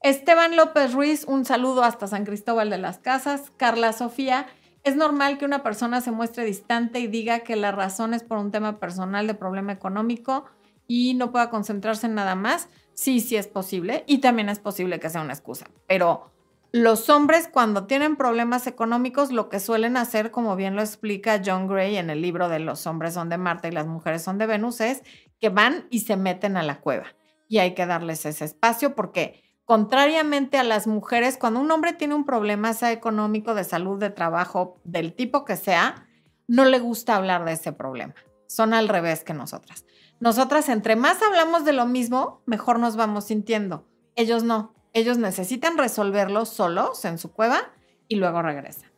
Esteban 0.00 0.56
López 0.56 0.92
Ruiz, 0.92 1.24
un 1.24 1.44
saludo 1.44 1.82
hasta 1.82 2.08
San 2.08 2.26
Cristóbal 2.26 2.68
de 2.68 2.78
las 2.78 2.98
Casas. 2.98 3.52
Carla 3.56 3.92
Sofía, 3.92 4.46
es 4.82 4.96
normal 4.96 5.38
que 5.38 5.46
una 5.46 5.62
persona 5.62 6.02
se 6.02 6.10
muestre 6.10 6.44
distante 6.44 7.00
y 7.00 7.06
diga 7.06 7.40
que 7.40 7.56
la 7.56 7.72
razón 7.72 8.12
es 8.12 8.22
por 8.22 8.36
un 8.36 8.50
tema 8.50 8.78
personal 8.78 9.26
de 9.26 9.34
problema 9.34 9.72
económico 9.72 10.44
y 10.86 11.14
no 11.14 11.32
pueda 11.32 11.50
concentrarse 11.50 12.06
en 12.06 12.14
nada 12.14 12.34
más. 12.34 12.68
Sí, 12.94 13.20
sí 13.20 13.36
es 13.36 13.46
posible 13.46 14.04
y 14.06 14.18
también 14.18 14.48
es 14.48 14.58
posible 14.58 15.00
que 15.00 15.10
sea 15.10 15.20
una 15.20 15.32
excusa. 15.32 15.66
Pero 15.86 16.30
los 16.72 17.08
hombres 17.10 17.48
cuando 17.48 17.86
tienen 17.86 18.16
problemas 18.16 18.66
económicos 18.66 19.32
lo 19.32 19.48
que 19.48 19.60
suelen 19.60 19.96
hacer, 19.96 20.30
como 20.30 20.56
bien 20.56 20.76
lo 20.76 20.82
explica 20.82 21.42
John 21.44 21.66
Gray 21.66 21.96
en 21.96 22.10
el 22.10 22.20
libro 22.20 22.48
de 22.48 22.58
Los 22.58 22.86
hombres 22.86 23.14
son 23.14 23.28
de 23.28 23.38
Marte 23.38 23.68
y 23.68 23.72
las 23.72 23.86
mujeres 23.86 24.22
son 24.22 24.38
de 24.38 24.46
Venus, 24.46 24.80
es 24.80 25.02
que 25.40 25.48
van 25.48 25.86
y 25.90 26.00
se 26.00 26.16
meten 26.16 26.56
a 26.56 26.62
la 26.62 26.80
cueva. 26.80 27.06
Y 27.48 27.58
hay 27.58 27.74
que 27.74 27.86
darles 27.86 28.26
ese 28.26 28.44
espacio 28.44 28.94
porque 28.94 29.44
Contrariamente 29.64 30.58
a 30.58 30.64
las 30.64 30.86
mujeres, 30.86 31.38
cuando 31.38 31.58
un 31.58 31.70
hombre 31.70 31.94
tiene 31.94 32.14
un 32.14 32.26
problema, 32.26 32.74
sea 32.74 32.92
económico, 32.92 33.54
de 33.54 33.64
salud, 33.64 33.98
de 33.98 34.10
trabajo, 34.10 34.78
del 34.84 35.14
tipo 35.14 35.46
que 35.46 35.56
sea, 35.56 36.06
no 36.46 36.66
le 36.66 36.78
gusta 36.80 37.16
hablar 37.16 37.46
de 37.46 37.52
ese 37.52 37.72
problema. 37.72 38.14
Son 38.46 38.74
al 38.74 38.88
revés 38.88 39.24
que 39.24 39.32
nosotras. 39.32 39.86
Nosotras, 40.20 40.68
entre 40.68 40.96
más 40.96 41.22
hablamos 41.22 41.64
de 41.64 41.72
lo 41.72 41.86
mismo, 41.86 42.42
mejor 42.46 42.78
nos 42.78 42.96
vamos 42.96 43.24
sintiendo. 43.24 43.86
Ellos 44.16 44.42
no. 44.42 44.74
Ellos 44.92 45.18
necesitan 45.18 45.76
resolverlo 45.76 46.46
solos 46.46 47.04
en 47.04 47.18
su 47.18 47.32
cueva 47.32 47.72
y 48.08 48.16
luego 48.16 48.42
regresan. 48.42 48.90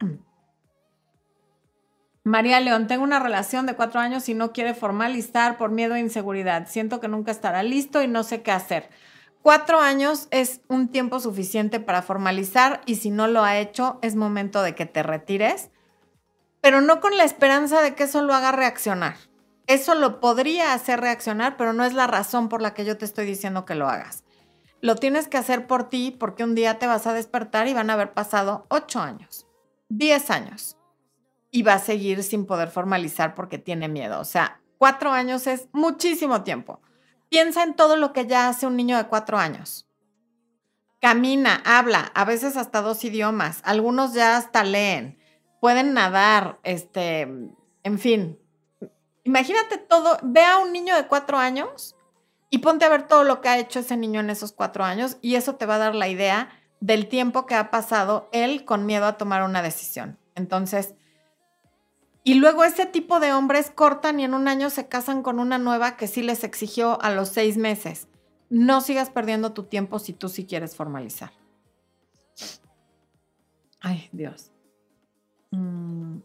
María 2.24 2.60
León, 2.60 2.86
tengo 2.86 3.02
una 3.02 3.18
relación 3.18 3.66
de 3.66 3.74
cuatro 3.74 3.98
años 3.98 4.28
y 4.28 4.34
no 4.34 4.52
quiere 4.52 4.74
formalizar 4.74 5.58
por 5.58 5.72
miedo 5.72 5.96
e 5.96 6.00
inseguridad. 6.00 6.68
Siento 6.68 7.00
que 7.00 7.08
nunca 7.08 7.32
estará 7.32 7.64
listo 7.64 8.00
y 8.00 8.06
no 8.06 8.22
sé 8.22 8.42
qué 8.42 8.52
hacer. 8.52 8.90
Cuatro 9.42 9.80
años 9.80 10.28
es 10.30 10.60
un 10.68 10.86
tiempo 10.86 11.18
suficiente 11.18 11.80
para 11.80 12.02
formalizar 12.02 12.80
y 12.86 12.94
si 12.94 13.10
no 13.10 13.26
lo 13.26 13.42
ha 13.42 13.58
hecho, 13.58 13.98
es 14.00 14.14
momento 14.14 14.62
de 14.62 14.76
que 14.76 14.86
te 14.86 15.02
retires, 15.02 15.71
pero 16.62 16.80
no 16.80 17.00
con 17.00 17.14
la 17.18 17.24
esperanza 17.24 17.82
de 17.82 17.94
que 17.94 18.04
eso 18.04 18.22
lo 18.22 18.32
haga 18.32 18.52
reaccionar. 18.52 19.16
Eso 19.66 19.94
lo 19.94 20.20
podría 20.20 20.72
hacer 20.72 21.00
reaccionar, 21.00 21.56
pero 21.56 21.72
no 21.72 21.84
es 21.84 21.92
la 21.92 22.06
razón 22.06 22.48
por 22.48 22.62
la 22.62 22.72
que 22.72 22.84
yo 22.84 22.96
te 22.96 23.04
estoy 23.04 23.26
diciendo 23.26 23.64
que 23.66 23.74
lo 23.74 23.88
hagas. 23.88 24.24
Lo 24.80 24.96
tienes 24.96 25.28
que 25.28 25.36
hacer 25.36 25.66
por 25.66 25.88
ti 25.88 26.16
porque 26.18 26.44
un 26.44 26.54
día 26.54 26.78
te 26.78 26.86
vas 26.86 27.06
a 27.06 27.12
despertar 27.12 27.68
y 27.68 27.74
van 27.74 27.90
a 27.90 27.92
haber 27.92 28.14
pasado 28.14 28.66
ocho 28.68 29.00
años, 29.00 29.46
diez 29.88 30.30
años 30.30 30.76
y 31.50 31.62
va 31.62 31.74
a 31.74 31.78
seguir 31.78 32.22
sin 32.22 32.46
poder 32.46 32.70
formalizar 32.70 33.34
porque 33.34 33.58
tiene 33.58 33.88
miedo. 33.88 34.20
O 34.20 34.24
sea, 34.24 34.60
cuatro 34.78 35.12
años 35.12 35.46
es 35.46 35.68
muchísimo 35.72 36.42
tiempo. 36.42 36.80
Piensa 37.28 37.62
en 37.62 37.74
todo 37.74 37.96
lo 37.96 38.12
que 38.12 38.26
ya 38.26 38.48
hace 38.48 38.66
un 38.66 38.76
niño 38.76 38.96
de 38.96 39.06
cuatro 39.06 39.38
años. 39.38 39.86
Camina, 41.00 41.60
habla, 41.64 42.10
a 42.14 42.24
veces 42.24 42.56
hasta 42.56 42.82
dos 42.82 43.04
idiomas. 43.04 43.60
Algunos 43.64 44.14
ya 44.14 44.36
hasta 44.36 44.64
leen, 44.64 45.18
pueden 45.62 45.94
nadar, 45.94 46.58
este, 46.64 47.20
en 47.20 47.98
fin. 48.00 48.36
Imagínate 49.22 49.78
todo, 49.78 50.18
ve 50.24 50.44
a 50.44 50.58
un 50.58 50.72
niño 50.72 50.96
de 50.96 51.06
cuatro 51.06 51.38
años 51.38 51.94
y 52.50 52.58
ponte 52.58 52.84
a 52.84 52.88
ver 52.88 53.06
todo 53.06 53.22
lo 53.22 53.40
que 53.40 53.48
ha 53.48 53.58
hecho 53.60 53.78
ese 53.78 53.96
niño 53.96 54.18
en 54.18 54.30
esos 54.30 54.50
cuatro 54.50 54.82
años 54.82 55.18
y 55.20 55.36
eso 55.36 55.54
te 55.54 55.66
va 55.66 55.76
a 55.76 55.78
dar 55.78 55.94
la 55.94 56.08
idea 56.08 56.50
del 56.80 57.06
tiempo 57.06 57.46
que 57.46 57.54
ha 57.54 57.70
pasado 57.70 58.28
él 58.32 58.64
con 58.64 58.86
miedo 58.86 59.06
a 59.06 59.16
tomar 59.16 59.44
una 59.44 59.62
decisión. 59.62 60.18
Entonces, 60.34 60.96
y 62.24 62.34
luego 62.34 62.64
ese 62.64 62.84
tipo 62.84 63.20
de 63.20 63.32
hombres 63.32 63.70
cortan 63.70 64.18
y 64.18 64.24
en 64.24 64.34
un 64.34 64.48
año 64.48 64.68
se 64.68 64.88
casan 64.88 65.22
con 65.22 65.38
una 65.38 65.58
nueva 65.58 65.96
que 65.96 66.08
sí 66.08 66.22
les 66.22 66.42
exigió 66.42 67.00
a 67.02 67.12
los 67.12 67.28
seis 67.28 67.56
meses. 67.56 68.08
No 68.50 68.80
sigas 68.80 69.10
perdiendo 69.10 69.52
tu 69.52 69.62
tiempo 69.62 70.00
si 70.00 70.12
tú 70.12 70.28
sí 70.28 70.44
quieres 70.44 70.74
formalizar. 70.74 71.30
Ay, 73.80 74.08
Dios. 74.10 74.51
Mm. 75.52 76.18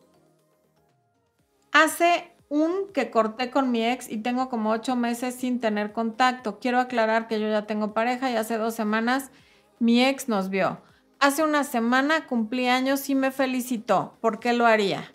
Hace 1.71 2.33
un 2.49 2.91
que 2.93 3.11
corté 3.11 3.51
con 3.51 3.71
mi 3.71 3.85
ex 3.85 4.09
y 4.09 4.17
tengo 4.17 4.49
como 4.49 4.71
ocho 4.71 4.95
meses 4.95 5.35
sin 5.35 5.59
tener 5.59 5.93
contacto. 5.93 6.59
Quiero 6.59 6.79
aclarar 6.79 7.27
que 7.27 7.39
yo 7.39 7.47
ya 7.47 7.67
tengo 7.67 7.93
pareja 7.93 8.31
y 8.31 8.35
hace 8.35 8.57
dos 8.57 8.73
semanas 8.73 9.31
mi 9.79 10.03
ex 10.03 10.27
nos 10.27 10.49
vio. 10.49 10.81
Hace 11.19 11.43
una 11.43 11.63
semana 11.63 12.25
cumplí 12.25 12.67
años 12.67 13.09
y 13.09 13.15
me 13.15 13.31
felicitó. 13.31 14.17
¿Por 14.21 14.39
qué 14.39 14.53
lo 14.53 14.65
haría? 14.65 15.13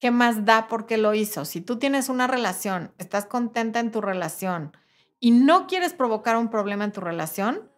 ¿qué 0.00 0.10
más 0.10 0.44
da 0.44 0.68
porque 0.68 0.96
lo 0.96 1.14
hizo? 1.14 1.44
Si 1.44 1.60
tú 1.60 1.78
tienes 1.78 2.08
una 2.08 2.26
relación, 2.26 2.92
estás 2.98 3.26
contenta 3.26 3.80
en 3.80 3.90
tu 3.90 4.00
relación 4.00 4.76
y 5.20 5.32
no 5.32 5.66
quieres 5.66 5.92
provocar 5.92 6.36
un 6.36 6.48
problema 6.48 6.84
en 6.84 6.92
tu 6.92 7.00
relación, 7.00 7.70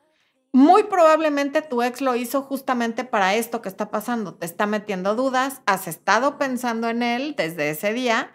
muy 0.53 0.85
probablemente 0.85 1.63
tu 1.63 1.83
ex 1.83 2.01
lo 2.01 2.17
hizo 2.17 2.43
justamente 2.43 3.05
para 3.05 3.35
esto 3.35 3.63
que 3.63 3.69
está 3.69 3.91
pasando. 3.91 4.35
Te 4.35 4.47
está 4.47 4.67
metiendo 4.67 5.15
dudas, 5.15 5.63
has 5.67 5.87
estado 5.87 6.39
pensando 6.39 6.89
en 6.89 7.03
él 7.03 7.35
desde 7.37 7.71
ese 7.71 7.93
día 7.93 8.33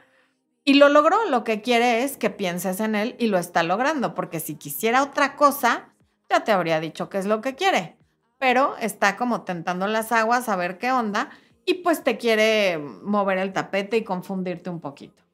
y 0.64 0.76
lo 0.76 0.90
logró. 0.90 1.26
Lo 1.30 1.44
que 1.44 1.62
quiere 1.62 2.04
es 2.04 2.18
que 2.18 2.30
pienses 2.30 2.80
en 2.80 2.96
él 2.96 3.16
y 3.20 3.28
lo 3.28 3.38
está 3.38 3.64
logrando, 3.64 4.16
porque 4.16 4.40
si 4.40 4.56
quisiera 4.56 5.04
otra 5.04 5.36
cosa, 5.36 5.94
ya 6.30 6.44
te 6.44 6.52
habría 6.52 6.80
dicho 6.80 7.10
qué 7.10 7.18
es 7.18 7.26
lo 7.26 7.42
que 7.42 7.56
quiere. 7.56 7.98
Pero 8.40 8.76
está 8.78 9.18
como 9.18 9.42
tentando 9.44 9.88
las 9.88 10.12
aguas 10.12 10.48
a 10.48 10.56
ver 10.56 10.78
qué 10.78 10.92
onda 10.92 11.30
y 11.66 11.76
pues 11.76 12.04
te 12.04 12.18
quiere 12.18 12.78
mover 12.78 13.40
el 13.40 13.52
tapete 13.52 13.98
y 13.98 14.04
confundirte 14.04 14.70
un 14.70 14.80
poquito. 14.80 15.25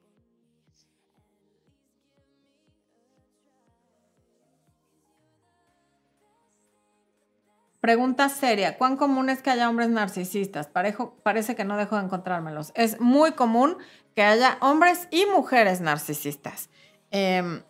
Pregunta 7.82 8.28
seria, 8.28 8.78
¿cuán 8.78 8.96
común 8.96 9.28
es 9.28 9.42
que 9.42 9.50
haya 9.50 9.68
hombres 9.68 9.88
narcisistas? 9.88 10.68
parece 10.68 11.56
que 11.56 11.64
no 11.64 11.76
dejo 11.76 11.96
de 11.96 12.04
encontrármelos. 12.04 12.70
Es 12.76 13.00
muy 13.00 13.32
común 13.32 13.76
que 14.14 14.22
haya 14.22 14.56
hombres 14.60 15.08
y 15.10 15.26
mujeres 15.26 15.80
narcisistas. 15.80 16.70
Em, 17.10 17.64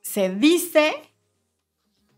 se 0.00 0.28
dice 0.28 0.92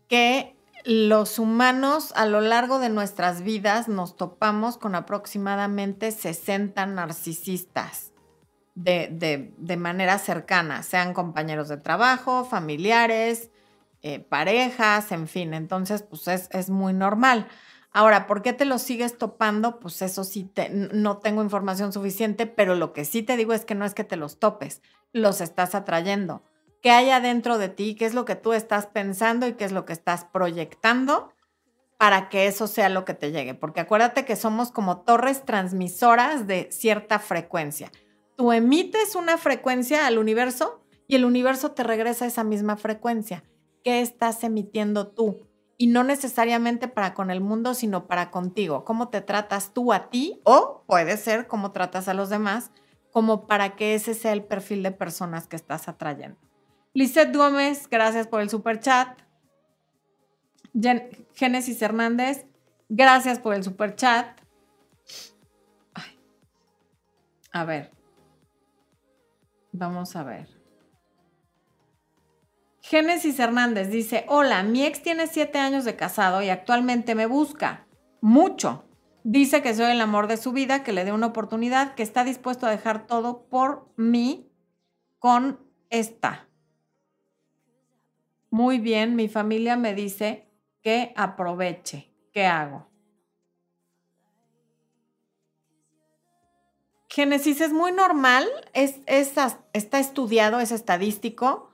que 0.07 0.57
los 0.83 1.37
humanos 1.37 2.11
a 2.15 2.25
lo 2.25 2.41
largo 2.41 2.79
de 2.79 2.89
nuestras 2.89 3.43
vidas 3.43 3.87
nos 3.87 4.17
topamos 4.17 4.79
con 4.79 4.95
aproximadamente 4.95 6.11
60 6.11 6.87
narcisistas 6.87 8.13
de, 8.73 9.77
manera 9.77 10.17
cercana, 10.17 10.81
sean 10.81 11.13
compañeros 11.13 11.67
de 11.69 11.77
trabajo, 11.77 12.45
familiares, 12.45 13.51
eh, 14.01 14.19
parejas, 14.19 15.11
en 15.11 15.27
fin. 15.27 15.53
Entonces, 15.53 16.03
pues 16.03 16.27
es, 16.27 16.69
muy 16.69 16.93
normal. 16.93 17.47
Ahora, 17.91 18.27
¿por 18.27 18.41
qué 18.41 18.53
te 18.53 18.65
los 18.65 18.81
sigues 18.81 19.17
topando? 19.17 19.79
Pues 19.79 20.01
eso 20.01 20.23
sí, 20.23 20.43
te, 20.43 20.69
no 20.69 21.17
tengo 21.17 21.41
información 21.41 21.93
suficiente, 21.93 22.45
pero 22.45 22.75
lo 22.75 22.93
que 22.93 23.05
sí 23.05 23.23
te 23.23 23.37
digo 23.37 23.53
es 23.53 23.65
que 23.65 23.75
no 23.75 23.85
es 23.85 23.93
que 23.93 24.03
te 24.03 24.17
los 24.17 24.39
topes, 24.39 24.81
los 25.13 25.41
estás 25.41 25.73
atrayendo 25.73 26.43
qué 26.81 26.91
hay 26.91 27.09
adentro 27.09 27.57
de 27.57 27.69
ti, 27.69 27.95
qué 27.95 28.05
es 28.05 28.13
lo 28.13 28.25
que 28.25 28.35
tú 28.35 28.53
estás 28.53 28.87
pensando 28.87 29.47
y 29.47 29.53
qué 29.53 29.65
es 29.65 29.71
lo 29.71 29.85
que 29.85 29.93
estás 29.93 30.25
proyectando 30.25 31.33
para 31.97 32.29
que 32.29 32.47
eso 32.47 32.67
sea 32.67 32.89
lo 32.89 33.05
que 33.05 33.13
te 33.13 33.31
llegue. 33.31 33.55
Porque 33.55 33.79
acuérdate 33.79 34.25
que 34.25 34.35
somos 34.35 34.71
como 34.71 35.01
torres 35.01 35.43
transmisoras 35.43 36.47
de 36.47 36.69
cierta 36.71 37.19
frecuencia. 37.19 37.91
Tú 38.35 38.51
emites 38.51 39.15
una 39.15 39.37
frecuencia 39.37 40.05
al 40.05 40.19
universo 40.19 40.83
y 41.07 41.15
el 41.15 41.25
universo 41.25 41.71
te 41.71 41.83
regresa 41.83 42.25
esa 42.25 42.43
misma 42.43 42.77
frecuencia. 42.77 43.43
¿Qué 43.87 44.01
estás 44.01 44.43
emitiendo 44.43 45.07
tú? 45.07 45.47
Y 45.77 45.87
no 45.87 46.03
necesariamente 46.03 46.89
para 46.89 47.13
con 47.13 47.31
el 47.31 47.39
mundo, 47.39 47.73
sino 47.73 48.05
para 48.05 48.31
contigo. 48.31 48.83
¿Cómo 48.83 49.07
te 49.07 49.21
tratas 49.21 49.73
tú 49.73 49.93
a 49.93 50.09
ti? 50.09 50.41
O 50.43 50.83
puede 50.85 51.15
ser 51.15 51.47
cómo 51.47 51.71
tratas 51.71 52.09
a 52.09 52.13
los 52.13 52.27
demás, 52.27 52.71
como 53.13 53.47
para 53.47 53.77
que 53.77 53.95
ese 53.95 54.13
sea 54.13 54.33
el 54.33 54.43
perfil 54.43 54.83
de 54.83 54.91
personas 54.91 55.47
que 55.47 55.55
estás 55.55 55.87
atrayendo. 55.87 56.37
Lizeth 56.93 57.33
Gómez, 57.33 57.87
gracias 57.89 58.27
por 58.27 58.41
el 58.41 58.49
super 58.49 58.81
chat. 58.81 59.21
Génesis 61.33 61.81
Hernández, 61.81 62.45
gracias 62.89 63.39
por 63.39 63.55
el 63.55 63.63
super 63.63 63.95
chat. 63.95 64.37
A 67.53 67.63
ver. 67.63 67.93
Vamos 69.71 70.13
a 70.17 70.23
ver. 70.23 70.56
Génesis 72.89 73.37
Hernández 73.37 73.89
dice, 73.89 74.23
hola, 74.29 74.63
mi 74.63 74.85
ex 74.85 75.01
tiene 75.01 75.27
siete 75.27 75.59
años 75.59 75.83
de 75.83 75.97
casado 75.97 76.41
y 76.41 76.47
actualmente 76.47 77.15
me 77.15 77.25
busca 77.25 77.85
mucho. 78.21 78.85
Dice 79.25 79.61
que 79.61 79.75
soy 79.75 79.91
el 79.91 79.99
amor 79.99 80.27
de 80.27 80.37
su 80.37 80.53
vida, 80.53 80.85
que 80.85 80.93
le 80.93 81.03
dé 81.03 81.11
una 81.11 81.27
oportunidad, 81.27 81.95
que 81.95 82.03
está 82.03 82.23
dispuesto 82.23 82.65
a 82.65 82.71
dejar 82.71 83.05
todo 83.05 83.49
por 83.49 83.91
mí 83.97 84.49
con 85.19 85.59
esta. 85.89 86.47
Muy 88.51 88.79
bien, 88.79 89.17
mi 89.17 89.27
familia 89.27 89.75
me 89.75 89.93
dice 89.93 90.49
que 90.81 91.11
aproveche. 91.17 92.13
¿Qué 92.31 92.45
hago? 92.45 92.87
Génesis 97.09 97.59
es 97.59 97.73
muy 97.73 97.91
normal, 97.91 98.47
es, 98.73 99.01
está 99.07 99.99
estudiado, 99.99 100.61
es 100.61 100.71
estadístico, 100.71 101.66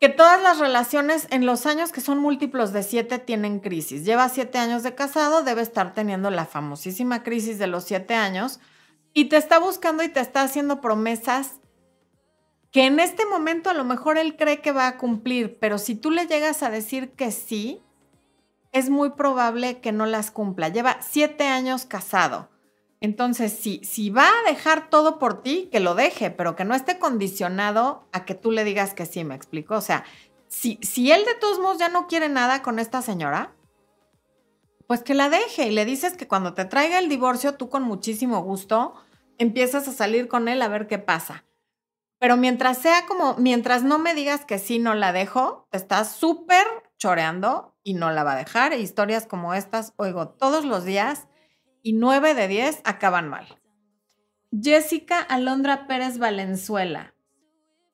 que 0.00 0.08
todas 0.08 0.40
las 0.40 0.58
relaciones 0.58 1.26
en 1.30 1.44
los 1.44 1.66
años 1.66 1.90
que 1.90 2.00
son 2.00 2.18
múltiplos 2.18 2.72
de 2.72 2.82
siete 2.82 3.18
tienen 3.18 3.58
crisis. 3.58 4.04
Lleva 4.04 4.28
siete 4.28 4.58
años 4.58 4.82
de 4.82 4.94
casado, 4.94 5.42
debe 5.42 5.62
estar 5.62 5.92
teniendo 5.92 6.30
la 6.30 6.46
famosísima 6.46 7.22
crisis 7.22 7.58
de 7.58 7.66
los 7.66 7.84
siete 7.84 8.14
años 8.14 8.60
y 9.12 9.26
te 9.26 9.36
está 9.36 9.58
buscando 9.58 10.04
y 10.04 10.08
te 10.08 10.20
está 10.20 10.42
haciendo 10.42 10.80
promesas 10.80 11.60
que 12.70 12.86
en 12.86 13.00
este 13.00 13.26
momento 13.26 13.70
a 13.70 13.74
lo 13.74 13.84
mejor 13.84 14.18
él 14.18 14.36
cree 14.36 14.60
que 14.60 14.72
va 14.72 14.86
a 14.86 14.98
cumplir, 14.98 15.58
pero 15.58 15.78
si 15.78 15.94
tú 15.94 16.10
le 16.10 16.26
llegas 16.26 16.62
a 16.62 16.70
decir 16.70 17.12
que 17.12 17.32
sí, 17.32 17.82
es 18.72 18.90
muy 18.90 19.10
probable 19.10 19.80
que 19.80 19.92
no 19.92 20.06
las 20.06 20.30
cumpla. 20.30 20.68
Lleva 20.68 20.98
siete 21.00 21.46
años 21.46 21.86
casado. 21.86 22.50
Entonces, 23.00 23.52
si, 23.52 23.80
si 23.84 24.10
va 24.10 24.26
a 24.26 24.50
dejar 24.50 24.90
todo 24.90 25.18
por 25.18 25.42
ti, 25.42 25.68
que 25.70 25.80
lo 25.80 25.94
deje, 25.94 26.30
pero 26.30 26.56
que 26.56 26.64
no 26.64 26.74
esté 26.74 26.98
condicionado 26.98 28.04
a 28.12 28.24
que 28.24 28.34
tú 28.34 28.50
le 28.50 28.64
digas 28.64 28.94
que 28.94 29.06
sí, 29.06 29.22
me 29.24 29.34
explico. 29.36 29.76
O 29.76 29.80
sea, 29.80 30.04
si, 30.48 30.78
si 30.82 31.12
él 31.12 31.24
de 31.24 31.34
todos 31.34 31.60
modos 31.60 31.78
ya 31.78 31.88
no 31.88 32.08
quiere 32.08 32.28
nada 32.28 32.62
con 32.62 32.78
esta 32.78 33.02
señora, 33.02 33.54
pues 34.88 35.02
que 35.02 35.14
la 35.14 35.28
deje 35.28 35.66
y 35.66 35.70
le 35.70 35.84
dices 35.84 36.16
que 36.16 36.26
cuando 36.26 36.54
te 36.54 36.64
traiga 36.64 36.98
el 36.98 37.08
divorcio, 37.08 37.54
tú 37.54 37.68
con 37.68 37.82
muchísimo 37.82 38.42
gusto 38.42 38.94
empiezas 39.36 39.86
a 39.86 39.92
salir 39.92 40.26
con 40.26 40.48
él 40.48 40.60
a 40.62 40.68
ver 40.68 40.88
qué 40.88 40.98
pasa. 40.98 41.44
Pero 42.18 42.36
mientras 42.36 42.78
sea 42.78 43.06
como, 43.06 43.36
mientras 43.36 43.84
no 43.84 44.00
me 44.00 44.14
digas 44.14 44.44
que 44.44 44.58
sí, 44.58 44.80
no 44.80 44.94
la 44.94 45.12
dejo, 45.12 45.68
estás 45.70 46.16
súper 46.16 46.66
choreando 46.98 47.76
y 47.84 47.94
no 47.94 48.10
la 48.10 48.24
va 48.24 48.32
a 48.32 48.36
dejar. 48.36 48.72
Historias 48.72 49.26
como 49.26 49.54
estas 49.54 49.92
oigo 49.96 50.30
todos 50.30 50.64
los 50.64 50.84
días 50.84 51.27
y 51.82 51.92
nueve 51.92 52.34
de 52.34 52.48
diez 52.48 52.80
acaban 52.84 53.28
mal. 53.28 53.46
Jessica 54.50 55.20
Alondra 55.20 55.86
Pérez 55.86 56.18
Valenzuela. 56.18 57.14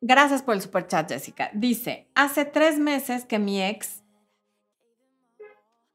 Gracias 0.00 0.42
por 0.42 0.54
el 0.54 0.60
super 0.60 0.86
chat, 0.86 1.08
Jessica. 1.08 1.50
Dice, 1.54 2.10
hace 2.14 2.44
tres 2.44 2.78
meses 2.78 3.24
que 3.24 3.38
mi 3.38 3.62
ex 3.62 4.04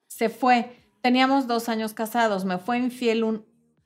se 0.07 0.29
fue. 0.29 0.75
Teníamos 1.01 1.47
dos 1.47 1.69
años 1.69 1.93
casados. 1.93 2.43
Me 2.43 2.57
fue 2.57 2.77
infiel 2.77 3.23
un... 3.23 3.45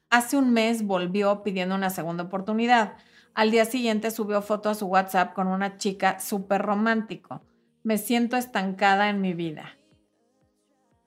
Hace 0.09 0.37
un 0.37 0.53
mes 0.53 0.85
volvió 0.85 1.43
pidiendo 1.43 1.75
una 1.75 1.89
segunda 1.89 2.23
oportunidad. 2.23 2.97
Al 3.33 3.51
día 3.51 3.65
siguiente 3.65 4.11
subió 4.11 4.41
foto 4.41 4.69
a 4.69 4.75
su 4.75 4.85
WhatsApp 4.85 5.33
con 5.33 5.47
una 5.47 5.77
chica 5.77 6.19
súper 6.19 6.61
romántico. 6.61 7.41
Me 7.83 7.97
siento 7.97 8.37
estancada 8.37 9.09
en 9.09 9.21
mi 9.21 9.33
vida. 9.33 9.77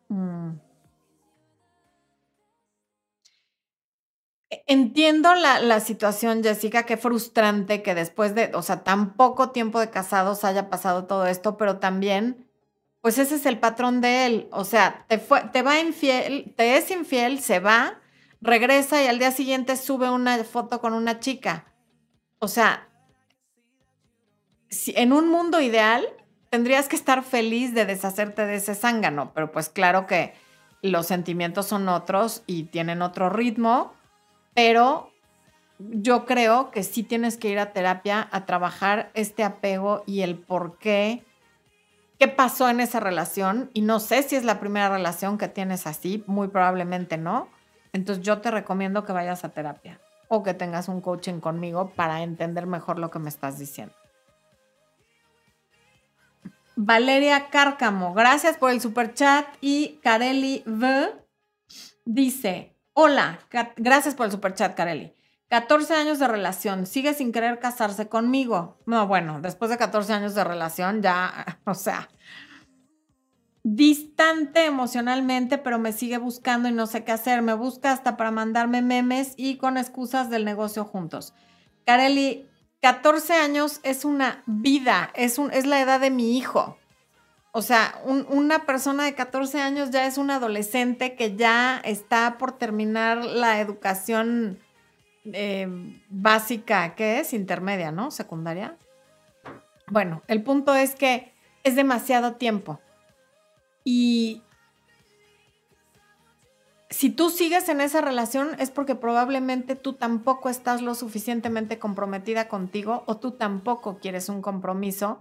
Mm. 0.08 0.65
Entiendo 4.66 5.34
la, 5.34 5.60
la, 5.60 5.80
situación, 5.80 6.42
Jessica, 6.42 6.84
qué 6.84 6.96
frustrante 6.96 7.82
que 7.82 7.94
después 7.94 8.34
de, 8.34 8.50
o 8.54 8.62
sea, 8.62 8.84
tan 8.84 9.14
poco 9.14 9.50
tiempo 9.50 9.80
de 9.80 9.90
casados 9.90 10.44
haya 10.44 10.70
pasado 10.70 11.06
todo 11.06 11.26
esto, 11.26 11.56
pero 11.56 11.78
también, 11.78 12.48
pues 13.00 13.18
ese 13.18 13.36
es 13.36 13.46
el 13.46 13.58
patrón 13.58 14.00
de 14.00 14.26
él. 14.26 14.48
O 14.52 14.64
sea, 14.64 15.04
te, 15.08 15.18
fue, 15.18 15.42
te 15.52 15.62
va 15.62 15.80
infiel, 15.80 16.54
te 16.56 16.76
es 16.76 16.90
infiel, 16.90 17.40
se 17.40 17.58
va, 17.58 18.00
regresa 18.40 19.02
y 19.02 19.06
al 19.06 19.18
día 19.18 19.32
siguiente 19.32 19.76
sube 19.76 20.10
una 20.10 20.42
foto 20.44 20.80
con 20.80 20.92
una 20.92 21.18
chica. 21.18 21.72
O 22.38 22.48
sea, 22.48 22.88
si 24.68 24.92
en 24.96 25.12
un 25.12 25.28
mundo 25.28 25.60
ideal 25.60 26.06
tendrías 26.50 26.88
que 26.88 26.96
estar 26.96 27.22
feliz 27.24 27.74
de 27.74 27.84
deshacerte 27.84 28.46
de 28.46 28.56
ese 28.56 28.74
zángano, 28.74 29.32
pero 29.34 29.50
pues 29.50 29.68
claro 29.68 30.06
que 30.06 30.34
los 30.82 31.06
sentimientos 31.06 31.66
son 31.66 31.88
otros 31.88 32.42
y 32.46 32.64
tienen 32.64 33.02
otro 33.02 33.30
ritmo, 33.30 33.95
pero 34.56 35.12
yo 35.78 36.24
creo 36.24 36.70
que 36.70 36.82
sí 36.82 37.02
tienes 37.02 37.36
que 37.36 37.50
ir 37.50 37.58
a 37.58 37.74
terapia 37.74 38.26
a 38.32 38.46
trabajar 38.46 39.10
este 39.12 39.44
apego 39.44 40.02
y 40.06 40.22
el 40.22 40.38
por 40.38 40.78
qué, 40.78 41.24
qué 42.18 42.26
pasó 42.26 42.70
en 42.70 42.80
esa 42.80 42.98
relación. 42.98 43.70
Y 43.74 43.82
no 43.82 44.00
sé 44.00 44.22
si 44.22 44.34
es 44.34 44.44
la 44.44 44.58
primera 44.58 44.88
relación 44.88 45.36
que 45.36 45.48
tienes 45.48 45.86
así, 45.86 46.24
muy 46.26 46.48
probablemente 46.48 47.18
no. 47.18 47.50
Entonces 47.92 48.24
yo 48.24 48.40
te 48.40 48.50
recomiendo 48.50 49.04
que 49.04 49.12
vayas 49.12 49.44
a 49.44 49.50
terapia 49.50 50.00
o 50.28 50.42
que 50.42 50.54
tengas 50.54 50.88
un 50.88 51.02
coaching 51.02 51.40
conmigo 51.40 51.92
para 51.94 52.22
entender 52.22 52.66
mejor 52.66 52.98
lo 52.98 53.10
que 53.10 53.18
me 53.18 53.28
estás 53.28 53.58
diciendo. 53.58 53.94
Valeria 56.76 57.48
Cárcamo, 57.50 58.14
gracias 58.14 58.56
por 58.56 58.70
el 58.70 58.80
super 58.80 59.12
chat. 59.12 59.46
Y 59.60 60.00
Kareli 60.02 60.62
V 60.66 61.12
dice: 62.06 62.75
Hola, 62.98 63.40
gracias 63.76 64.14
por 64.14 64.24
el 64.24 64.32
super 64.32 64.54
chat, 64.54 64.74
Kareli. 64.74 65.12
14 65.50 65.92
años 65.92 66.18
de 66.18 66.28
relación, 66.28 66.86
sigue 66.86 67.12
sin 67.12 67.30
querer 67.30 67.58
casarse 67.58 68.08
conmigo. 68.08 68.78
No, 68.86 69.06
bueno, 69.06 69.42
después 69.42 69.70
de 69.70 69.76
14 69.76 70.14
años 70.14 70.34
de 70.34 70.42
relación, 70.44 71.02
ya, 71.02 71.60
o 71.66 71.74
sea, 71.74 72.08
distante 73.62 74.64
emocionalmente, 74.64 75.58
pero 75.58 75.78
me 75.78 75.92
sigue 75.92 76.16
buscando 76.16 76.70
y 76.70 76.72
no 76.72 76.86
sé 76.86 77.04
qué 77.04 77.12
hacer. 77.12 77.42
Me 77.42 77.52
busca 77.52 77.92
hasta 77.92 78.16
para 78.16 78.30
mandarme 78.30 78.80
memes 78.80 79.34
y 79.36 79.58
con 79.58 79.76
excusas 79.76 80.30
del 80.30 80.46
negocio 80.46 80.86
juntos. 80.86 81.34
Kareli, 81.84 82.48
14 82.80 83.34
años 83.34 83.80
es 83.82 84.06
una 84.06 84.42
vida, 84.46 85.10
es, 85.12 85.38
un, 85.38 85.52
es 85.52 85.66
la 85.66 85.82
edad 85.82 86.00
de 86.00 86.10
mi 86.10 86.38
hijo. 86.38 86.78
O 87.56 87.62
sea, 87.62 87.98
una 88.04 88.66
persona 88.66 89.06
de 89.06 89.14
14 89.14 89.62
años 89.62 89.90
ya 89.90 90.06
es 90.06 90.18
un 90.18 90.30
adolescente 90.30 91.14
que 91.14 91.36
ya 91.36 91.80
está 91.82 92.36
por 92.36 92.52
terminar 92.52 93.24
la 93.24 93.62
educación 93.62 94.58
eh, 95.32 95.66
básica, 96.10 96.94
¿qué 96.94 97.20
es? 97.20 97.32
Intermedia, 97.32 97.92
¿no? 97.92 98.10
Secundaria. 98.10 98.76
Bueno, 99.86 100.20
el 100.28 100.42
punto 100.42 100.74
es 100.74 100.94
que 100.96 101.32
es 101.64 101.76
demasiado 101.76 102.34
tiempo. 102.34 102.78
Y 103.84 104.42
si 106.90 107.08
tú 107.08 107.30
sigues 107.30 107.70
en 107.70 107.80
esa 107.80 108.02
relación 108.02 108.50
es 108.58 108.70
porque 108.70 108.96
probablemente 108.96 109.76
tú 109.76 109.94
tampoco 109.94 110.50
estás 110.50 110.82
lo 110.82 110.94
suficientemente 110.94 111.78
comprometida 111.78 112.48
contigo 112.48 113.02
o 113.06 113.16
tú 113.16 113.30
tampoco 113.30 113.98
quieres 113.98 114.28
un 114.28 114.42
compromiso, 114.42 115.20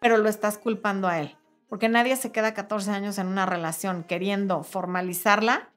pero 0.00 0.16
lo 0.16 0.28
estás 0.28 0.58
culpando 0.58 1.06
a 1.06 1.20
él. 1.20 1.36
Porque 1.68 1.88
nadie 1.88 2.16
se 2.16 2.32
queda 2.32 2.54
14 2.54 2.90
años 2.90 3.18
en 3.18 3.26
una 3.26 3.46
relación 3.46 4.04
queriendo 4.04 4.62
formalizarla, 4.62 5.70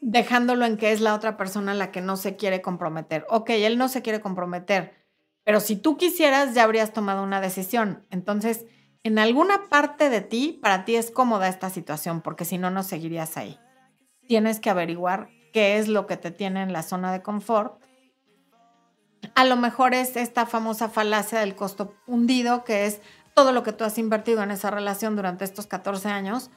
dejándolo 0.00 0.66
en 0.66 0.76
que 0.76 0.92
es 0.92 1.00
la 1.00 1.14
otra 1.14 1.36
persona 1.36 1.74
la 1.74 1.90
que 1.90 2.00
no 2.00 2.16
se 2.16 2.36
quiere 2.36 2.60
comprometer. 2.60 3.24
Ok, 3.30 3.50
él 3.50 3.78
no 3.78 3.88
se 3.88 4.02
quiere 4.02 4.20
comprometer, 4.20 4.94
pero 5.44 5.60
si 5.60 5.76
tú 5.76 5.96
quisieras 5.96 6.54
ya 6.54 6.64
habrías 6.64 6.92
tomado 6.92 7.22
una 7.22 7.40
decisión. 7.40 8.04
Entonces, 8.10 8.66
en 9.04 9.18
alguna 9.18 9.68
parte 9.68 10.10
de 10.10 10.20
ti, 10.20 10.58
para 10.62 10.84
ti 10.84 10.94
es 10.96 11.10
cómoda 11.10 11.48
esta 11.48 11.70
situación, 11.70 12.20
porque 12.20 12.44
si 12.44 12.58
no, 12.58 12.70
no 12.70 12.82
seguirías 12.82 13.36
ahí. 13.36 13.58
Tienes 14.28 14.60
que 14.60 14.70
averiguar 14.70 15.28
qué 15.52 15.78
es 15.78 15.88
lo 15.88 16.06
que 16.06 16.16
te 16.16 16.30
tiene 16.30 16.62
en 16.62 16.72
la 16.72 16.82
zona 16.82 17.12
de 17.12 17.22
confort. 17.22 17.82
A 19.34 19.44
lo 19.44 19.56
mejor 19.56 19.94
es 19.94 20.16
esta 20.16 20.46
famosa 20.46 20.88
falacia 20.88 21.40
del 21.40 21.56
costo 21.56 21.94
hundido, 22.06 22.64
que 22.64 22.86
es 22.86 23.00
todo 23.34 23.52
lo 23.52 23.62
que 23.62 23.72
tú 23.72 23.84
has 23.84 23.98
invertido 23.98 24.42
en 24.42 24.50
esa 24.50 24.70
relación 24.70 25.16
durante 25.16 25.44
estos 25.44 25.66
14 25.66 26.08
años, 26.08 26.50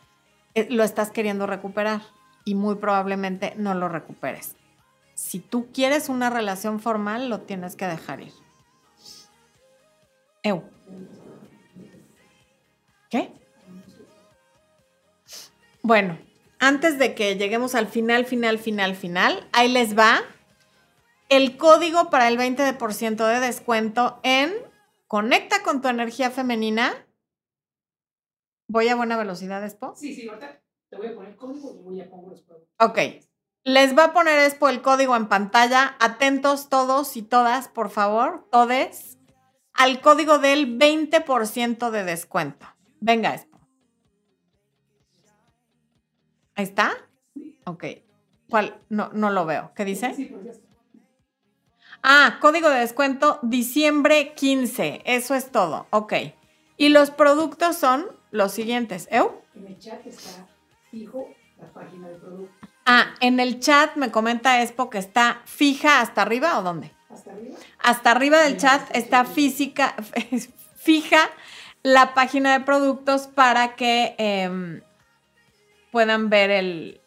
eh, 0.53 0.67
lo 0.69 0.83
estás 0.83 1.11
queriendo 1.11 1.47
recuperar 1.47 2.01
y 2.43 2.55
muy 2.55 2.75
probablemente 2.75 3.53
no 3.57 3.73
lo 3.73 3.89
recuperes. 3.89 4.55
Si 5.13 5.39
tú 5.39 5.71
quieres 5.73 6.09
una 6.09 6.29
relación 6.29 6.79
formal, 6.79 7.29
lo 7.29 7.41
tienes 7.41 7.75
que 7.75 7.87
dejar 7.87 8.21
ir. 8.21 8.33
¿Qué? 13.09 13.31
Bueno, 15.81 16.17
antes 16.59 16.99
de 16.99 17.15
que 17.15 17.35
lleguemos 17.35 17.75
al 17.75 17.87
final, 17.87 18.25
final, 18.25 18.59
final, 18.59 18.95
final, 18.95 19.47
ahí 19.53 19.71
les 19.71 19.97
va 19.97 20.21
el 21.29 21.57
código 21.57 22.09
para 22.09 22.27
el 22.27 22.37
20% 22.37 23.27
de 23.27 23.39
descuento 23.39 24.19
en 24.23 24.53
Conecta 25.15 25.63
con 25.63 25.81
tu 25.81 25.87
energía 25.87 26.29
femenina. 26.29 27.07
¿Voy 28.67 28.89
a 28.89 28.97
buena 28.97 29.15
velocidad, 29.15 29.63
Expo? 29.63 29.95
Sí, 29.95 30.13
sí, 30.13 30.27
ahorita 30.27 30.61
te 30.89 30.97
voy 30.97 31.07
a 31.07 31.15
poner 31.15 31.37
código 31.37 31.73
y 31.73 31.83
voy 31.83 32.01
a 32.01 32.09
poner 32.09 32.31
los 32.31 32.43
Ok. 32.81 32.99
Les 33.63 33.97
va 33.97 34.03
a 34.03 34.13
poner 34.13 34.37
Expo 34.39 34.67
el 34.67 34.81
código 34.81 35.15
en 35.15 35.29
pantalla. 35.29 35.95
Atentos 36.01 36.67
todos 36.67 37.15
y 37.15 37.21
todas, 37.21 37.69
por 37.69 37.91
favor, 37.91 38.49
todes, 38.51 39.17
al 39.71 40.01
código 40.01 40.37
del 40.37 40.77
20% 40.77 41.91
de 41.91 42.03
descuento. 42.03 42.67
Venga, 42.99 43.33
Expo. 43.35 43.65
¿Ahí 46.55 46.65
está? 46.65 46.91
Ok. 47.65 47.85
¿Cuál? 48.49 48.81
No, 48.89 49.11
no 49.13 49.29
lo 49.29 49.45
veo. 49.45 49.71
¿Qué 49.75 49.85
dice? 49.85 50.13
Sí, 50.13 50.25
pues 50.25 50.43
ya 50.43 50.51
está. 50.51 50.64
Ah, 52.07 52.37
código 52.39 52.69
de 52.69 52.81
descuento 52.81 53.39
diciembre 53.41 54.35
15. 54.35 55.01
Eso 55.05 55.33
es 55.33 55.51
todo. 55.51 55.87
Ok. 55.89 56.13
Y 56.77 56.89
los 56.89 57.09
productos 57.09 57.77
son 57.77 58.05
los 58.29 58.51
siguientes. 58.51 59.07
¿Eu? 59.09 59.41
En 59.55 59.65
el 59.65 59.79
chat 59.79 60.05
está 60.05 60.47
fijo 60.91 61.27
la 61.57 61.65
página 61.73 62.09
de 62.09 62.15
producto. 62.19 62.53
Ah, 62.85 63.15
en 63.21 63.39
el 63.39 63.59
chat 63.59 63.95
me 63.95 64.11
comenta 64.11 64.61
Expo 64.61 64.91
que 64.91 64.99
está 64.99 65.41
fija 65.45 65.99
hasta 65.99 66.21
arriba 66.21 66.59
o 66.59 66.61
dónde? 66.61 66.91
Hasta 67.09 67.31
arriba. 67.31 67.57
Hasta 67.79 68.11
arriba 68.11 68.37
del 68.37 68.57
chat 68.57 68.95
está 68.95 69.25
física, 69.25 69.95
fija 70.75 71.31
la 71.81 72.13
página 72.13 72.53
de 72.53 72.63
productos 72.63 73.25
para 73.25 73.75
que 73.75 74.13
em, 74.19 74.83
puedan 75.91 76.29
ver 76.29 76.51
el, 76.51 77.01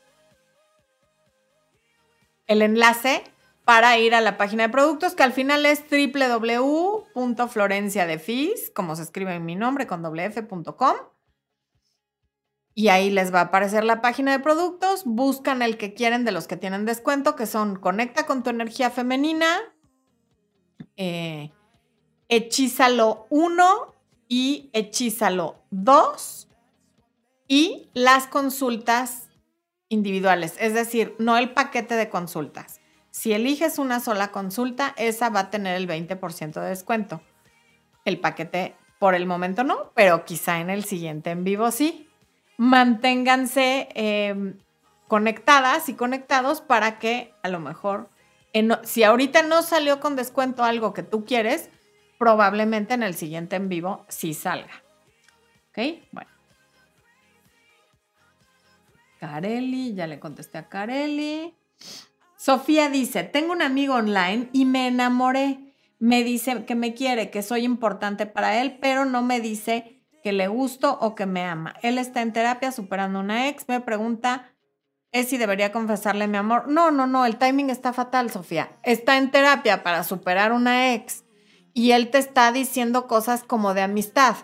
el 2.49 2.63
enlace 2.63 3.23
para 3.69 3.99
ir 3.99 4.15
a 4.15 4.23
la 4.23 4.39
página 4.39 4.63
de 4.63 4.71
productos, 4.71 5.15
que 5.15 5.23
al 5.23 5.35
final 5.35 5.67
es 5.67 5.85
www.florenciadefis, 5.91 8.71
como 8.75 8.97
se 8.97 9.03
escribe 9.03 9.35
en 9.35 9.45
mi 9.45 9.57
nombre, 9.57 9.87
con 9.87 10.03
wf.com. 10.03 10.97
Y 12.73 12.89
ahí 12.89 13.11
les 13.11 13.31
va 13.31 13.41
a 13.41 13.43
aparecer 13.43 13.85
la 13.85 14.01
página 14.01 14.33
de 14.33 14.39
productos. 14.39 15.03
Buscan 15.05 15.61
el 15.61 15.77
que 15.77 15.93
quieren 15.93 16.25
de 16.25 16.33
los 16.33 16.49
que 16.49 16.57
tienen 16.57 16.87
descuento, 16.87 17.37
que 17.37 17.45
son 17.45 17.77
Conecta 17.77 18.25
con 18.25 18.43
tu 18.43 18.49
energía 18.49 18.89
femenina, 18.89 19.59
eh, 20.97 21.53
Hechízalo 22.31 23.27
1 23.29 23.95
y 24.29 24.71
Hechízalo 24.73 25.57
2 25.73 26.49
y 27.49 27.91
las 27.93 28.29
consultas 28.29 29.29
individuales, 29.91 30.55
es 30.59 30.73
decir, 30.73 31.15
no 31.19 31.37
el 31.37 31.53
paquete 31.53 31.97
de 31.97 32.09
consultas. 32.09 32.78
Si 33.11 33.33
eliges 33.33 33.79
una 33.79 34.01
sola 34.01 34.29
consulta, 34.29 34.95
esa 34.97 35.31
va 35.31 35.41
a 35.41 35.51
tener 35.51 35.77
el 35.77 35.89
20% 35.89 36.61
de 36.61 36.69
descuento. 36.69 37.21
El 38.05 38.21
paquete 38.21 38.75
por 38.99 39.15
el 39.15 39.27
momento 39.27 39.65
no, 39.65 39.93
pero 39.95 40.25
quizá 40.25 40.61
en 40.61 40.71
el 40.71 40.85
siguiente 40.85 41.31
en 41.31 41.45
vivo 41.45 41.71
sí. 41.71 42.09
Manténganse 42.57 43.89
em, 43.95 44.59
conectadas 45.07 45.89
y 45.89 45.95
conectados 45.95 46.61
para 46.61 46.99
que 46.99 47.33
a 47.43 47.49
lo 47.49 47.61
mejor, 47.61 48.11
si 48.83 49.05
ahorita 49.05 49.43
no 49.43 49.63
salió 49.63 50.01
con 50.01 50.17
descuento 50.17 50.65
algo 50.65 50.93
que 50.93 51.03
tú 51.03 51.25
quieres, 51.25 51.71
probablemente 52.19 52.95
en 52.95 53.05
el 53.05 53.15
siguiente 53.15 53.57
en 53.57 53.69
vivo 53.69 54.05
sí 54.09 54.35
salga. 54.35 54.83
¿Ok? 55.71 56.03
Bueno. 56.11 56.31
Carelli, 59.21 59.95
ya 59.95 60.07
le 60.07 60.21
contesté 60.21 60.59
a 60.59 60.69
Carelli. 60.69 61.55
Sofía 62.39 62.89
dice, 62.89 63.25
tengo 63.25 63.53
un 63.53 63.63
amigo 63.63 63.95
online 63.95 64.49
y 64.53 64.65
me 64.65 64.87
enamoré. 64.87 65.75
Me 65.99 66.23
dice 66.23 66.65
que 66.65 66.77
me 66.77 66.95
quiere, 66.95 67.31
que 67.31 67.43
soy 67.43 67.65
importante 67.65 68.27
para 68.27 68.61
él, 68.63 68.79
pero 68.81 69.05
no 69.05 69.23
me 69.23 69.41
dice 69.41 70.01
que 70.23 70.31
le 70.31 70.47
gusto 70.47 70.97
o 71.01 71.17
que 71.17 71.27
me 71.27 71.43
ama. 71.43 71.75
Él 71.83 71.99
está 71.99 72.23
en 72.23 72.33
terapia 72.33 72.71
superando 72.71 73.19
una 73.19 73.49
ex. 73.49 73.65
Me 73.67 73.81
pregunta, 73.81 74.55
¿es 75.11 75.29
si 75.29 75.37
debería 75.37 75.73
confesarle 75.73 76.29
mi 76.29 76.37
amor? 76.37 76.69
No, 76.69 76.93
no, 76.93 77.09
no, 77.09 77.27
el 77.27 77.39
timing 77.39 77.71
está 77.71 77.93
fatal, 77.93 78.31
Sofía. 78.31 78.79
Está 78.85 79.17
en 79.17 79.33
terapia 79.33 79.83
para 79.83 80.05
superar 80.05 80.53
una 80.53 80.95
ex 80.95 81.25
y 81.75 81.91
él 81.91 82.09
te 82.09 82.19
está 82.19 82.53
diciendo 82.53 83.09
cosas 83.09 83.43
como 83.43 83.75
de 83.75 83.83
amistad. 83.83 84.37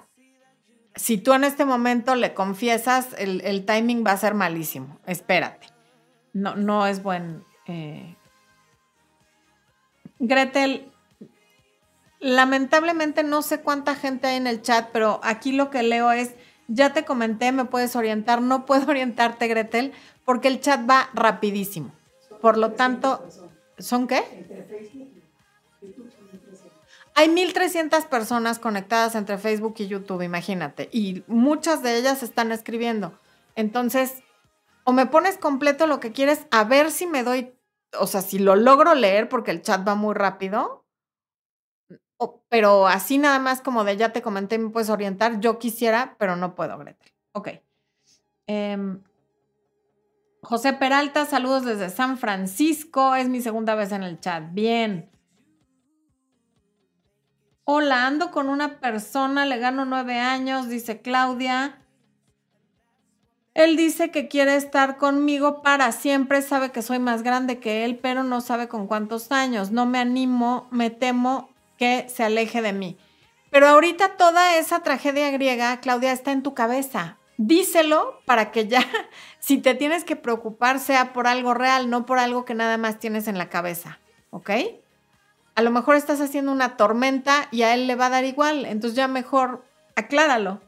Si 0.97 1.16
tú 1.16 1.32
en 1.32 1.45
este 1.45 1.64
momento 1.64 2.16
le 2.16 2.34
confiesas, 2.34 3.14
el, 3.18 3.40
el 3.42 3.64
timing 3.64 4.05
va 4.05 4.11
a 4.11 4.16
ser 4.16 4.34
malísimo. 4.34 4.99
Espérate. 5.07 5.68
No, 6.32 6.57
no 6.57 6.88
es 6.88 7.01
buen, 7.01 7.45
eh, 7.66 8.16
Gretel, 10.18 10.90
lamentablemente 12.20 13.22
no 13.22 13.42
sé 13.42 13.60
cuánta 13.60 13.94
gente 13.94 14.26
hay 14.26 14.36
en 14.36 14.46
el 14.46 14.62
chat, 14.62 14.88
pero 14.92 15.20
aquí 15.22 15.52
lo 15.52 15.70
que 15.70 15.82
leo 15.82 16.10
es, 16.12 16.34
ya 16.68 16.92
te 16.92 17.04
comenté, 17.04 17.52
me 17.52 17.66
puedes 17.66 17.94
orientar, 17.96 18.40
no 18.40 18.64
puedo 18.66 18.86
orientarte, 18.88 19.48
Gretel, 19.48 19.92
porque 20.24 20.48
el 20.48 20.60
chat 20.60 20.88
va 20.88 21.10
rapidísimo. 21.12 21.92
Por 22.40 22.56
lo 22.56 22.72
tanto, 22.72 23.26
¿son 23.78 24.06
qué? 24.06 24.22
Hay 27.16 27.28
1.300 27.28 28.08
personas 28.08 28.58
conectadas 28.58 29.14
entre 29.14 29.38
Facebook 29.38 29.74
y 29.78 29.86
YouTube, 29.86 30.22
imagínate, 30.22 30.88
y 30.92 31.22
muchas 31.26 31.82
de 31.82 31.96
ellas 31.96 32.22
están 32.22 32.50
escribiendo. 32.50 33.18
Entonces, 33.54 34.23
o 34.85 34.93
me 34.93 35.07
pones 35.07 35.39
completo 35.39 35.87
lo 35.87 36.01
que 36.01 36.12
quieres, 36.12 36.47
a 36.51 36.64
ver 36.64 36.91
si 36.91 37.07
me 37.07 37.24
doy, 37.24 37.55
o 37.99 38.07
sea, 38.07 38.20
si 38.20 38.39
lo 38.39 38.55
logro 38.55 38.95
leer 38.95 39.28
porque 39.28 39.51
el 39.51 39.62
chat 39.62 39.87
va 39.87 39.95
muy 39.95 40.14
rápido, 40.14 40.85
pero 42.49 42.87
así 42.87 43.18
nada 43.18 43.39
más 43.39 43.61
como 43.61 43.85
de 43.85 43.97
ya 43.97 44.12
te 44.12 44.22
comenté, 44.22 44.59
me 44.59 44.70
puedes 44.70 44.91
orientar, 44.91 45.41
yo 45.41 45.59
quisiera, 45.59 46.16
pero 46.18 46.37
no 46.37 46.55
puedo, 46.55 46.78
Gretel. 46.78 47.12
Ok. 47.32 47.49
Em, 48.47 49.03
José 50.43 50.74
Peralta, 50.74 51.24
saludos 51.24 51.64
desde 51.64 51.91
San 51.91 52.18
Francisco, 52.18 53.14
es 53.14 53.28
mi 53.28 53.41
segunda 53.41 53.74
vez 53.74 53.93
en 53.93 54.03
el 54.03 54.20
chat. 54.20 54.45
Bien. 54.53 55.11
Hola, 57.64 58.07
ando 58.07 58.30
con 58.30 58.51
una 58.51 58.78
persona, 58.78 59.47
le 59.47 59.59
gano 59.59 59.87
nueve 59.87 60.18
años, 60.20 60.68
dice 60.68 61.01
Claudia. 61.01 61.84
Él 63.55 63.76
dice 63.76 64.11
que 64.11 64.26
quiere 64.26 64.57
estar 64.57 64.96
conmigo 64.96 65.62
para 65.62 65.92
siempre, 65.92 66.42
sabe 66.42 66.72
que 66.72 66.82
soy 66.82 66.98
más 66.98 67.22
grande 67.22 67.61
que 67.61 67.84
él, 67.84 67.98
pero 68.02 68.24
no 68.24 68.40
sabe 68.40 68.66
con 68.66 68.88
cuántos 68.88 69.30
años. 69.30 69.70
No 69.70 69.86
me 69.86 70.00
animo, 70.00 70.66
me 70.72 70.90
temo 70.90 71.50
que 71.78 72.07
se 72.09 72.24
aleje 72.24 72.62
de 72.62 72.72
mí. 72.72 72.98
Pero 73.50 73.68
ahorita 73.68 74.16
toda 74.16 74.57
esa 74.59 74.80
tragedia 74.80 75.30
griega, 75.30 75.78
Claudia, 75.80 76.11
está 76.11 76.32
en 76.32 76.42
tu 76.42 76.55
cabeza. 76.55 77.18
Díselo 77.36 78.20
para 78.26 78.50
que 78.50 78.66
ya, 78.66 78.84
si 79.38 79.59
te 79.59 79.76
tienes 79.76 80.02
que 80.02 80.16
preocupar, 80.16 80.80
sea 80.80 81.12
por 81.12 81.28
algo 81.28 81.55
real, 81.55 81.88
no 81.88 82.07
por 82.07 82.18
algo 82.18 82.44
que 82.44 82.55
nada 82.55 82.76
más 82.76 82.98
tienes 82.98 83.28
en 83.28 83.38
la 83.38 83.50
cabeza. 83.50 84.00
¿Ok? 84.30 84.50
A 85.55 85.62
lo 85.62 85.70
mejor 85.70 85.94
estás 85.94 86.20
haciendo 86.20 86.50
una 86.50 86.76
tormenta 86.76 87.46
y 87.52 87.62
a 87.62 87.72
él 87.74 87.86
le 87.86 87.94
va 87.94 88.07
a 88.07 88.11
dar 88.11 88.24
igual. 88.24 88.64
Entonces 88.64 88.96
ya 88.96 89.07
mejor 89.07 89.64
acláralo. 89.94 90.61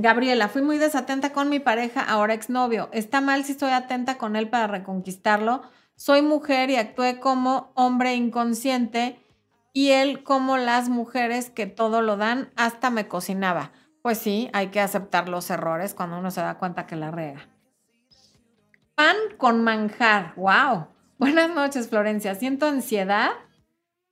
Gabriela, 0.00 0.48
fui 0.48 0.62
muy 0.62 0.78
desatenta 0.78 1.32
con 1.32 1.48
mi 1.48 1.58
pareja, 1.58 2.02
ahora 2.02 2.32
exnovio. 2.32 2.88
¿Está 2.92 3.20
mal 3.20 3.44
si 3.44 3.52
estoy 3.52 3.70
atenta 3.70 4.16
con 4.16 4.36
él 4.36 4.48
para 4.48 4.68
reconquistarlo? 4.68 5.62
Soy 5.96 6.22
mujer 6.22 6.70
y 6.70 6.76
actué 6.76 7.18
como 7.18 7.72
hombre 7.74 8.14
inconsciente 8.14 9.20
y 9.72 9.90
él 9.90 10.22
como 10.22 10.56
las 10.56 10.88
mujeres 10.88 11.50
que 11.50 11.66
todo 11.66 12.00
lo 12.00 12.16
dan, 12.16 12.50
hasta 12.54 12.90
me 12.90 13.08
cocinaba. 13.08 13.72
Pues 14.00 14.18
sí, 14.18 14.48
hay 14.52 14.68
que 14.68 14.80
aceptar 14.80 15.28
los 15.28 15.50
errores 15.50 15.94
cuando 15.94 16.18
uno 16.18 16.30
se 16.30 16.42
da 16.42 16.58
cuenta 16.58 16.86
que 16.86 16.94
la 16.94 17.10
rega. 17.10 17.48
Pan 18.94 19.16
con 19.36 19.64
manjar, 19.64 20.32
wow. 20.36 20.86
Buenas 21.18 21.50
noches, 21.52 21.88
Florencia. 21.88 22.36
Siento 22.36 22.66
ansiedad 22.66 23.30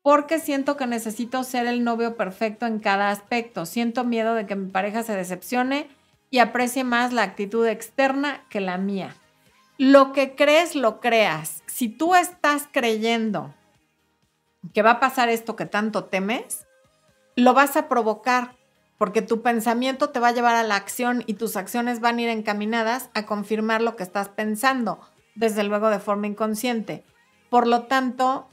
porque 0.07 0.39
siento 0.39 0.77
que 0.77 0.87
necesito 0.87 1.43
ser 1.43 1.67
el 1.67 1.83
novio 1.83 2.17
perfecto 2.17 2.65
en 2.65 2.79
cada 2.79 3.11
aspecto. 3.11 3.67
Siento 3.67 4.05
miedo 4.05 4.37
de 4.37 4.47
que 4.47 4.55
mi 4.55 4.71
pareja 4.71 5.03
se 5.03 5.17
decepcione 5.17 5.89
y 6.31 6.39
aprecie 6.39 6.85
más 6.85 7.13
la 7.13 7.25
actitud 7.25 7.67
externa 7.67 8.45
que 8.49 8.61
la 8.61 8.79
mía. 8.79 9.17
Lo 9.79 10.13
que 10.13 10.37
crees, 10.37 10.77
lo 10.77 11.01
creas. 11.01 11.65
Si 11.67 11.89
tú 11.89 12.15
estás 12.15 12.69
creyendo 12.71 13.53
que 14.73 14.83
va 14.83 14.93
a 14.93 15.01
pasar 15.01 15.29
esto 15.29 15.57
que 15.57 15.67
tanto 15.67 16.05
temes, 16.05 16.69
lo 17.35 17.53
vas 17.53 17.77
a 17.77 17.89
provocar 17.89 18.55
porque 18.99 19.23
tu 19.23 19.43
pensamiento 19.43 20.11
te 20.11 20.21
va 20.21 20.29
a 20.29 20.35
llevar 20.35 20.55
a 20.55 20.63
la 20.63 20.77
acción 20.77 21.25
y 21.27 21.35
tus 21.35 21.57
acciones 21.57 21.99
van 21.99 22.19
a 22.19 22.23
ir 22.23 22.29
encaminadas 22.29 23.11
a 23.15 23.27
confirmar 23.27 23.83
lo 23.83 23.97
que 23.97 24.05
estás 24.05 24.29
pensando, 24.29 25.01
desde 25.35 25.65
luego 25.65 25.91
de 25.91 25.99
forma 25.99 26.29
inconsciente. 26.29 27.05
Por 27.51 27.67
lo 27.67 27.87
tanto, 27.87 28.49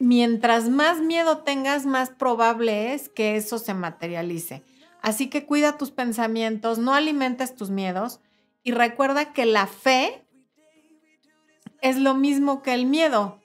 mientras 0.00 0.68
más 0.68 1.00
miedo 1.00 1.38
tengas, 1.38 1.86
más 1.86 2.10
probable 2.10 2.94
es 2.94 3.08
que 3.08 3.36
eso 3.36 3.58
se 3.58 3.74
materialice. 3.74 4.64
Así 5.02 5.28
que 5.28 5.46
cuida 5.46 5.78
tus 5.78 5.92
pensamientos, 5.92 6.78
no 6.78 6.94
alimentes 6.94 7.54
tus 7.54 7.70
miedos 7.70 8.20
y 8.64 8.72
recuerda 8.72 9.32
que 9.32 9.46
la 9.46 9.66
fe 9.66 10.26
es 11.80 11.96
lo 11.96 12.14
mismo 12.14 12.62
que 12.62 12.74
el 12.74 12.86
miedo, 12.86 13.40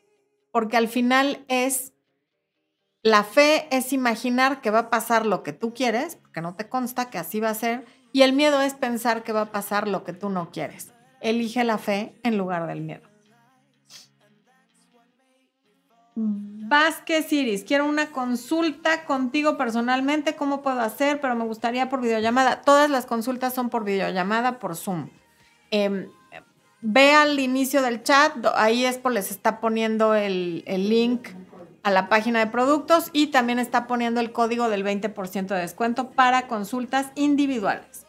porque 0.51 0.77
al 0.77 0.87
final 0.87 1.45
es, 1.47 1.93
la 3.03 3.23
fe 3.23 3.67
es 3.71 3.93
imaginar 3.93 4.61
que 4.61 4.71
va 4.71 4.79
a 4.79 4.89
pasar 4.89 5.25
lo 5.25 5.43
que 5.43 5.53
tú 5.53 5.73
quieres, 5.73 6.15
porque 6.15 6.41
no 6.41 6.55
te 6.55 6.67
consta 6.67 7.09
que 7.09 7.17
así 7.17 7.39
va 7.39 7.49
a 7.49 7.55
ser, 7.55 7.85
y 8.11 8.23
el 8.23 8.33
miedo 8.33 8.61
es 8.61 8.73
pensar 8.73 9.23
que 9.23 9.33
va 9.33 9.41
a 9.41 9.51
pasar 9.51 9.87
lo 9.87 10.03
que 10.03 10.13
tú 10.13 10.29
no 10.29 10.51
quieres. 10.51 10.93
Elige 11.21 11.63
la 11.63 11.77
fe 11.77 12.19
en 12.23 12.37
lugar 12.37 12.67
del 12.67 12.81
miedo. 12.81 13.14
Vázquez 16.15 17.31
Iris, 17.33 17.65
quiero 17.65 17.85
una 17.85 18.11
consulta 18.11 19.03
contigo 19.03 19.57
personalmente, 19.57 20.35
¿cómo 20.35 20.61
puedo 20.61 20.79
hacer? 20.79 21.19
Pero 21.19 21.35
me 21.35 21.43
gustaría 21.43 21.89
por 21.89 21.99
videollamada. 21.99 22.61
Todas 22.61 22.89
las 22.89 23.05
consultas 23.05 23.53
son 23.53 23.69
por 23.69 23.83
videollamada, 23.83 24.59
por 24.59 24.77
Zoom. 24.77 25.09
Em, 25.71 26.07
ve 26.81 27.11
al 27.11 27.37
inicio 27.39 27.81
del 27.81 28.01
chat, 28.01 28.33
ahí 28.55 28.85
Expo 28.85 29.09
les 29.09 29.29
está 29.29 29.59
poniendo 29.59 30.15
el, 30.15 30.63
el, 30.67 30.87
link 30.87 31.27
a 31.83 31.91
la 31.91 32.07
página 32.07 32.39
de 32.39 32.47
productos 32.47 33.09
y 33.11 33.27
también 33.27 33.59
está 33.59 33.85
poniendo 33.85 34.21
el 34.21 34.31
código 34.31 34.69
del 34.69 34.85
20% 34.85 35.47
de 35.47 35.59
descuento 35.59 36.11
para 36.11 36.47
consultas 36.47 37.11
individuales. 37.15 38.05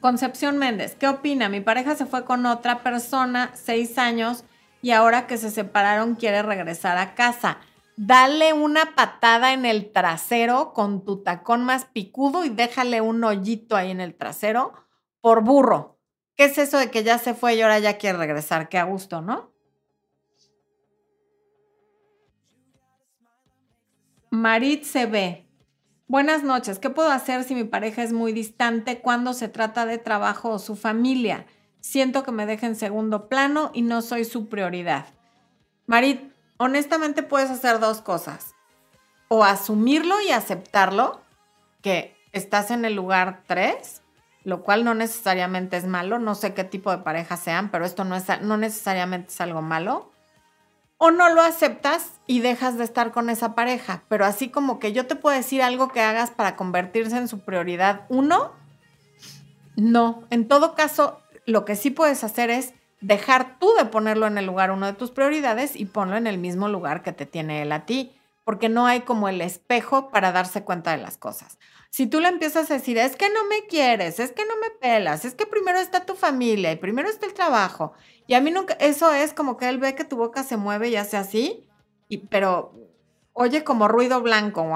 Concepción 0.00 0.58
Méndez, 0.58 0.94
¿qué 0.94 1.08
opina? 1.08 1.48
Mi 1.48 1.60
pareja 1.60 1.96
se 1.96 2.06
fue 2.06 2.24
con 2.24 2.46
otra 2.46 2.82
persona, 2.84 3.50
seis 3.54 3.98
años 3.98 4.44
y 4.82 4.92
ahora 4.92 5.26
que 5.26 5.38
se 5.38 5.50
separaron 5.50 6.14
quiere 6.14 6.42
regresar 6.42 6.98
a 6.98 7.14
casa. 7.14 7.58
Dale 7.96 8.52
una 8.52 8.94
patada 8.94 9.52
en 9.52 9.64
el 9.64 9.90
trasero 9.90 10.72
con 10.74 11.04
tu 11.04 11.22
tacón 11.22 11.64
más 11.64 11.86
picudo 11.86 12.44
y 12.44 12.50
déjale 12.50 13.00
un 13.00 13.24
hoyito 13.24 13.74
ahí 13.74 13.90
en 13.90 14.00
el 14.00 14.14
trasero 14.14 14.74
por 15.20 15.42
burro. 15.42 15.98
¿Qué 16.36 16.44
es 16.44 16.58
eso 16.58 16.78
de 16.78 16.90
que 16.90 17.02
ya 17.02 17.18
se 17.18 17.32
fue 17.32 17.54
y 17.54 17.62
ahora 17.62 17.78
ya 17.78 17.96
quiere 17.96 18.18
regresar? 18.18 18.68
Qué 18.68 18.76
a 18.76 18.84
gusto, 18.84 19.22
¿no? 19.22 19.50
Marit 24.30 24.84
se 24.84 25.06
ve. 25.06 25.46
Buenas 26.06 26.42
noches. 26.44 26.78
¿Qué 26.78 26.90
puedo 26.90 27.10
hacer 27.10 27.42
si 27.42 27.54
mi 27.54 27.64
pareja 27.64 28.02
es 28.02 28.12
muy 28.12 28.32
distante 28.32 29.00
cuando 29.00 29.32
se 29.32 29.48
trata 29.48 29.86
de 29.86 29.96
trabajo 29.98 30.50
o 30.50 30.58
su 30.58 30.76
familia? 30.76 31.46
Siento 31.80 32.22
que 32.22 32.32
me 32.32 32.46
deja 32.46 32.66
en 32.66 32.76
segundo 32.76 33.28
plano 33.28 33.70
y 33.74 33.82
no 33.82 34.02
soy 34.02 34.24
su 34.24 34.48
prioridad. 34.48 35.06
Marit, 35.86 36.32
honestamente 36.56 37.22
puedes 37.22 37.50
hacer 37.50 37.78
dos 37.78 38.00
cosas. 38.00 38.54
O 39.28 39.44
asumirlo 39.44 40.20
y 40.20 40.30
aceptarlo, 40.30 41.20
que 41.82 42.16
estás 42.32 42.70
en 42.70 42.84
el 42.84 42.94
lugar 42.94 43.42
3, 43.46 44.02
lo 44.44 44.62
cual 44.62 44.84
no 44.84 44.94
necesariamente 44.94 45.76
es 45.76 45.86
malo, 45.86 46.18
no 46.18 46.34
sé 46.34 46.54
qué 46.54 46.64
tipo 46.64 46.90
de 46.90 46.98
pareja 46.98 47.36
sean, 47.36 47.70
pero 47.70 47.84
esto 47.84 48.04
no, 48.04 48.14
es, 48.14 48.24
no 48.42 48.56
necesariamente 48.56 49.32
es 49.32 49.40
algo 49.40 49.62
malo. 49.62 50.12
O 50.98 51.10
no 51.10 51.28
lo 51.34 51.42
aceptas 51.42 52.12
y 52.26 52.40
dejas 52.40 52.78
de 52.78 52.84
estar 52.84 53.12
con 53.12 53.28
esa 53.28 53.54
pareja, 53.54 54.04
pero 54.08 54.24
así 54.24 54.48
como 54.48 54.78
que 54.78 54.92
yo 54.92 55.06
te 55.06 55.16
puedo 55.16 55.36
decir 55.36 55.62
algo 55.62 55.88
que 55.88 56.00
hagas 56.00 56.30
para 56.30 56.56
convertirse 56.56 57.16
en 57.16 57.28
su 57.28 57.40
prioridad 57.40 58.06
uno, 58.08 58.52
no. 59.76 60.24
En 60.30 60.48
todo 60.48 60.74
caso, 60.74 61.20
lo 61.46 61.64
que 61.64 61.76
sí 61.76 61.90
puedes 61.90 62.24
hacer 62.24 62.50
es 62.50 62.74
dejar 63.00 63.58
tú 63.58 63.72
de 63.78 63.84
ponerlo 63.86 64.26
en 64.26 64.38
el 64.38 64.46
lugar 64.46 64.70
uno 64.70 64.86
de 64.86 64.92
tus 64.92 65.10
prioridades 65.10 65.76
y 65.76 65.84
ponlo 65.84 66.16
en 66.16 66.26
el 66.26 66.38
mismo 66.38 66.68
lugar 66.68 67.02
que 67.02 67.12
te 67.12 67.26
tiene 67.26 67.62
él 67.62 67.72
a 67.72 67.86
ti, 67.86 68.18
porque 68.44 68.68
no 68.68 68.86
hay 68.86 69.00
como 69.00 69.28
el 69.28 69.40
espejo 69.40 70.10
para 70.10 70.32
darse 70.32 70.64
cuenta 70.64 70.92
de 70.92 70.98
las 70.98 71.16
cosas. 71.16 71.58
Si 71.90 72.06
tú 72.06 72.20
le 72.20 72.28
empiezas 72.28 72.70
a 72.70 72.74
decir, 72.74 72.98
es 72.98 73.16
que 73.16 73.28
no 73.30 73.44
me 73.48 73.66
quieres, 73.66 74.20
es 74.20 74.32
que 74.32 74.44
no 74.44 74.54
me 74.56 74.70
pelas, 74.70 75.24
es 75.24 75.34
que 75.34 75.46
primero 75.46 75.78
está 75.78 76.04
tu 76.04 76.14
familia 76.14 76.72
y 76.72 76.76
primero 76.76 77.08
está 77.08 77.26
el 77.26 77.34
trabajo, 77.34 77.92
y 78.26 78.34
a 78.34 78.40
mí 78.40 78.50
nunca, 78.50 78.74
eso 78.74 79.12
es 79.12 79.32
como 79.32 79.56
que 79.56 79.68
él 79.68 79.78
ve 79.78 79.94
que 79.94 80.04
tu 80.04 80.16
boca 80.16 80.42
se 80.42 80.56
mueve 80.56 80.88
y 80.88 80.96
hace 80.96 81.16
así, 81.16 81.68
y, 82.08 82.18
pero 82.18 82.74
oye 83.32 83.64
como 83.64 83.88
ruido 83.88 84.20
blanco, 84.20 84.66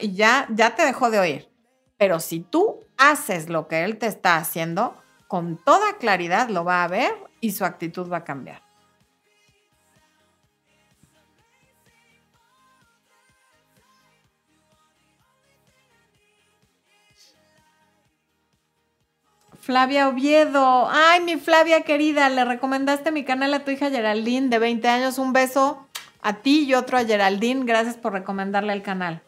y 0.00 0.12
ya, 0.14 0.46
ya 0.50 0.74
te 0.74 0.84
dejó 0.84 1.10
de 1.10 1.18
oír. 1.18 1.50
Pero 1.96 2.20
si 2.20 2.40
tú 2.40 2.80
haces 2.96 3.48
lo 3.48 3.68
que 3.68 3.84
él 3.84 3.98
te 3.98 4.06
está 4.06 4.36
haciendo, 4.36 4.96
con 5.34 5.56
toda 5.56 5.98
claridad 5.98 6.48
lo 6.48 6.62
va 6.62 6.84
a 6.84 6.86
ver 6.86 7.12
y 7.40 7.50
su 7.50 7.64
actitud 7.64 8.08
va 8.08 8.18
a 8.18 8.24
cambiar. 8.24 8.62
Flavia 19.58 20.08
Oviedo. 20.08 20.88
Ay, 20.88 21.20
mi 21.22 21.34
Flavia 21.34 21.80
querida, 21.80 22.28
le 22.28 22.44
recomendaste 22.44 23.10
mi 23.10 23.24
canal 23.24 23.54
a 23.54 23.64
tu 23.64 23.72
hija 23.72 23.90
Geraldine 23.90 24.50
de 24.50 24.60
20 24.60 24.86
años. 24.86 25.18
Un 25.18 25.32
beso 25.32 25.88
a 26.22 26.34
ti 26.42 26.62
y 26.62 26.74
otro 26.74 26.96
a 26.96 27.04
Geraldine. 27.04 27.64
Gracias 27.64 27.96
por 27.96 28.12
recomendarle 28.12 28.72
el 28.72 28.82
canal. 28.82 29.20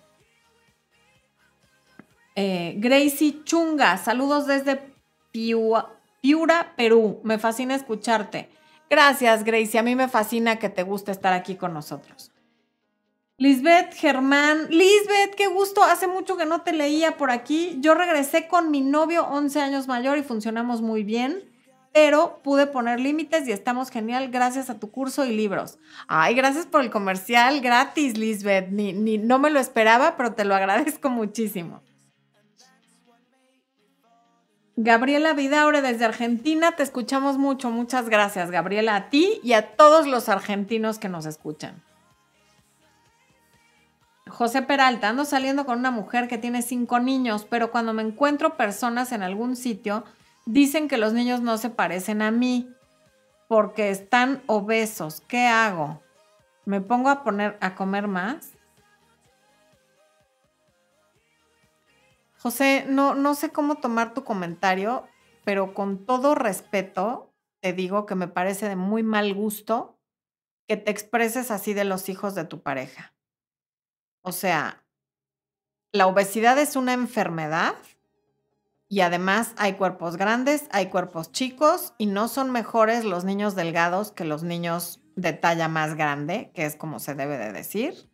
Eh, 2.36 2.74
Gracie 2.76 3.42
Chunga, 3.42 3.98
saludos 3.98 4.46
desde 4.46 4.94
Piua, 5.32 5.95
Piura, 6.26 6.72
Perú. 6.76 7.20
Me 7.22 7.38
fascina 7.38 7.76
escucharte. 7.76 8.50
Gracias, 8.90 9.44
Gracie. 9.44 9.78
A 9.78 9.84
mí 9.84 9.94
me 9.94 10.08
fascina 10.08 10.56
que 10.56 10.68
te 10.68 10.82
guste 10.82 11.12
estar 11.12 11.32
aquí 11.32 11.54
con 11.54 11.72
nosotros. 11.72 12.32
Lisbeth 13.38 13.94
Germán. 13.94 14.66
Lisbeth, 14.68 15.36
qué 15.36 15.46
gusto. 15.46 15.84
Hace 15.84 16.08
mucho 16.08 16.36
que 16.36 16.44
no 16.44 16.62
te 16.62 16.72
leía 16.72 17.16
por 17.16 17.30
aquí. 17.30 17.76
Yo 17.78 17.94
regresé 17.94 18.48
con 18.48 18.72
mi 18.72 18.80
novio 18.80 19.24
11 19.24 19.60
años 19.60 19.86
mayor 19.86 20.18
y 20.18 20.24
funcionamos 20.24 20.82
muy 20.82 21.04
bien, 21.04 21.44
pero 21.92 22.40
pude 22.42 22.66
poner 22.66 22.98
límites 22.98 23.46
y 23.46 23.52
estamos 23.52 23.90
genial 23.90 24.28
gracias 24.28 24.68
a 24.68 24.80
tu 24.80 24.90
curso 24.90 25.24
y 25.24 25.30
libros. 25.30 25.78
Ay, 26.08 26.34
gracias 26.34 26.66
por 26.66 26.80
el 26.80 26.90
comercial 26.90 27.60
gratis, 27.60 28.18
Lisbeth. 28.18 28.70
Ni, 28.70 28.92
ni, 28.92 29.16
no 29.16 29.38
me 29.38 29.50
lo 29.50 29.60
esperaba, 29.60 30.16
pero 30.16 30.34
te 30.34 30.44
lo 30.44 30.56
agradezco 30.56 31.08
muchísimo. 31.08 31.82
Gabriela 34.78 35.32
Vidaure 35.32 35.80
desde 35.80 36.04
Argentina, 36.04 36.72
te 36.72 36.82
escuchamos 36.82 37.38
mucho. 37.38 37.70
Muchas 37.70 38.10
gracias, 38.10 38.50
Gabriela, 38.50 38.94
a 38.94 39.08
ti 39.08 39.40
y 39.42 39.54
a 39.54 39.74
todos 39.74 40.06
los 40.06 40.28
argentinos 40.28 40.98
que 40.98 41.08
nos 41.08 41.24
escuchan. 41.24 41.82
José 44.28 44.60
Peralta, 44.60 45.08
ando 45.08 45.24
saliendo 45.24 45.64
con 45.64 45.78
una 45.78 45.90
mujer 45.90 46.28
que 46.28 46.36
tiene 46.36 46.60
cinco 46.60 47.00
niños, 47.00 47.46
pero 47.48 47.70
cuando 47.70 47.94
me 47.94 48.02
encuentro 48.02 48.58
personas 48.58 49.12
en 49.12 49.22
algún 49.22 49.56
sitio, 49.56 50.04
dicen 50.44 50.88
que 50.88 50.98
los 50.98 51.14
niños 51.14 51.40
no 51.40 51.56
se 51.56 51.70
parecen 51.70 52.20
a 52.20 52.30
mí 52.30 52.68
porque 53.48 53.88
están 53.88 54.42
obesos. 54.46 55.22
¿Qué 55.26 55.46
hago? 55.46 56.02
¿Me 56.66 56.82
pongo 56.82 57.08
a 57.08 57.24
poner 57.24 57.56
a 57.62 57.74
comer 57.74 58.08
más? 58.08 58.55
José, 62.47 62.84
no, 62.86 63.16
no 63.16 63.34
sé 63.34 63.51
cómo 63.51 63.74
tomar 63.78 64.14
tu 64.14 64.22
comentario, 64.22 65.09
pero 65.42 65.74
con 65.74 66.07
todo 66.07 66.36
respeto 66.36 67.34
te 67.61 67.72
digo 67.72 68.07
que 68.07 68.14
me 68.14 68.28
parece 68.28 68.68
de 68.68 68.76
muy 68.76 69.03
mal 69.03 69.34
gusto 69.34 69.99
que 70.68 70.76
te 70.76 70.92
expreses 70.92 71.51
así 71.51 71.74
de 71.74 71.82
los 71.82 72.09
hijos 72.09 72.36
de 72.36 72.44
tu 72.44 72.62
pareja. 72.62 73.16
O 74.22 74.30
sea, 74.30 74.86
la 75.90 76.07
obesidad 76.07 76.57
es 76.61 76.76
una 76.76 76.92
enfermedad 76.92 77.74
y 78.86 79.01
además 79.01 79.53
hay 79.57 79.72
cuerpos 79.72 80.16
grandes, 80.16 80.68
hay 80.70 80.86
cuerpos 80.86 81.32
chicos 81.32 81.94
y 81.99 82.07
no 82.07 82.28
son 82.28 82.53
mejores 82.53 83.05
los 83.05 83.24
niños 83.24 83.57
delgados 83.57 84.12
que 84.12 84.24
los 84.24 84.44
niños 84.44 85.03
de 85.16 85.32
talla 85.32 85.66
más 85.66 85.97
grande, 85.97 86.53
que 86.55 86.64
es 86.64 86.76
como 86.76 87.01
se 87.01 87.16
debe 87.16 87.38
de 87.38 87.53
decir. 87.53 88.09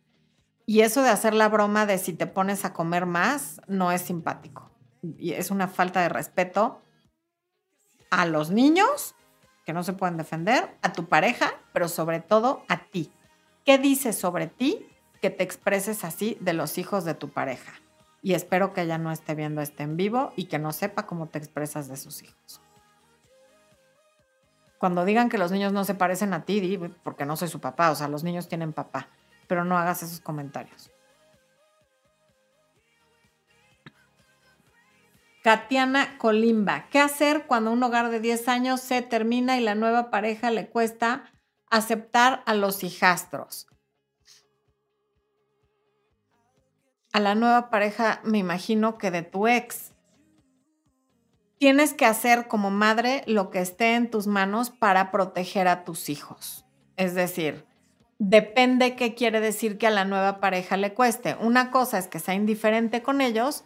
Y 0.65 0.81
eso 0.81 1.01
de 1.01 1.09
hacer 1.09 1.33
la 1.33 1.49
broma 1.49 1.85
de 1.85 1.97
si 1.97 2.13
te 2.13 2.27
pones 2.27 2.65
a 2.65 2.73
comer 2.73 3.05
más 3.05 3.61
no 3.67 3.91
es 3.91 4.01
simpático. 4.01 4.71
Y 5.01 5.33
es 5.33 5.51
una 5.51 5.67
falta 5.67 6.01
de 6.01 6.09
respeto 6.09 6.81
a 8.09 8.25
los 8.25 8.51
niños 8.51 9.15
que 9.65 9.73
no 9.73 9.83
se 9.83 9.93
pueden 9.93 10.17
defender, 10.17 10.77
a 10.81 10.93
tu 10.93 11.05
pareja, 11.05 11.53
pero 11.73 11.87
sobre 11.87 12.19
todo 12.19 12.63
a 12.67 12.85
ti. 12.85 13.11
¿Qué 13.65 13.77
dices 13.77 14.17
sobre 14.17 14.47
ti 14.47 14.85
que 15.21 15.29
te 15.29 15.43
expreses 15.43 16.03
así 16.03 16.37
de 16.41 16.53
los 16.53 16.77
hijos 16.77 17.05
de 17.05 17.13
tu 17.13 17.29
pareja? 17.29 17.73
Y 18.21 18.33
espero 18.33 18.73
que 18.73 18.81
ella 18.81 18.97
no 18.97 19.11
esté 19.11 19.35
viendo 19.35 19.61
este 19.61 19.83
en 19.83 19.97
vivo 19.97 20.31
y 20.35 20.45
que 20.45 20.59
no 20.59 20.71
sepa 20.71 21.05
cómo 21.05 21.27
te 21.27 21.39
expresas 21.39 21.87
de 21.87 21.97
sus 21.97 22.23
hijos. 22.23 22.61
Cuando 24.77 25.05
digan 25.05 25.29
que 25.29 25.37
los 25.37 25.51
niños 25.51 25.71
no 25.71 25.85
se 25.85 25.95
parecen 25.95 26.33
a 26.33 26.43
ti, 26.43 26.79
porque 27.03 27.25
no 27.25 27.37
soy 27.37 27.47
su 27.47 27.59
papá, 27.61 27.91
o 27.91 27.95
sea, 27.95 28.09
los 28.09 28.23
niños 28.23 28.49
tienen 28.49 28.73
papá, 28.73 29.07
pero 29.47 29.65
no 29.65 29.77
hagas 29.77 30.03
esos 30.03 30.19
comentarios. 30.19 30.91
Katiana 35.43 36.17
Colimba, 36.17 36.87
¿qué 36.89 36.99
hacer 36.99 37.47
cuando 37.47 37.71
un 37.71 37.83
hogar 37.83 38.09
de 38.09 38.21
10 38.21 38.47
años 38.47 38.79
se 38.79 39.01
termina 39.01 39.57
y 39.57 39.61
la 39.61 39.75
nueva 39.75 40.09
pareja 40.09 40.51
le 40.51 40.69
cuesta 40.69 41.25
aceptar 41.69 42.43
a 42.45 42.53
los 42.53 42.81
hijastros? 42.85 43.67
A 47.11 47.19
la 47.19 47.35
nueva 47.35 47.69
pareja 47.69 48.21
me 48.23 48.37
imagino 48.37 48.97
que 48.97 49.11
de 49.11 49.21
tu 49.21 49.47
ex. 49.47 49.91
Tienes 51.59 51.93
que 51.93 52.05
hacer 52.05 52.47
como 52.47 52.71
madre 52.71 53.23
lo 53.27 53.49
que 53.49 53.59
esté 53.59 53.95
en 53.95 54.09
tus 54.09 54.27
manos 54.27 54.69
para 54.69 55.11
proteger 55.11 55.67
a 55.67 55.83
tus 55.83 56.07
hijos. 56.07 56.65
Es 56.95 57.15
decir, 57.15 57.65
depende 58.19 58.95
qué 58.95 59.15
quiere 59.15 59.39
decir 59.39 59.77
que 59.77 59.87
a 59.87 59.91
la 59.91 60.05
nueva 60.05 60.39
pareja 60.39 60.77
le 60.77 60.93
cueste. 60.93 61.35
Una 61.39 61.71
cosa 61.71 61.97
es 61.97 62.07
que 62.07 62.19
sea 62.19 62.35
indiferente 62.35 63.01
con 63.01 63.21
ellos, 63.21 63.63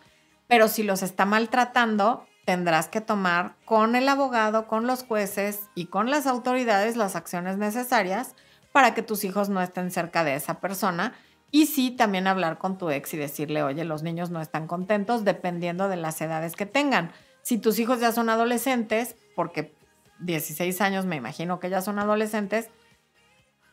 pero 0.48 0.68
si 0.68 0.84
los 0.84 1.04
está 1.04 1.26
maltratando, 1.26 2.26
tendrás 2.46 2.88
que 2.88 3.02
tomar 3.02 3.56
con 3.66 3.96
el 3.96 4.08
abogado, 4.08 4.68
con 4.68 4.88
los 4.88 5.04
jueces 5.04 5.70
y 5.76 5.88
con 5.88 6.10
las 6.10 6.28
autoridades 6.28 6.96
las 6.96 7.16
acciones 7.16 7.58
necesarias 7.58 8.36
para 8.72 8.94
que 8.94 9.02
tus 9.02 9.24
hijos 9.24 9.50
no 9.50 9.62
estén 9.62 9.92
cerca 9.92 10.24
de 10.24 10.36
esa 10.36 10.60
persona. 10.60 11.14
Y 11.52 11.66
sí, 11.66 11.92
también 11.92 12.28
hablar 12.28 12.58
con 12.58 12.78
tu 12.78 12.90
ex 12.90 13.14
y 13.14 13.18
decirle, 13.18 13.64
oye, 13.64 13.84
los 13.86 14.04
niños 14.04 14.30
no 14.30 14.42
están 14.42 14.68
contentos 14.68 15.26
dependiendo 15.26 15.90
de 15.90 15.98
las 15.98 16.22
edades 16.22 16.56
que 16.56 16.66
tengan. 16.66 17.12
Si 17.42 17.58
tus 17.58 17.80
hijos 17.80 18.00
ya 18.00 18.12
son 18.12 18.30
adolescentes, 18.30 19.16
porque 19.36 19.74
16 20.20 20.80
años 20.82 21.06
me 21.06 21.16
imagino 21.16 21.60
que 21.60 21.70
ya 21.70 21.82
son 21.82 22.00
adolescentes, 22.00 22.70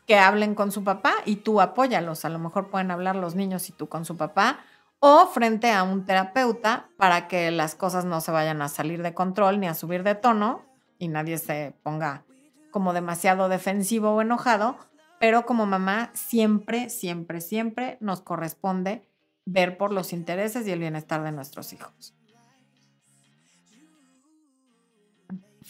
que 0.05 0.17
hablen 0.17 0.55
con 0.55 0.71
su 0.71 0.83
papá 0.83 1.13
y 1.25 1.37
tú 1.37 1.61
apóyalos. 1.61 2.25
A 2.25 2.29
lo 2.29 2.39
mejor 2.39 2.69
pueden 2.69 2.91
hablar 2.91 3.15
los 3.15 3.35
niños 3.35 3.69
y 3.69 3.73
tú 3.73 3.87
con 3.89 4.05
su 4.05 4.17
papá 4.17 4.59
o 4.99 5.27
frente 5.27 5.71
a 5.71 5.83
un 5.83 6.05
terapeuta 6.05 6.89
para 6.97 7.27
que 7.27 7.51
las 7.51 7.75
cosas 7.75 8.05
no 8.05 8.21
se 8.21 8.31
vayan 8.31 8.61
a 8.61 8.69
salir 8.69 9.03
de 9.03 9.13
control 9.13 9.59
ni 9.59 9.67
a 9.67 9.73
subir 9.73 10.03
de 10.03 10.15
tono 10.15 10.63
y 10.97 11.07
nadie 11.07 11.37
se 11.37 11.75
ponga 11.83 12.23
como 12.71 12.93
demasiado 12.93 13.47
defensivo 13.47 14.11
o 14.11 14.21
enojado, 14.21 14.77
pero 15.19 15.45
como 15.45 15.65
mamá 15.65 16.11
siempre, 16.13 16.89
siempre, 16.89 17.41
siempre 17.41 17.97
nos 18.01 18.21
corresponde 18.21 19.07
ver 19.45 19.77
por 19.77 19.93
los 19.93 20.11
intereses 20.11 20.67
y 20.67 20.71
el 20.71 20.79
bienestar 20.79 21.23
de 21.23 21.31
nuestros 21.31 21.71
hijos. 21.71 22.15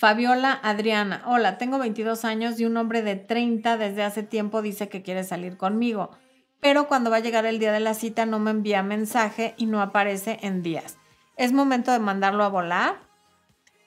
Fabiola 0.05 0.59
Adriana, 0.61 1.23
hola, 1.25 1.57
tengo 1.57 1.79
22 1.79 2.25
años 2.25 2.59
y 2.59 2.65
un 2.65 2.77
hombre 2.77 3.01
de 3.01 3.15
30 3.15 3.75
desde 3.77 4.03
hace 4.03 4.21
tiempo 4.21 4.61
dice 4.61 4.87
que 4.87 5.01
quiere 5.01 5.23
salir 5.23 5.57
conmigo, 5.57 6.11
pero 6.59 6.87
cuando 6.87 7.09
va 7.09 7.15
a 7.15 7.21
llegar 7.21 7.47
el 7.47 7.57
día 7.57 7.71
de 7.71 7.79
la 7.79 7.95
cita 7.95 8.27
no 8.27 8.37
me 8.37 8.51
envía 8.51 8.83
mensaje 8.83 9.55
y 9.57 9.65
no 9.65 9.81
aparece 9.81 10.37
en 10.43 10.61
días. 10.61 10.99
¿Es 11.37 11.53
momento 11.53 11.91
de 11.91 11.97
mandarlo 11.97 12.43
a 12.43 12.49
volar? 12.49 12.97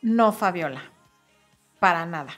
No, 0.02 0.32
Fabiola, 0.32 0.90
para 1.78 2.04
nada. 2.04 2.32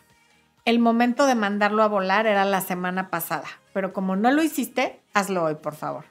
El 0.66 0.78
momento 0.78 1.24
de 1.24 1.34
mandarlo 1.34 1.82
a 1.82 1.88
volar 1.88 2.26
era 2.26 2.44
la 2.44 2.60
semana 2.60 3.08
pasada, 3.08 3.48
pero 3.72 3.94
como 3.94 4.14
no 4.14 4.30
lo 4.30 4.42
hiciste, 4.42 5.00
hazlo 5.14 5.44
hoy, 5.44 5.54
por 5.54 5.74
favor. 5.74 6.09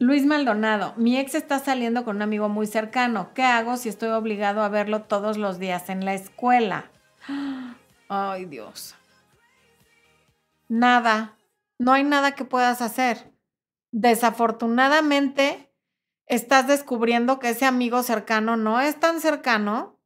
Luis 0.00 0.24
Maldonado, 0.24 0.94
mi 0.96 1.18
ex 1.18 1.34
está 1.34 1.58
saliendo 1.58 2.06
con 2.06 2.16
un 2.16 2.22
amigo 2.22 2.48
muy 2.48 2.66
cercano. 2.66 3.34
¿Qué 3.34 3.42
hago 3.42 3.76
si 3.76 3.90
estoy 3.90 4.08
obligado 4.08 4.62
a 4.62 4.70
verlo 4.70 5.02
todos 5.02 5.36
los 5.36 5.58
días 5.58 5.90
en 5.90 6.06
la 6.06 6.14
escuela? 6.14 6.90
Ay, 8.08 8.46
Dios. 8.46 8.94
Nada. 10.68 11.36
No 11.78 11.92
hay 11.92 12.02
nada 12.02 12.32
que 12.34 12.46
puedas 12.46 12.80
hacer. 12.80 13.30
Desafortunadamente, 13.92 15.70
estás 16.24 16.66
descubriendo 16.66 17.38
que 17.38 17.50
ese 17.50 17.66
amigo 17.66 18.02
cercano 18.02 18.56
no 18.56 18.80
es 18.80 18.98
tan 18.98 19.20
cercano 19.20 20.00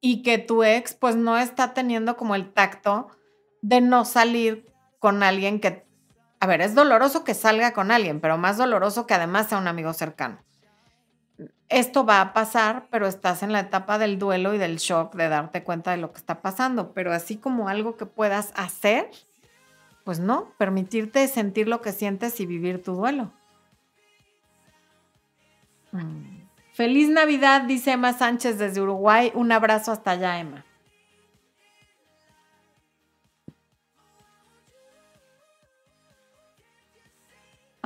y 0.00 0.22
que 0.22 0.38
tu 0.38 0.62
ex 0.62 0.94
pues 0.94 1.16
no 1.16 1.36
está 1.36 1.74
teniendo 1.74 2.16
como 2.16 2.36
el 2.36 2.52
tacto 2.52 3.08
de 3.60 3.80
no 3.80 4.04
salir 4.04 4.72
con 5.00 5.24
alguien 5.24 5.58
que 5.58 5.83
a 6.44 6.46
ver, 6.46 6.60
es 6.60 6.74
doloroso 6.74 7.24
que 7.24 7.32
salga 7.32 7.72
con 7.72 7.90
alguien, 7.90 8.20
pero 8.20 8.36
más 8.36 8.58
doloroso 8.58 9.06
que 9.06 9.14
además 9.14 9.48
sea 9.48 9.56
un 9.56 9.66
amigo 9.66 9.94
cercano. 9.94 10.36
Esto 11.70 12.04
va 12.04 12.20
a 12.20 12.34
pasar, 12.34 12.86
pero 12.90 13.06
estás 13.06 13.42
en 13.42 13.50
la 13.50 13.60
etapa 13.60 13.96
del 13.96 14.18
duelo 14.18 14.52
y 14.52 14.58
del 14.58 14.76
shock 14.76 15.14
de 15.14 15.30
darte 15.30 15.64
cuenta 15.64 15.92
de 15.92 15.96
lo 15.96 16.12
que 16.12 16.18
está 16.18 16.42
pasando, 16.42 16.92
pero 16.92 17.14
así 17.14 17.38
como 17.38 17.70
algo 17.70 17.96
que 17.96 18.04
puedas 18.04 18.52
hacer, 18.56 19.10
pues 20.04 20.18
no, 20.20 20.52
permitirte 20.58 21.26
sentir 21.28 21.66
lo 21.66 21.80
que 21.80 21.92
sientes 21.92 22.38
y 22.40 22.44
vivir 22.44 22.82
tu 22.82 22.92
duelo. 22.92 23.32
Mm. 25.92 26.42
Feliz 26.74 27.08
Navidad, 27.08 27.62
dice 27.62 27.92
Emma 27.92 28.12
Sánchez 28.12 28.58
desde 28.58 28.82
Uruguay. 28.82 29.32
Un 29.34 29.50
abrazo 29.50 29.92
hasta 29.92 30.10
allá, 30.10 30.38
Emma. 30.38 30.66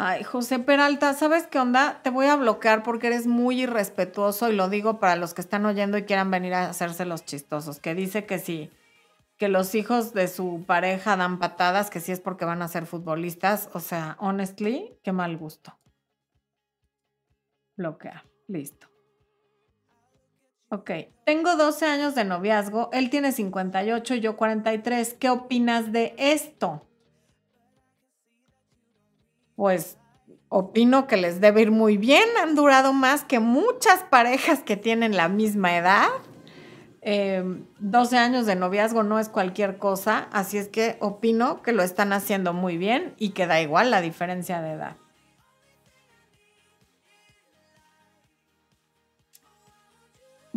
Ay, 0.01 0.23
José 0.23 0.61
Peralta, 0.61 1.13
¿sabes 1.13 1.49
qué 1.49 1.59
onda? 1.59 2.01
Te 2.05 2.11
voy 2.11 2.27
a 2.27 2.37
bloquear 2.37 2.85
porque 2.85 3.09
eres 3.09 3.27
muy 3.27 3.63
irrespetuoso 3.63 4.49
y 4.49 4.55
lo 4.55 4.69
digo 4.69 5.01
para 5.01 5.17
los 5.17 5.35
que 5.35 5.41
están 5.41 5.67
oyendo 5.67 5.99
y 5.99 6.05
quieran 6.05 6.31
venir 6.31 6.55
a 6.55 6.71
hacerse 6.71 7.05
los 7.05 7.25
chistosos, 7.25 7.81
que 7.81 7.97
dice 7.97 8.25
que 8.25 8.39
sí, 8.39 8.71
que 9.39 9.49
los 9.49 9.75
hijos 9.75 10.15
de 10.15 10.29
su 10.29 10.63
pareja 10.69 11.17
dan 11.17 11.41
patadas, 11.41 11.91
que 11.91 11.99
sí 11.99 12.13
es 12.13 12.21
porque 12.21 12.45
van 12.45 12.63
a 12.63 12.69
ser 12.69 12.87
futbolistas. 12.87 13.71
O 13.73 13.81
sea, 13.81 14.17
honestly, 14.21 14.97
qué 15.03 15.11
mal 15.11 15.37
gusto. 15.37 15.77
Bloquear, 17.77 18.23
listo. 18.47 18.87
Ok, 20.69 20.93
tengo 21.27 21.57
12 21.57 21.87
años 21.87 22.15
de 22.15 22.25
noviazgo, 22.25 22.89
él 22.93 23.11
tiene 23.11 23.33
58 23.33 24.15
y 24.15 24.21
yo 24.21 24.37
43. 24.37 25.15
¿Qué 25.15 25.29
opinas 25.29 25.91
de 25.91 26.15
esto? 26.19 26.88
Pues 29.59 29.99
opino 30.51 31.09
que 31.09 31.17
les 31.17 31.41
debe 31.41 31.63
ir 31.63 31.73
muy 31.73 31.97
bien. 31.97 32.23
Han 32.41 32.55
durado 32.55 32.93
más 32.93 33.25
que 33.25 33.41
muchas 33.41 34.05
parejas 34.05 34.63
que 34.63 34.77
tienen 34.77 35.17
la 35.17 35.29
misma 35.29 35.77
edad. 35.77 36.07
12 37.03 37.03
em, 37.03 38.23
años 38.23 38.47
de 38.47 38.55
noviazgo 38.55 39.03
no 39.03 39.19
es 39.19 39.29
cualquier 39.29 39.79
cosa, 39.79 40.29
así 40.31 40.59
es 40.59 40.69
que 40.69 40.97
opino 41.01 41.61
que 41.63 41.73
lo 41.73 41.83
están 41.83 42.13
haciendo 42.13 42.53
muy 42.53 42.77
bien 42.77 43.15
y 43.19 43.31
que 43.31 43.49
da 43.49 43.61
igual 43.61 43.91
la 43.91 44.01
diferencia 44.01 44.63
de 44.63 44.75
edad. 44.75 44.97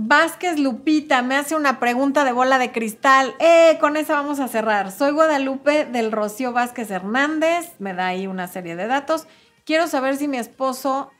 Vázquez 0.03 0.57
Lupita 0.59 1.21
me 1.21 1.35
hace 1.35 1.55
una 1.55 1.79
pregunta 1.79 2.25
de 2.25 2.31
bola 2.31 2.57
de 2.57 2.71
cristal. 2.71 3.35
Eh, 3.37 3.77
con 3.79 3.97
esa 3.97 4.15
vamos 4.15 4.39
a 4.39 4.47
cerrar. 4.47 4.91
Soy 4.91 5.11
Guadalupe 5.11 5.85
del 5.85 6.11
Rocío 6.11 6.53
Vázquez 6.53 6.89
Hernández. 6.89 7.75
Me 7.77 7.93
da 7.93 8.07
ahí 8.07 8.25
una 8.25 8.47
serie 8.47 8.75
de 8.75 8.87
datos. 8.87 9.27
Quiero 9.63 9.85
saber 9.85 10.17
si 10.17 10.27
mi 10.27 10.37
esposo, 10.37 11.11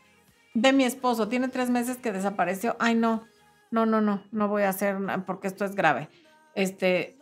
de 0.56 0.74
mi 0.74 0.84
esposo, 0.84 1.28
tiene 1.28 1.48
tres 1.48 1.70
meses 1.70 1.98
que 1.98 2.12
desapareció. 2.12 2.76
Ay, 2.80 2.96
no, 2.96 3.24
no, 3.70 3.86
no, 3.86 4.02
no, 4.02 4.24
no 4.32 4.48
voy 4.48 4.64
a 4.64 4.70
hacer 4.70 4.98
porque 5.28 5.48
esto 5.48 5.64
es 5.64 5.76
grave. 5.76 6.10
Este, 6.56 7.20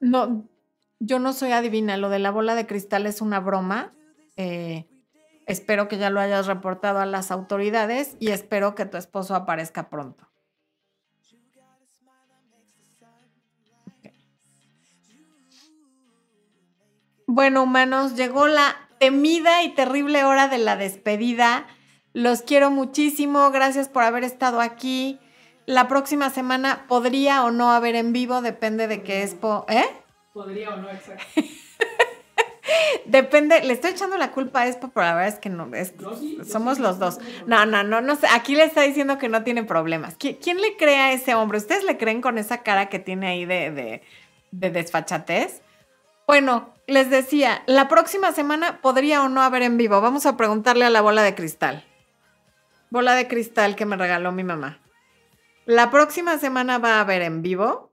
no, 0.00 0.44
yo 0.98 1.18
no 1.18 1.32
soy 1.32 1.52
adivina. 1.52 1.96
Lo 1.96 2.10
de 2.10 2.18
la 2.18 2.30
bola 2.30 2.54
de 2.54 2.66
cristal 2.66 3.06
es 3.06 3.22
una 3.22 3.40
broma. 3.40 3.94
Eh, 4.36 4.86
espero 5.46 5.88
que 5.88 5.96
ya 5.96 6.10
lo 6.10 6.20
hayas 6.20 6.46
reportado 6.46 6.98
a 6.98 7.06
las 7.06 7.30
autoridades 7.30 8.16
y 8.20 8.32
espero 8.32 8.74
que 8.74 8.84
tu 8.84 8.98
esposo 8.98 9.34
aparezca 9.34 9.88
pronto. 9.88 10.29
Bueno, 17.32 17.62
humanos, 17.62 18.16
llegó 18.16 18.48
la 18.48 18.76
temida 18.98 19.62
y 19.62 19.68
terrible 19.68 20.24
hora 20.24 20.48
de 20.48 20.58
la 20.58 20.74
despedida. 20.74 21.64
Los 22.12 22.42
quiero 22.42 22.72
muchísimo. 22.72 23.52
Gracias 23.52 23.88
por 23.88 24.02
haber 24.02 24.24
estado 24.24 24.60
aquí. 24.60 25.20
La 25.64 25.86
próxima 25.86 26.30
semana 26.30 26.86
podría 26.88 27.44
o 27.44 27.52
no 27.52 27.70
haber 27.70 27.94
en 27.94 28.12
vivo, 28.12 28.42
depende 28.42 28.88
de 28.88 29.04
qué 29.04 29.22
es. 29.22 29.36
¿Eh? 29.68 29.84
Podría 30.32 30.74
o 30.74 30.78
no, 30.78 30.90
exacto. 30.90 31.24
Depende, 33.04 33.62
le 33.62 33.74
estoy 33.74 33.92
echando 33.92 34.16
la 34.16 34.32
culpa 34.32 34.62
a 34.62 34.66
Expo, 34.66 34.88
pero 34.88 35.06
la 35.06 35.14
verdad 35.14 35.28
es 35.28 35.38
que 35.38 35.50
no, 35.50 35.72
es, 35.72 35.94
somos 36.44 36.80
los 36.80 36.98
dos. 36.98 37.20
No, 37.46 37.64
no, 37.64 37.84
no, 37.84 38.00
no 38.00 38.16
sé, 38.16 38.26
aquí 38.32 38.56
le 38.56 38.64
está 38.64 38.82
diciendo 38.82 39.18
que 39.18 39.28
no 39.28 39.44
tiene 39.44 39.62
problemas. 39.62 40.16
¿Quién, 40.16 40.60
le 40.60 40.76
cree 40.76 40.98
a 40.98 41.12
ese 41.12 41.36
hombre? 41.36 41.58
¿Ustedes 41.58 41.84
le 41.84 41.96
creen 41.96 42.22
con 42.22 42.38
esa 42.38 42.64
cara 42.64 42.88
que 42.88 42.98
tiene 42.98 43.28
ahí 43.28 43.44
de, 43.44 43.70
de, 43.70 44.02
de 44.50 44.70
desfachatez? 44.70 45.62
Bueno, 46.26 46.74
les 46.86 47.10
decía, 47.10 47.62
la 47.66 47.88
próxima 47.88 48.32
semana 48.32 48.80
podría 48.80 49.22
o 49.22 49.28
no 49.28 49.42
haber 49.42 49.62
en 49.62 49.76
vivo. 49.76 50.00
Vamos 50.00 50.26
a 50.26 50.36
preguntarle 50.36 50.84
a 50.84 50.90
la 50.90 51.00
bola 51.00 51.22
de 51.22 51.34
cristal. 51.34 51.84
Bola 52.90 53.14
de 53.14 53.28
cristal 53.28 53.76
que 53.76 53.86
me 53.86 53.96
regaló 53.96 54.32
mi 54.32 54.44
mamá. 54.44 54.80
La 55.66 55.90
próxima 55.90 56.38
semana 56.38 56.78
va 56.78 56.96
a 56.96 57.00
haber 57.00 57.22
en 57.22 57.42
vivo 57.42 57.90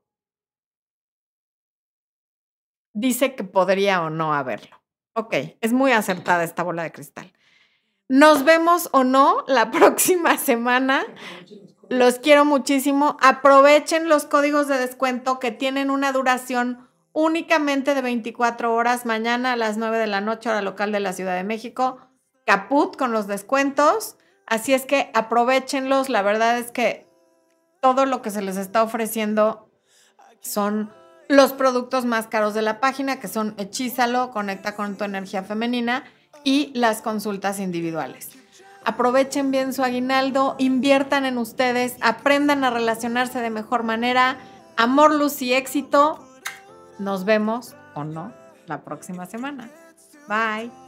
dice 2.97 3.35
que 3.35 3.43
podría 3.43 4.01
o 4.01 4.09
no 4.09 4.33
haberlo. 4.33 4.81
Ok, 5.13 5.35
es 5.61 5.71
muy 5.71 5.91
acertada 5.91 6.43
esta 6.43 6.63
bola 6.63 6.83
de 6.83 6.91
cristal. 6.91 7.31
Nos 8.09 8.43
vemos 8.43 8.89
o 8.91 9.03
no 9.03 9.43
la 9.47 9.71
próxima 9.71 10.37
semana. 10.37 11.05
Los 11.89 12.19
quiero 12.19 12.43
muchísimo. 12.43 13.17
Aprovechen 13.21 14.09
los 14.09 14.25
códigos 14.25 14.67
de 14.67 14.77
descuento 14.77 15.39
que 15.39 15.51
tienen 15.51 15.89
una 15.89 16.11
duración 16.11 16.86
únicamente 17.17 17.95
de 17.95 18.01
24 18.03 18.75
horas. 18.75 19.07
Mañana 19.07 19.53
a 19.53 19.55
las 19.55 19.77
9 19.77 19.97
de 19.97 20.05
la 20.05 20.21
noche, 20.21 20.49
hora 20.49 20.61
local 20.61 20.91
de 20.91 20.99
la 20.99 21.13
Ciudad 21.13 21.35
de 21.35 21.43
México. 21.43 21.97
Caput 22.45 22.95
con 22.95 23.11
los 23.11 23.25
descuentos. 23.25 24.17
Así 24.45 24.71
es 24.71 24.85
que 24.85 25.09
aprovechenlos. 25.15 26.09
La 26.09 26.21
verdad 26.21 26.59
es 26.59 26.69
que 26.71 27.07
todo 27.81 28.05
lo 28.05 28.21
que 28.21 28.29
se 28.29 28.43
les 28.43 28.55
está 28.55 28.83
ofreciendo 28.83 29.67
son 30.41 30.93
los 31.27 31.53
productos 31.53 32.05
más 32.05 32.27
caros 32.27 32.53
de 32.53 32.61
la 32.61 32.79
página, 32.79 33.19
que 33.19 33.27
son 33.27 33.55
Hechízalo, 33.57 34.29
Conecta 34.29 34.75
con 34.75 34.95
tu 34.95 35.03
energía 35.03 35.41
femenina 35.41 36.03
y 36.43 36.71
las 36.75 37.01
consultas 37.01 37.59
individuales. 37.59 38.29
Aprovechen 38.85 39.49
bien 39.49 39.73
su 39.73 39.83
aguinaldo, 39.83 40.55
inviertan 40.59 41.25
en 41.25 41.39
ustedes, 41.39 41.95
aprendan 41.99 42.63
a 42.63 42.69
relacionarse 42.69 43.39
de 43.39 43.49
mejor 43.49 43.81
manera. 43.81 44.37
Amor, 44.77 45.15
luz 45.15 45.41
y 45.41 45.55
éxito. 45.55 46.26
Nos 46.99 47.25
vemos 47.25 47.75
o 47.93 48.03
no 48.03 48.31
la 48.67 48.81
próxima 48.81 49.25
semana. 49.25 49.69
Bye. 50.27 50.86